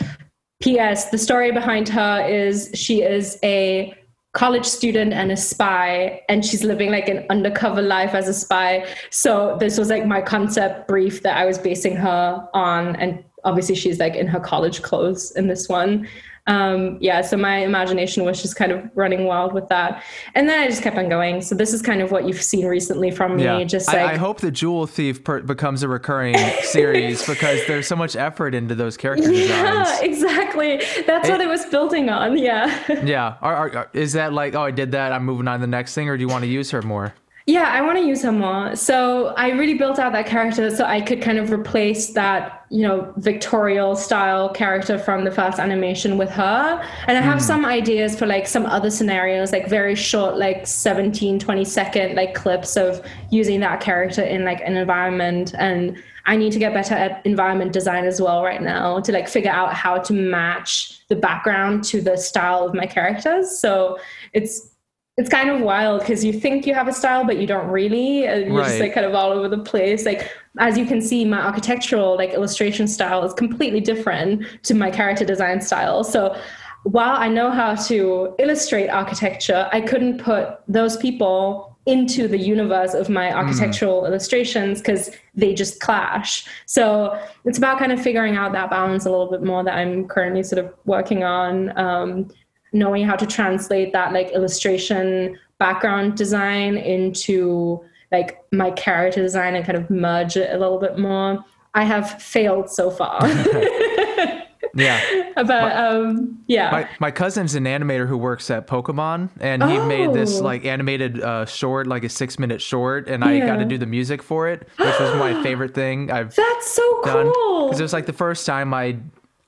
P.S. 0.60 1.10
The 1.10 1.18
story 1.18 1.50
behind 1.50 1.88
her 1.88 2.26
is 2.28 2.70
she 2.74 3.02
is 3.02 3.38
a 3.42 3.94
college 4.34 4.66
student 4.66 5.14
and 5.14 5.32
a 5.32 5.36
spy 5.36 6.20
and 6.28 6.44
she's 6.44 6.62
living 6.62 6.90
like 6.90 7.08
an 7.08 7.24
undercover 7.30 7.80
life 7.80 8.12
as 8.12 8.28
a 8.28 8.34
spy 8.34 8.86
so 9.08 9.56
this 9.58 9.78
was 9.78 9.88
like 9.88 10.04
my 10.04 10.20
concept 10.20 10.86
brief 10.86 11.22
that 11.22 11.38
i 11.38 11.46
was 11.46 11.56
basing 11.56 11.96
her 11.96 12.46
on 12.52 12.94
and 12.96 13.24
obviously 13.46 13.74
she's 13.74 13.98
like 13.98 14.14
in 14.14 14.26
her 14.26 14.40
college 14.40 14.82
clothes 14.82 15.30
in 15.32 15.48
this 15.48 15.68
one 15.68 16.06
um, 16.48 16.98
yeah, 17.00 17.22
so 17.22 17.36
my 17.36 17.58
imagination 17.58 18.24
was 18.24 18.40
just 18.40 18.54
kind 18.54 18.70
of 18.70 18.88
running 18.94 19.24
wild 19.24 19.52
with 19.52 19.68
that, 19.68 20.04
and 20.36 20.48
then 20.48 20.60
I 20.60 20.68
just 20.68 20.80
kept 20.80 20.96
on 20.96 21.08
going. 21.08 21.42
So 21.42 21.56
this 21.56 21.74
is 21.74 21.82
kind 21.82 22.00
of 22.00 22.12
what 22.12 22.26
you've 22.28 22.40
seen 22.40 22.66
recently 22.66 23.10
from 23.10 23.36
me. 23.36 23.44
Yeah. 23.44 23.64
Just 23.64 23.88
like 23.88 23.96
I, 23.96 24.12
I 24.12 24.16
hope 24.16 24.40
the 24.40 24.52
Jewel 24.52 24.86
Thief 24.86 25.24
per- 25.24 25.42
becomes 25.42 25.82
a 25.82 25.88
recurring 25.88 26.36
series 26.62 27.26
because 27.26 27.66
there's 27.66 27.88
so 27.88 27.96
much 27.96 28.14
effort 28.14 28.54
into 28.54 28.76
those 28.76 28.96
character 28.96 29.28
designs. 29.28 29.48
Yeah, 29.48 30.00
exactly. 30.02 30.76
That's 31.04 31.28
it, 31.28 31.32
what 31.32 31.40
it 31.40 31.48
was 31.48 31.66
building 31.66 32.08
on. 32.08 32.36
Yeah. 32.46 33.02
yeah. 33.02 33.36
Are, 33.40 33.74
are, 33.74 33.90
is 33.92 34.12
that 34.12 34.32
like, 34.32 34.54
oh, 34.54 34.62
I 34.62 34.70
did 34.70 34.92
that. 34.92 35.10
I'm 35.12 35.24
moving 35.24 35.48
on 35.48 35.58
to 35.58 35.60
the 35.62 35.66
next 35.66 35.94
thing, 35.94 36.08
or 36.08 36.16
do 36.16 36.20
you 36.20 36.28
want 36.28 36.42
to 36.42 36.48
use 36.48 36.70
her 36.70 36.82
more? 36.82 37.14
Yeah, 37.48 37.70
I 37.72 37.80
want 37.80 37.96
to 37.96 38.04
use 38.04 38.24
her 38.24 38.32
more. 38.32 38.74
So 38.74 39.28
I 39.36 39.50
really 39.50 39.74
built 39.74 40.00
out 40.00 40.10
that 40.14 40.26
character 40.26 40.68
so 40.68 40.84
I 40.84 41.00
could 41.00 41.22
kind 41.22 41.38
of 41.38 41.52
replace 41.52 42.08
that, 42.14 42.66
you 42.70 42.82
know, 42.82 43.14
Victorial 43.18 43.94
style 43.94 44.48
character 44.48 44.98
from 44.98 45.22
the 45.22 45.30
first 45.30 45.60
animation 45.60 46.18
with 46.18 46.28
her. 46.30 46.82
And 47.06 47.16
I 47.16 47.20
have 47.20 47.38
mm. 47.38 47.42
some 47.42 47.64
ideas 47.64 48.18
for 48.18 48.26
like 48.26 48.48
some 48.48 48.66
other 48.66 48.90
scenarios, 48.90 49.52
like 49.52 49.68
very 49.68 49.94
short, 49.94 50.36
like 50.36 50.66
17, 50.66 51.38
20 51.38 51.64
second 51.64 52.16
like 52.16 52.34
clips 52.34 52.76
of 52.76 53.00
using 53.30 53.60
that 53.60 53.80
character 53.80 54.22
in 54.22 54.44
like 54.44 54.60
an 54.62 54.76
environment. 54.76 55.54
And 55.56 56.02
I 56.24 56.34
need 56.34 56.52
to 56.52 56.58
get 56.58 56.74
better 56.74 56.94
at 56.94 57.24
environment 57.24 57.72
design 57.72 58.06
as 58.06 58.20
well 58.20 58.42
right 58.42 58.60
now 58.60 58.98
to 58.98 59.12
like 59.12 59.28
figure 59.28 59.52
out 59.52 59.72
how 59.72 59.98
to 59.98 60.12
match 60.12 61.06
the 61.06 61.14
background 61.14 61.84
to 61.84 62.00
the 62.00 62.16
style 62.16 62.66
of 62.66 62.74
my 62.74 62.86
characters. 62.86 63.56
So 63.56 64.00
it's 64.32 64.72
it's 65.16 65.30
kind 65.30 65.48
of 65.48 65.60
wild 65.60 66.00
because 66.00 66.24
you 66.24 66.32
think 66.32 66.66
you 66.66 66.74
have 66.74 66.88
a 66.88 66.92
style, 66.92 67.24
but 67.24 67.38
you 67.38 67.46
don't 67.46 67.68
really. 67.68 68.26
And 68.26 68.46
you're 68.46 68.58
right. 68.58 68.66
just 68.66 68.80
like 68.80 68.92
kind 68.92 69.06
of 69.06 69.14
all 69.14 69.32
over 69.32 69.48
the 69.48 69.58
place. 69.58 70.04
Like 70.04 70.30
as 70.58 70.76
you 70.76 70.84
can 70.84 71.00
see, 71.00 71.24
my 71.24 71.40
architectural 71.40 72.16
like 72.16 72.30
illustration 72.30 72.86
style 72.86 73.24
is 73.24 73.32
completely 73.32 73.80
different 73.80 74.44
to 74.64 74.74
my 74.74 74.90
character 74.90 75.24
design 75.24 75.60
style. 75.60 76.04
So 76.04 76.38
while 76.82 77.16
I 77.16 77.28
know 77.28 77.50
how 77.50 77.74
to 77.86 78.34
illustrate 78.38 78.88
architecture, 78.88 79.68
I 79.72 79.80
couldn't 79.80 80.18
put 80.18 80.60
those 80.68 80.96
people 80.98 81.76
into 81.86 82.28
the 82.28 82.38
universe 82.38 82.94
of 82.94 83.08
my 83.08 83.30
hmm. 83.30 83.36
architectural 83.38 84.02
mm. 84.02 84.08
illustrations 84.08 84.80
because 84.80 85.10
they 85.36 85.54
just 85.54 85.78
clash. 85.78 86.44
So 86.66 87.16
it's 87.44 87.58
about 87.58 87.78
kind 87.78 87.92
of 87.92 88.02
figuring 88.02 88.36
out 88.36 88.52
that 88.52 88.70
balance 88.70 89.06
a 89.06 89.10
little 89.10 89.30
bit 89.30 89.44
more 89.44 89.62
that 89.62 89.74
I'm 89.74 90.08
currently 90.08 90.42
sort 90.42 90.64
of 90.64 90.74
working 90.84 91.22
on. 91.22 91.76
Um, 91.78 92.28
knowing 92.72 93.04
how 93.04 93.16
to 93.16 93.26
translate 93.26 93.92
that 93.92 94.12
like 94.12 94.30
illustration 94.30 95.38
background 95.58 96.16
design 96.16 96.76
into 96.76 97.82
like 98.12 98.44
my 98.52 98.70
character 98.72 99.22
design 99.22 99.54
and 99.54 99.64
kind 99.64 99.76
of 99.78 99.88
merge 99.90 100.36
it 100.36 100.54
a 100.54 100.58
little 100.58 100.78
bit 100.78 100.98
more. 100.98 101.44
I 101.74 101.84
have 101.84 102.22
failed 102.22 102.70
so 102.70 102.90
far. 102.90 103.20
yeah. 104.74 105.22
But 105.36 105.48
my, 105.48 105.74
um, 105.74 106.38
yeah. 106.46 106.70
My, 106.70 106.88
my 106.98 107.10
cousin's 107.10 107.54
an 107.54 107.64
animator 107.64 108.08
who 108.08 108.16
works 108.16 108.50
at 108.50 108.66
Pokemon, 108.66 109.28
and 109.38 109.62
he 109.62 109.76
oh. 109.76 109.86
made 109.86 110.14
this 110.14 110.40
oh. 110.40 110.44
like 110.44 110.64
animated 110.64 111.20
uh, 111.20 111.44
short, 111.44 111.86
like 111.86 112.04
a 112.04 112.08
six 112.08 112.38
minute 112.38 112.62
short, 112.62 113.06
and 113.06 113.22
yeah. 113.22 113.28
I 113.28 113.40
got 113.40 113.56
to 113.56 113.66
do 113.66 113.76
the 113.76 113.84
music 113.84 114.22
for 114.22 114.48
it, 114.48 114.66
which 114.78 114.98
was 114.98 115.14
my 115.16 115.42
favorite 115.42 115.74
thing 115.74 116.10
I've. 116.10 116.34
That's 116.34 116.70
so 116.70 117.02
done. 117.04 117.30
cool. 117.34 117.66
Because 117.66 117.80
it 117.80 117.82
was 117.82 117.92
like 117.92 118.06
the 118.06 118.14
first 118.14 118.46
time 118.46 118.72
I 118.72 118.96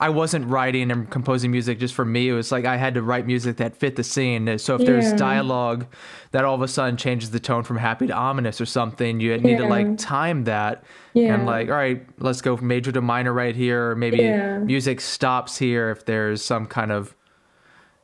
I 0.00 0.10
wasn't 0.10 0.46
writing 0.46 0.92
and 0.92 1.10
composing 1.10 1.50
music 1.50 1.80
just 1.80 1.92
for 1.92 2.04
me. 2.04 2.28
It 2.28 2.32
was 2.32 2.52
like 2.52 2.64
I 2.64 2.76
had 2.76 2.94
to 2.94 3.02
write 3.02 3.26
music 3.26 3.56
that 3.56 3.74
fit 3.76 3.96
the 3.96 4.04
scene. 4.04 4.56
So 4.58 4.76
if 4.76 4.82
yeah. 4.82 4.86
there's 4.86 5.12
dialogue 5.14 5.86
that 6.30 6.44
all 6.44 6.54
of 6.54 6.62
a 6.62 6.68
sudden 6.68 6.96
changes 6.96 7.32
the 7.32 7.40
tone 7.40 7.64
from 7.64 7.78
happy 7.78 8.06
to 8.06 8.12
ominous 8.12 8.60
or 8.60 8.66
something, 8.66 9.18
you 9.18 9.36
need 9.38 9.52
yeah. 9.52 9.58
to 9.58 9.66
like 9.66 9.98
time 9.98 10.44
that 10.44 10.84
yeah. 11.14 11.34
and 11.34 11.46
like, 11.46 11.68
all 11.68 11.74
right, 11.74 12.06
let's 12.18 12.40
go 12.40 12.56
from 12.56 12.68
major 12.68 12.92
to 12.92 13.00
minor 13.00 13.32
right 13.32 13.56
here. 13.56 13.90
Or 13.90 13.96
maybe 13.96 14.22
music 14.64 15.00
stops 15.00 15.58
here 15.58 15.90
if 15.90 16.04
there's 16.04 16.42
some 16.42 16.66
kind 16.66 16.92
of 16.92 17.16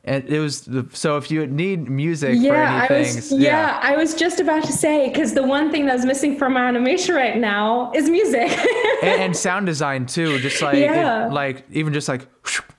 and 0.07 0.23
it 0.29 0.39
was 0.39 0.61
the, 0.61 0.87
so 0.93 1.17
if 1.17 1.31
you 1.31 1.47
need 1.47 1.89
music 1.89 2.35
yeah, 2.37 2.85
for 2.87 2.93
anything, 2.93 3.13
I 3.13 3.19
was, 3.19 3.31
yeah. 3.31 3.39
yeah. 3.39 3.79
I 3.81 3.97
was 3.97 4.13
just 4.13 4.39
about 4.39 4.63
to 4.65 4.71
say 4.71 5.09
because 5.09 5.33
the 5.33 5.41
one 5.41 5.71
thing 5.71 5.87
that's 5.87 6.05
missing 6.05 6.37
from 6.37 6.53
my 6.53 6.67
animation 6.67 7.15
right 7.15 7.35
now 7.35 7.91
is 7.91 8.07
music 8.07 8.51
and, 9.01 9.21
and, 9.21 9.35
sound 9.35 9.65
design 9.65 10.05
too. 10.05 10.37
Just 10.39 10.61
like 10.61 10.77
yeah. 10.77 11.27
like 11.27 11.65
even 11.71 11.91
just 11.91 12.07
like 12.07 12.27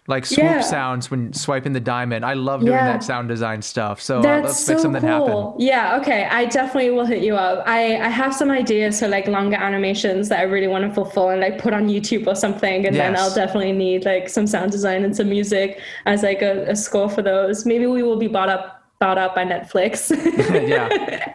like 0.08 0.24
swoop 0.24 0.44
yeah. 0.44 0.60
sounds 0.60 1.10
when 1.10 1.32
swiping 1.32 1.72
the 1.72 1.80
diamond. 1.80 2.24
I 2.24 2.34
love 2.34 2.60
doing 2.60 2.72
yeah. 2.72 2.92
that 2.92 3.02
sound 3.02 3.28
design 3.28 3.60
stuff. 3.62 4.00
So 4.00 4.20
uh, 4.20 4.22
let's 4.22 4.60
so 4.60 4.74
make 4.74 4.82
something 4.82 5.02
cool. 5.02 5.52
happen. 5.52 5.60
Yeah, 5.60 5.98
okay. 6.00 6.24
I 6.26 6.44
definitely 6.44 6.90
will 6.90 7.06
hit 7.06 7.22
you 7.22 7.36
up. 7.36 7.66
I, 7.66 7.96
I 7.96 8.08
have 8.08 8.34
some 8.34 8.50
ideas 8.50 9.00
for 9.00 9.08
like 9.08 9.26
longer 9.26 9.56
animations 9.56 10.28
that 10.28 10.38
I 10.38 10.42
really 10.42 10.68
want 10.68 10.84
to 10.84 10.94
fulfill 10.94 11.30
and 11.30 11.40
like 11.40 11.58
put 11.58 11.72
on 11.72 11.88
YouTube 11.88 12.26
or 12.26 12.34
something. 12.34 12.86
And 12.86 12.94
yes. 12.94 13.04
then 13.04 13.16
I'll 13.16 13.34
definitely 13.34 13.72
need 13.72 14.04
like 14.04 14.28
some 14.28 14.46
sound 14.46 14.70
design 14.70 15.04
and 15.04 15.16
some 15.16 15.28
music 15.28 15.80
as 16.06 16.22
like 16.22 16.42
a, 16.42 16.70
a 16.70 16.76
score 16.76 17.10
for 17.10 17.22
those. 17.22 17.66
Maybe 17.66 17.86
we 17.86 18.02
will 18.02 18.18
be 18.18 18.28
bought 18.28 18.48
up 18.48 18.84
bought 18.98 19.18
up 19.18 19.34
by 19.34 19.44
Netflix. 19.44 20.10
yeah. 20.68 21.34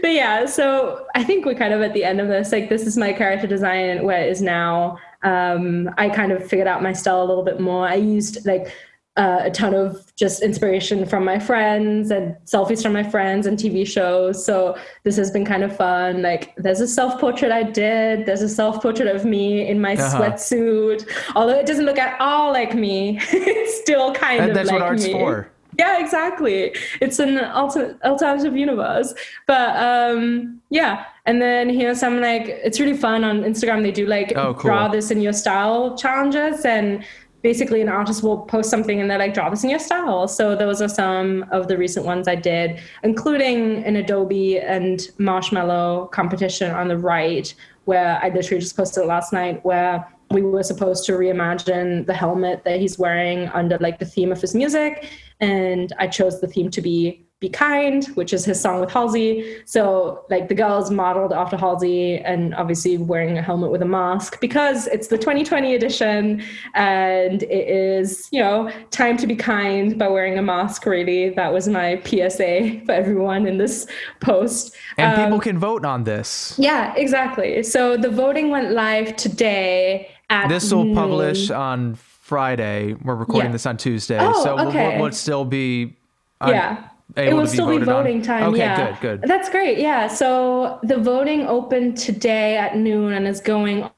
but 0.00 0.12
yeah, 0.12 0.46
so 0.46 1.06
I 1.14 1.24
think 1.24 1.44
we're 1.44 1.54
kind 1.54 1.74
of 1.74 1.80
at 1.82 1.92
the 1.94 2.04
end 2.04 2.20
of 2.20 2.28
this. 2.28 2.52
Like 2.52 2.68
this 2.68 2.86
is 2.86 2.96
my 2.96 3.12
character 3.12 3.46
design 3.46 4.04
where 4.04 4.22
it 4.22 4.30
is 4.30 4.40
now 4.40 4.98
um, 5.26 5.90
I 5.98 6.08
kind 6.08 6.30
of 6.30 6.48
figured 6.48 6.68
out 6.68 6.82
my 6.82 6.92
style 6.92 7.20
a 7.22 7.26
little 7.26 7.42
bit 7.42 7.58
more. 7.58 7.86
I 7.86 7.96
used 7.96 8.46
like 8.46 8.72
uh, 9.16 9.40
a 9.42 9.50
ton 9.50 9.74
of 9.74 10.14
just 10.14 10.40
inspiration 10.40 11.04
from 11.04 11.24
my 11.24 11.38
friends 11.38 12.12
and 12.12 12.36
selfies 12.44 12.80
from 12.80 12.92
my 12.92 13.02
friends 13.02 13.46
and 13.46 13.58
TV 13.58 13.84
shows. 13.84 14.44
So 14.44 14.78
this 15.02 15.16
has 15.16 15.32
been 15.32 15.44
kind 15.44 15.64
of 15.64 15.76
fun. 15.76 16.22
Like 16.22 16.54
there's 16.56 16.80
a 16.80 16.86
self 16.86 17.18
portrait 17.18 17.50
I 17.50 17.64
did. 17.64 18.24
There's 18.24 18.42
a 18.42 18.48
self 18.48 18.80
portrait 18.80 19.08
of 19.08 19.24
me 19.24 19.66
in 19.66 19.80
my 19.80 19.94
uh-huh. 19.94 20.20
sweatsuit. 20.20 21.08
Although 21.34 21.58
it 21.58 21.66
doesn't 21.66 21.86
look 21.86 21.98
at 21.98 22.20
all 22.20 22.52
like 22.52 22.74
me, 22.74 23.18
it's 23.32 23.80
still 23.80 24.14
kind 24.14 24.42
and 24.42 24.50
of 24.50 24.54
that's 24.54 24.70
like 24.70 24.80
what 24.80 24.88
art's 24.88 25.06
me. 25.06 25.12
for. 25.12 25.50
Yeah, 25.78 26.00
exactly. 26.02 26.74
It's 27.00 27.18
an 27.18 27.38
alternate 27.38 28.00
alternative 28.02 28.56
universe. 28.56 29.14
But 29.46 29.76
um, 29.76 30.60
yeah, 30.70 31.04
and 31.26 31.40
then 31.42 31.68
here's 31.68 32.00
some 32.00 32.20
like 32.20 32.44
it's 32.48 32.80
really 32.80 32.96
fun 32.96 33.24
on 33.24 33.42
Instagram. 33.42 33.82
They 33.82 33.92
do 33.92 34.06
like 34.06 34.32
oh, 34.36 34.54
cool. 34.54 34.70
draw 34.70 34.88
this 34.88 35.10
in 35.10 35.20
your 35.20 35.32
style 35.32 35.96
challenges, 35.96 36.64
and 36.64 37.04
basically 37.42 37.80
an 37.80 37.88
artist 37.88 38.22
will 38.22 38.38
post 38.38 38.70
something 38.70 39.00
and 39.00 39.08
they're 39.08 39.18
like 39.18 39.34
draw 39.34 39.48
this 39.48 39.62
in 39.62 39.70
your 39.70 39.78
style. 39.78 40.26
So 40.26 40.56
those 40.56 40.82
are 40.82 40.88
some 40.88 41.44
of 41.52 41.68
the 41.68 41.76
recent 41.78 42.04
ones 42.04 42.26
I 42.26 42.34
did, 42.34 42.80
including 43.04 43.84
an 43.84 43.96
Adobe 43.96 44.58
and 44.58 44.98
Marshmello 45.18 46.10
competition 46.10 46.72
on 46.72 46.88
the 46.88 46.98
right, 46.98 47.54
where 47.84 48.18
I 48.22 48.30
literally 48.30 48.60
just 48.60 48.76
posted 48.76 49.04
it 49.04 49.06
last 49.06 49.32
night, 49.32 49.64
where 49.64 50.08
we 50.30 50.42
were 50.42 50.62
supposed 50.62 51.04
to 51.06 51.12
reimagine 51.12 52.06
the 52.06 52.14
helmet 52.14 52.64
that 52.64 52.80
he's 52.80 52.98
wearing 52.98 53.48
under 53.48 53.78
like 53.78 53.98
the 53.98 54.06
theme 54.06 54.32
of 54.32 54.40
his 54.40 54.54
music 54.54 55.08
and 55.40 55.92
i 55.98 56.06
chose 56.06 56.40
the 56.40 56.46
theme 56.46 56.70
to 56.70 56.80
be 56.80 57.26
be 57.38 57.50
Kind, 57.50 58.06
which 58.14 58.32
is 58.32 58.46
his 58.46 58.58
song 58.58 58.80
with 58.80 58.90
Halsey. 58.90 59.58
So, 59.66 60.24
like, 60.30 60.48
the 60.48 60.54
girls 60.54 60.90
modeled 60.90 61.34
after 61.34 61.54
Halsey 61.54 62.16
and 62.18 62.54
obviously 62.54 62.96
wearing 62.96 63.36
a 63.36 63.42
helmet 63.42 63.70
with 63.70 63.82
a 63.82 63.86
mask 63.86 64.40
because 64.40 64.86
it's 64.86 65.08
the 65.08 65.18
2020 65.18 65.74
edition 65.74 66.42
and 66.74 67.42
it 67.42 67.68
is, 67.68 68.26
you 68.32 68.40
know, 68.40 68.70
time 68.90 69.18
to 69.18 69.26
be 69.26 69.36
kind 69.36 69.98
by 69.98 70.08
wearing 70.08 70.38
a 70.38 70.42
mask, 70.42 70.86
really. 70.86 71.28
That 71.30 71.52
was 71.52 71.68
my 71.68 72.00
PSA 72.06 72.80
for 72.86 72.92
everyone 72.92 73.46
in 73.46 73.58
this 73.58 73.86
post. 74.20 74.74
And 74.96 75.12
um, 75.12 75.24
people 75.26 75.40
can 75.40 75.58
vote 75.58 75.84
on 75.84 76.04
this. 76.04 76.54
Yeah, 76.58 76.94
exactly. 76.96 77.62
So, 77.64 77.98
the 77.98 78.10
voting 78.10 78.48
went 78.48 78.70
live 78.70 79.14
today. 79.16 80.08
This 80.48 80.72
will 80.72 80.94
publish 80.94 81.50
on 81.50 81.94
Friday. 81.94 82.94
We're 82.94 83.14
recording 83.14 83.50
yeah. 83.50 83.52
this 83.52 83.66
on 83.66 83.76
Tuesday. 83.76 84.18
Oh, 84.20 84.44
so 84.44 84.58
okay. 84.68 84.92
we'll, 84.92 85.02
we'll 85.02 85.12
still 85.12 85.44
be. 85.44 85.96
On, 86.40 86.50
yeah 86.50 86.88
it 87.14 87.34
will 87.34 87.46
still 87.46 87.78
be 87.78 87.84
voting 87.84 88.18
on? 88.18 88.22
time. 88.22 88.42
Okay, 88.44 88.58
yeah. 88.58 88.98
good, 89.00 89.20
good. 89.20 89.28
That's 89.28 89.48
great. 89.48 89.78
Yeah. 89.78 90.08
So 90.08 90.78
the 90.82 90.98
voting 90.98 91.46
opened 91.46 91.96
today 91.96 92.56
at 92.56 92.76
noon 92.76 93.12
and 93.12 93.26
is 93.26 93.40
going 93.40 93.88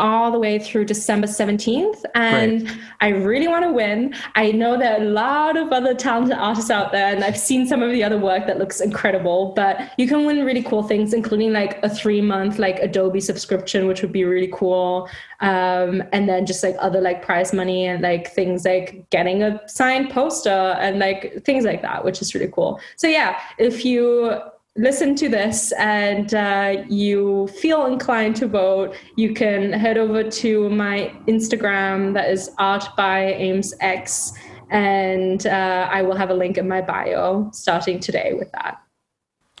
all 0.00 0.32
the 0.32 0.38
way 0.38 0.58
through 0.58 0.86
December 0.86 1.26
17th. 1.26 2.02
And 2.14 2.66
Great. 2.66 2.78
I 3.00 3.08
really 3.08 3.46
want 3.46 3.64
to 3.64 3.72
win. 3.72 4.14
I 4.34 4.50
know 4.52 4.78
there 4.78 4.94
are 4.94 5.02
a 5.02 5.04
lot 5.04 5.56
of 5.56 5.70
other 5.72 5.94
talented 5.94 6.36
artists 6.36 6.70
out 6.70 6.90
there, 6.90 7.14
and 7.14 7.22
I've 7.22 7.38
seen 7.38 7.66
some 7.66 7.82
of 7.82 7.92
the 7.92 8.02
other 8.02 8.18
work 8.18 8.46
that 8.46 8.58
looks 8.58 8.80
incredible, 8.80 9.52
but 9.54 9.92
you 9.98 10.08
can 10.08 10.24
win 10.24 10.44
really 10.44 10.62
cool 10.62 10.82
things, 10.82 11.12
including 11.12 11.52
like 11.52 11.78
a 11.84 11.88
three 11.88 12.20
month 12.20 12.58
like 12.58 12.78
Adobe 12.80 13.20
subscription, 13.20 13.86
which 13.86 14.02
would 14.02 14.12
be 14.12 14.24
really 14.24 14.50
cool. 14.52 15.08
Um, 15.40 16.02
and 16.12 16.28
then 16.28 16.46
just 16.46 16.62
like 16.62 16.76
other 16.78 17.00
like 17.00 17.22
prize 17.22 17.52
money 17.52 17.86
and 17.86 18.02
like 18.02 18.32
things 18.32 18.64
like 18.64 19.08
getting 19.10 19.42
a 19.42 19.60
signed 19.68 20.10
poster 20.10 20.76
and 20.80 20.98
like 20.98 21.44
things 21.44 21.64
like 21.64 21.82
that, 21.82 22.04
which 22.04 22.20
is 22.22 22.34
really 22.34 22.50
cool. 22.50 22.80
So 22.96 23.06
yeah, 23.06 23.40
if 23.58 23.84
you 23.84 24.40
listen 24.76 25.14
to 25.16 25.28
this 25.28 25.72
and 25.72 26.32
uh, 26.34 26.84
you 26.88 27.48
feel 27.48 27.86
inclined 27.86 28.36
to 28.36 28.46
vote, 28.46 28.94
you 29.16 29.34
can 29.34 29.72
head 29.72 29.98
over 29.98 30.22
to 30.22 30.70
my 30.70 31.14
Instagram 31.26 32.14
that 32.14 32.30
is 32.30 32.50
art 32.58 32.84
by 32.96 33.32
Ames 33.32 33.74
X, 33.80 34.32
and 34.70 35.46
uh, 35.46 35.88
I 35.90 36.02
will 36.02 36.16
have 36.16 36.30
a 36.30 36.34
link 36.34 36.56
in 36.56 36.68
my 36.68 36.80
bio 36.80 37.50
starting 37.52 37.98
today 37.98 38.34
with 38.34 38.50
that. 38.52 38.80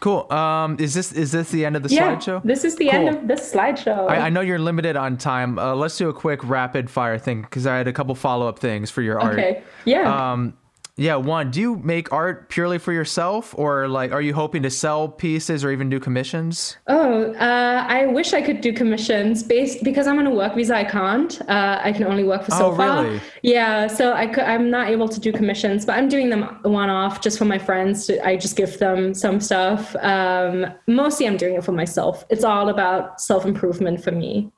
Cool. 0.00 0.32
Um, 0.32 0.76
is 0.80 0.94
this 0.94 1.12
is 1.12 1.32
this 1.32 1.50
the 1.50 1.66
end 1.66 1.76
of 1.76 1.82
the 1.82 1.90
yeah, 1.90 2.16
slideshow? 2.16 2.42
This 2.42 2.64
is 2.64 2.76
the 2.76 2.86
cool. 2.86 2.94
end 2.94 3.08
of 3.10 3.28
the 3.28 3.34
slideshow. 3.34 4.08
I, 4.08 4.16
I, 4.16 4.30
know 4.30 4.40
you're 4.40 4.58
limited 4.58 4.96
on 4.96 5.18
time. 5.18 5.58
Uh, 5.58 5.74
let's 5.74 5.98
do 5.98 6.08
a 6.08 6.14
quick 6.14 6.42
rapid 6.42 6.88
fire 6.88 7.18
thing 7.18 7.42
because 7.42 7.66
I 7.66 7.76
had 7.76 7.86
a 7.86 7.92
couple 7.92 8.14
follow 8.14 8.48
up 8.48 8.58
things 8.58 8.90
for 8.90 9.02
your 9.02 9.20
art. 9.20 9.34
Okay. 9.34 9.62
Yeah. 9.84 10.32
Um, 10.32 10.56
yeah, 11.00 11.16
one, 11.16 11.50
do 11.50 11.62
you 11.62 11.76
make 11.76 12.12
art 12.12 12.50
purely 12.50 12.76
for 12.76 12.92
yourself 12.92 13.54
or 13.56 13.88
like 13.88 14.12
are 14.12 14.20
you 14.20 14.34
hoping 14.34 14.62
to 14.64 14.70
sell 14.70 15.08
pieces 15.08 15.64
or 15.64 15.72
even 15.72 15.88
do 15.88 15.98
commissions? 15.98 16.76
Oh, 16.88 17.32
uh, 17.32 17.86
I 17.88 18.04
wish 18.04 18.34
I 18.34 18.42
could 18.42 18.60
do 18.60 18.70
commissions 18.74 19.42
based 19.42 19.82
because 19.82 20.06
I'm 20.06 20.18
on 20.18 20.26
a 20.26 20.30
work 20.30 20.54
visa. 20.54 20.76
I 20.76 20.84
can't. 20.84 21.40
Uh, 21.48 21.80
I 21.82 21.92
can 21.92 22.04
only 22.04 22.22
work 22.22 22.44
for 22.44 22.50
so 22.50 22.72
oh, 22.72 22.76
far. 22.76 23.04
Really? 23.04 23.20
Yeah, 23.42 23.86
so 23.86 24.12
I 24.12 24.26
could, 24.26 24.44
I'm 24.44 24.70
not 24.70 24.88
able 24.90 25.08
to 25.08 25.18
do 25.18 25.32
commissions, 25.32 25.86
but 25.86 25.96
I'm 25.96 26.06
doing 26.10 26.28
them 26.28 26.42
one 26.64 26.90
off 26.90 27.22
just 27.22 27.38
for 27.38 27.46
my 27.46 27.58
friends. 27.58 28.06
To, 28.08 28.22
I 28.22 28.36
just 28.36 28.54
give 28.54 28.78
them 28.78 29.14
some 29.14 29.40
stuff. 29.40 29.96
Um, 30.02 30.66
mostly, 30.86 31.26
I'm 31.26 31.38
doing 31.38 31.54
it 31.54 31.64
for 31.64 31.72
myself. 31.72 32.26
It's 32.28 32.44
all 32.44 32.68
about 32.68 33.22
self 33.22 33.46
improvement 33.46 34.04
for 34.04 34.12
me. 34.12 34.52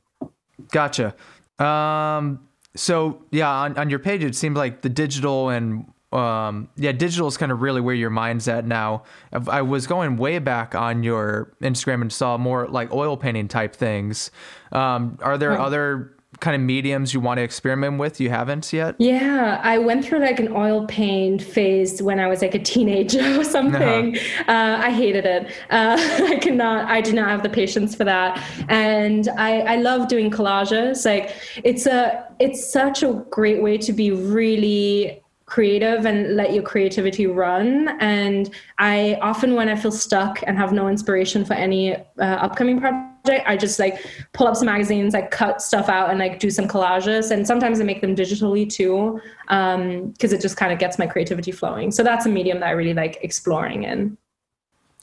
Gotcha. 0.72 1.14
Um, 1.60 2.48
so 2.74 3.22
yeah, 3.30 3.48
on, 3.48 3.78
on 3.78 3.90
your 3.90 4.00
page, 4.00 4.24
it 4.24 4.34
seems 4.34 4.56
like 4.56 4.82
the 4.82 4.88
digital 4.88 5.48
and 5.48 5.86
um, 6.12 6.68
yeah, 6.76 6.92
digital 6.92 7.26
is 7.28 7.36
kind 7.36 7.52
of 7.52 7.62
really 7.62 7.80
where 7.80 7.94
your 7.94 8.10
mind's 8.10 8.48
at 8.48 8.66
now. 8.66 9.04
I 9.32 9.62
was 9.62 9.86
going 9.86 10.16
way 10.16 10.38
back 10.38 10.74
on 10.74 11.02
your 11.02 11.52
Instagram 11.62 12.02
and 12.02 12.12
saw 12.12 12.36
more 12.36 12.68
like 12.68 12.92
oil 12.92 13.16
painting 13.16 13.48
type 13.48 13.74
things. 13.74 14.30
Um, 14.72 15.18
are 15.22 15.38
there 15.38 15.58
other 15.58 16.14
kind 16.40 16.56
of 16.56 16.62
mediums 16.62 17.12
you 17.12 17.20
want 17.20 17.38
to 17.38 17.42
experiment 17.42 17.98
with 17.98 18.20
you 18.20 18.30
haven't 18.30 18.72
yet? 18.72 18.96
Yeah, 18.98 19.60
I 19.62 19.78
went 19.78 20.04
through 20.04 20.20
like 20.20 20.40
an 20.40 20.48
oil 20.48 20.86
paint 20.86 21.42
phase 21.42 22.02
when 22.02 22.18
I 22.18 22.26
was 22.26 22.42
like 22.42 22.54
a 22.54 22.58
teenager 22.58 23.20
or 23.40 23.44
something. 23.44 24.16
Uh-huh. 24.16 24.50
Uh, 24.50 24.80
I 24.82 24.90
hated 24.90 25.24
it. 25.24 25.46
Uh, 25.70 25.96
I 26.30 26.38
cannot, 26.40 26.86
I 26.86 27.00
do 27.00 27.12
not 27.12 27.28
have 27.28 27.42
the 27.42 27.50
patience 27.50 27.94
for 27.94 28.04
that. 28.04 28.42
And 28.68 29.28
I, 29.38 29.60
I 29.60 29.76
love 29.76 30.08
doing 30.08 30.30
collages. 30.30 31.04
Like 31.04 31.34
it's 31.64 31.86
a, 31.86 32.26
it's 32.38 32.70
such 32.70 33.02
a 33.02 33.24
great 33.30 33.62
way 33.62 33.78
to 33.78 33.92
be 33.92 34.10
really 34.10 35.21
creative 35.52 36.06
and 36.06 36.34
let 36.34 36.54
your 36.54 36.62
creativity 36.62 37.26
run. 37.26 37.88
And 38.00 38.48
I 38.78 39.18
often, 39.20 39.54
when 39.54 39.68
I 39.68 39.76
feel 39.76 39.92
stuck 39.92 40.42
and 40.46 40.56
have 40.56 40.72
no 40.72 40.88
inspiration 40.88 41.44
for 41.44 41.52
any 41.52 41.94
uh, 41.94 42.38
upcoming 42.46 42.80
project, 42.80 43.44
I 43.46 43.58
just 43.58 43.78
like 43.78 44.02
pull 44.32 44.46
up 44.46 44.56
some 44.56 44.64
magazines, 44.64 45.12
like 45.12 45.30
cut 45.30 45.60
stuff 45.60 45.90
out 45.90 46.08
and 46.08 46.18
like 46.18 46.38
do 46.38 46.50
some 46.50 46.66
collages. 46.66 47.30
And 47.30 47.46
sometimes 47.46 47.82
I 47.82 47.84
make 47.84 48.00
them 48.00 48.16
digitally 48.16 48.66
too, 48.66 49.20
because 49.46 50.32
um, 50.32 50.36
it 50.36 50.40
just 50.40 50.56
kind 50.56 50.72
of 50.72 50.78
gets 50.78 50.98
my 50.98 51.06
creativity 51.06 51.52
flowing. 51.52 51.90
So 51.90 52.02
that's 52.02 52.24
a 52.24 52.30
medium 52.30 52.60
that 52.60 52.68
I 52.68 52.72
really 52.72 52.94
like 52.94 53.18
exploring 53.20 53.82
in. 53.82 54.16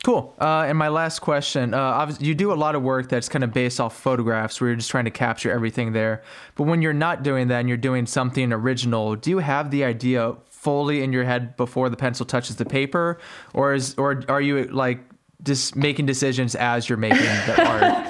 Cool. 0.04 0.34
Uh, 0.40 0.66
and 0.68 0.78
my 0.78 0.88
last 0.88 1.20
question: 1.20 1.74
uh, 1.74 2.16
you 2.20 2.34
do 2.34 2.54
a 2.54 2.56
lot 2.56 2.76
of 2.76 2.82
work 2.82 3.10
that's 3.10 3.28
kind 3.28 3.44
of 3.44 3.52
based 3.52 3.82
off 3.82 3.98
photographs, 3.98 4.62
where 4.62 4.70
you're 4.70 4.78
just 4.78 4.90
trying 4.90 5.06
to 5.06 5.12
capture 5.12 5.52
everything 5.52 5.92
there. 5.92 6.24
But 6.56 6.64
when 6.64 6.82
you're 6.82 6.94
not 6.94 7.22
doing 7.22 7.50
that 7.50 7.60
and 7.60 7.68
you're 7.68 7.78
doing 7.78 8.06
something 8.06 8.54
original, 8.54 9.16
do 9.16 9.30
you 9.30 9.40
have 9.40 9.72
the 9.72 9.84
idea 9.84 10.36
fully 10.46 11.04
in 11.04 11.12
your 11.12 11.26
head 11.26 11.58
before 11.58 11.90
the 11.90 11.98
pencil 11.98 12.26
touches 12.26 12.56
the 12.56 12.66
paper, 12.66 13.20
or 13.54 13.74
is 13.74 13.94
or 13.98 14.24
are 14.30 14.40
you 14.40 14.66
like 14.66 15.00
just 15.44 15.76
making 15.76 16.06
decisions 16.06 16.56
as 16.56 16.88
you're 16.88 16.98
making 16.98 17.20
the 17.20 17.66
art? 17.68 18.08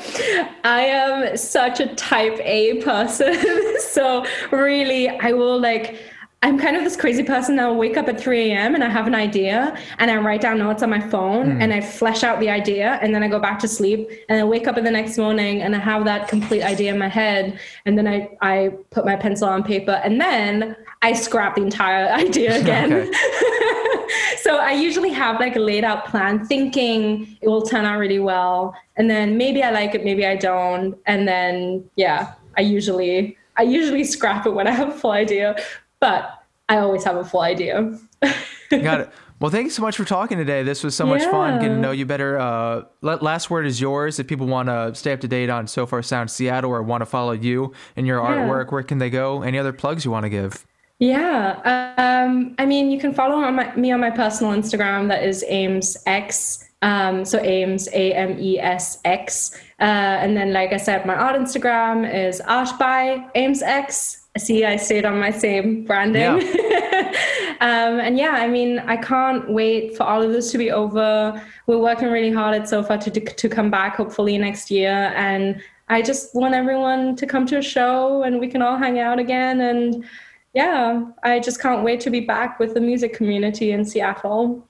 I 0.63 0.81
am 0.81 1.37
such 1.37 1.79
a 1.79 1.87
type 1.95 2.39
A 2.43 2.83
person, 2.83 3.35
so 3.79 4.25
really, 4.51 5.09
I 5.09 5.31
will 5.31 5.59
like 5.59 5.99
I'm 6.41 6.57
kind 6.57 6.77
of 6.77 6.85
this 6.85 6.95
crazy 6.95 7.23
person 7.23 7.57
that 7.57 7.67
will 7.67 7.75
wake 7.75 7.97
up 7.97 8.07
at 8.07 8.19
3 8.19 8.51
a.m. 8.51 8.73
and 8.73 8.81
I 8.81 8.87
have 8.87 9.07
an 9.07 9.15
idea 9.15 9.77
and 9.97 10.09
I 10.09 10.15
write 10.17 10.39
down 10.39 10.59
notes 10.59 10.81
on 10.81 10.89
my 10.89 11.01
phone 11.01 11.47
mm. 11.47 11.61
and 11.61 11.73
I 11.73 11.81
flesh 11.81 12.23
out 12.23 12.39
the 12.39 12.49
idea 12.49 12.97
and 13.01 13.13
then 13.13 13.23
I 13.23 13.27
go 13.27 13.39
back 13.39 13.59
to 13.59 13.67
sleep 13.67 14.09
and 14.29 14.39
I 14.39 14.45
wake 14.45 14.65
up 14.65 14.77
in 14.77 14.85
the 14.85 14.91
next 14.91 15.17
morning 15.17 15.61
and 15.61 15.75
I 15.75 15.79
have 15.79 16.05
that 16.05 16.29
complete 16.29 16.63
idea 16.63 16.93
in 16.93 16.97
my 16.97 17.09
head 17.09 17.59
and 17.85 17.97
then 17.97 18.07
I, 18.07 18.29
I 18.41 18.71
put 18.89 19.05
my 19.05 19.17
pencil 19.17 19.49
on 19.49 19.63
paper 19.63 19.99
and 20.03 20.19
then 20.19 20.77
I 21.01 21.11
scrap 21.11 21.55
the 21.55 21.61
entire 21.61 22.07
idea 22.13 22.57
again. 22.57 23.13
so 24.37 24.59
I 24.59 24.71
usually 24.71 25.11
have 25.11 25.41
like 25.41 25.57
a 25.57 25.59
laid 25.59 25.83
out 25.83 26.05
plan 26.05 26.45
thinking 26.45 27.37
it 27.41 27.49
will 27.49 27.63
turn 27.63 27.83
out 27.83 27.99
really 27.99 28.19
well 28.19 28.73
and 28.95 29.09
then 29.09 29.37
maybe 29.37 29.61
I 29.61 29.71
like 29.71 29.93
it, 29.93 30.05
maybe 30.05 30.25
I 30.25 30.37
don't. 30.37 30.97
And 31.05 31.27
then, 31.27 31.83
yeah, 31.97 32.35
I 32.57 32.61
usually 32.61 33.37
I 33.57 33.63
usually 33.63 34.05
scrap 34.05 34.45
it 34.45 34.51
when 34.51 34.67
I 34.67 34.71
have 34.71 34.87
a 34.87 34.93
full 34.93 35.11
idea 35.11 35.57
but 35.99 36.43
I 36.67 36.77
always 36.77 37.03
have 37.03 37.17
a 37.17 37.25
full 37.25 37.41
idea. 37.41 37.97
Got 38.69 39.01
it. 39.01 39.09
Well, 39.39 39.49
thank 39.49 39.65
you 39.65 39.71
so 39.71 39.81
much 39.81 39.95
for 39.95 40.03
talking 40.03 40.37
today. 40.37 40.63
This 40.63 40.83
was 40.83 40.95
so 40.95 41.05
much 41.05 41.21
yeah. 41.21 41.31
fun 41.31 41.59
getting 41.59 41.77
to 41.77 41.81
know 41.81 41.91
you 41.91 42.05
better. 42.05 42.37
Uh, 42.37 42.83
last 43.01 43.49
word 43.49 43.65
is 43.65 43.79
yours. 43.79 44.19
If 44.19 44.27
people 44.27 44.47
want 44.47 44.67
to 44.67 44.93
stay 44.93 45.13
up 45.13 45.21
to 45.21 45.29
date 45.29 45.49
on 45.49 45.65
Sofar 45.65 46.01
Sound 46.01 46.29
Seattle 46.29 46.71
or 46.71 46.83
want 46.83 47.01
to 47.01 47.05
follow 47.05 47.31
you 47.31 47.73
and 47.95 48.05
your 48.05 48.21
yeah. 48.21 48.35
artwork, 48.35 48.73
where 48.73 48.83
can 48.83 48.97
they 48.97 49.09
go? 49.09 49.41
Any 49.41 49.57
other 49.57 49.71
plugs 49.71 50.03
you 50.03 50.11
want 50.11 50.25
to 50.25 50.29
give? 50.29 50.65
Yeah. 50.99 51.61
Um, 51.95 52.53
I 52.59 52.65
mean, 52.65 52.91
you 52.91 52.99
can 52.99 53.13
follow 53.13 53.35
on 53.35 53.55
my, 53.55 53.73
me 53.77 53.93
on 53.93 54.01
my 54.01 54.11
personal 54.11 54.51
Instagram. 54.51 55.07
That 55.07 55.23
is 55.23 55.45
Ames 55.47 56.03
X. 56.05 56.69
Um, 56.81 57.23
so 57.23 57.39
Ames, 57.39 57.87
A 57.93 58.13
M 58.13 58.37
E 58.39 58.59
S 58.59 58.99
X. 59.05 59.55
Uh, 59.79 59.83
and 59.83 60.35
then, 60.35 60.51
like 60.51 60.73
I 60.73 60.77
said, 60.77 61.05
my 61.05 61.15
art 61.15 61.39
Instagram 61.39 62.13
is 62.13 62.41
art 62.41 62.77
by 62.77 63.25
Ames 63.35 63.61
X 63.61 64.27
see 64.39 64.65
I 64.65 64.77
stayed 64.77 65.05
on 65.05 65.19
my 65.19 65.31
same 65.31 65.83
branding. 65.83 66.21
Yeah. 66.21 67.13
um, 67.61 67.99
and 67.99 68.17
yeah, 68.17 68.31
I 68.31 68.47
mean, 68.47 68.79
I 68.79 68.97
can't 68.97 69.49
wait 69.49 69.95
for 69.95 70.03
all 70.03 70.21
of 70.21 70.31
this 70.31 70.51
to 70.51 70.57
be 70.57 70.71
over. 70.71 71.41
We're 71.67 71.79
working 71.79 72.09
really 72.09 72.31
hard 72.31 72.55
at 72.55 72.69
Sofar 72.69 72.97
to, 72.97 73.11
to 73.11 73.49
come 73.49 73.69
back 73.69 73.95
hopefully 73.95 74.37
next 74.37 74.71
year. 74.71 75.13
And 75.15 75.61
I 75.89 76.01
just 76.01 76.33
want 76.35 76.53
everyone 76.53 77.15
to 77.17 77.25
come 77.25 77.45
to 77.47 77.57
a 77.57 77.61
show 77.61 78.23
and 78.23 78.39
we 78.39 78.47
can 78.47 78.61
all 78.61 78.77
hang 78.77 78.99
out 78.99 79.19
again. 79.19 79.61
And 79.61 80.05
yeah, 80.53 81.03
I 81.23 81.39
just 81.39 81.61
can't 81.61 81.83
wait 81.83 81.99
to 82.01 82.09
be 82.09 82.21
back 82.21 82.59
with 82.59 82.73
the 82.73 82.81
music 82.81 83.13
community 83.13 83.71
in 83.71 83.85
Seattle. 83.85 84.67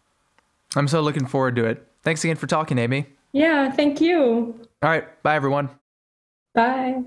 I'm 0.76 0.88
so 0.88 1.01
looking 1.01 1.26
forward 1.26 1.55
to 1.57 1.65
it. 1.65 1.86
Thanks 2.03 2.24
again 2.24 2.36
for 2.36 2.47
talking, 2.47 2.78
Amy. 2.78 3.05
Yeah, 3.32 3.72
thank 3.72 4.01
you. 4.01 4.59
All 4.82 4.89
right. 4.89 5.22
Bye, 5.24 5.36
everyone. 5.36 5.70
Bye. 6.53 7.03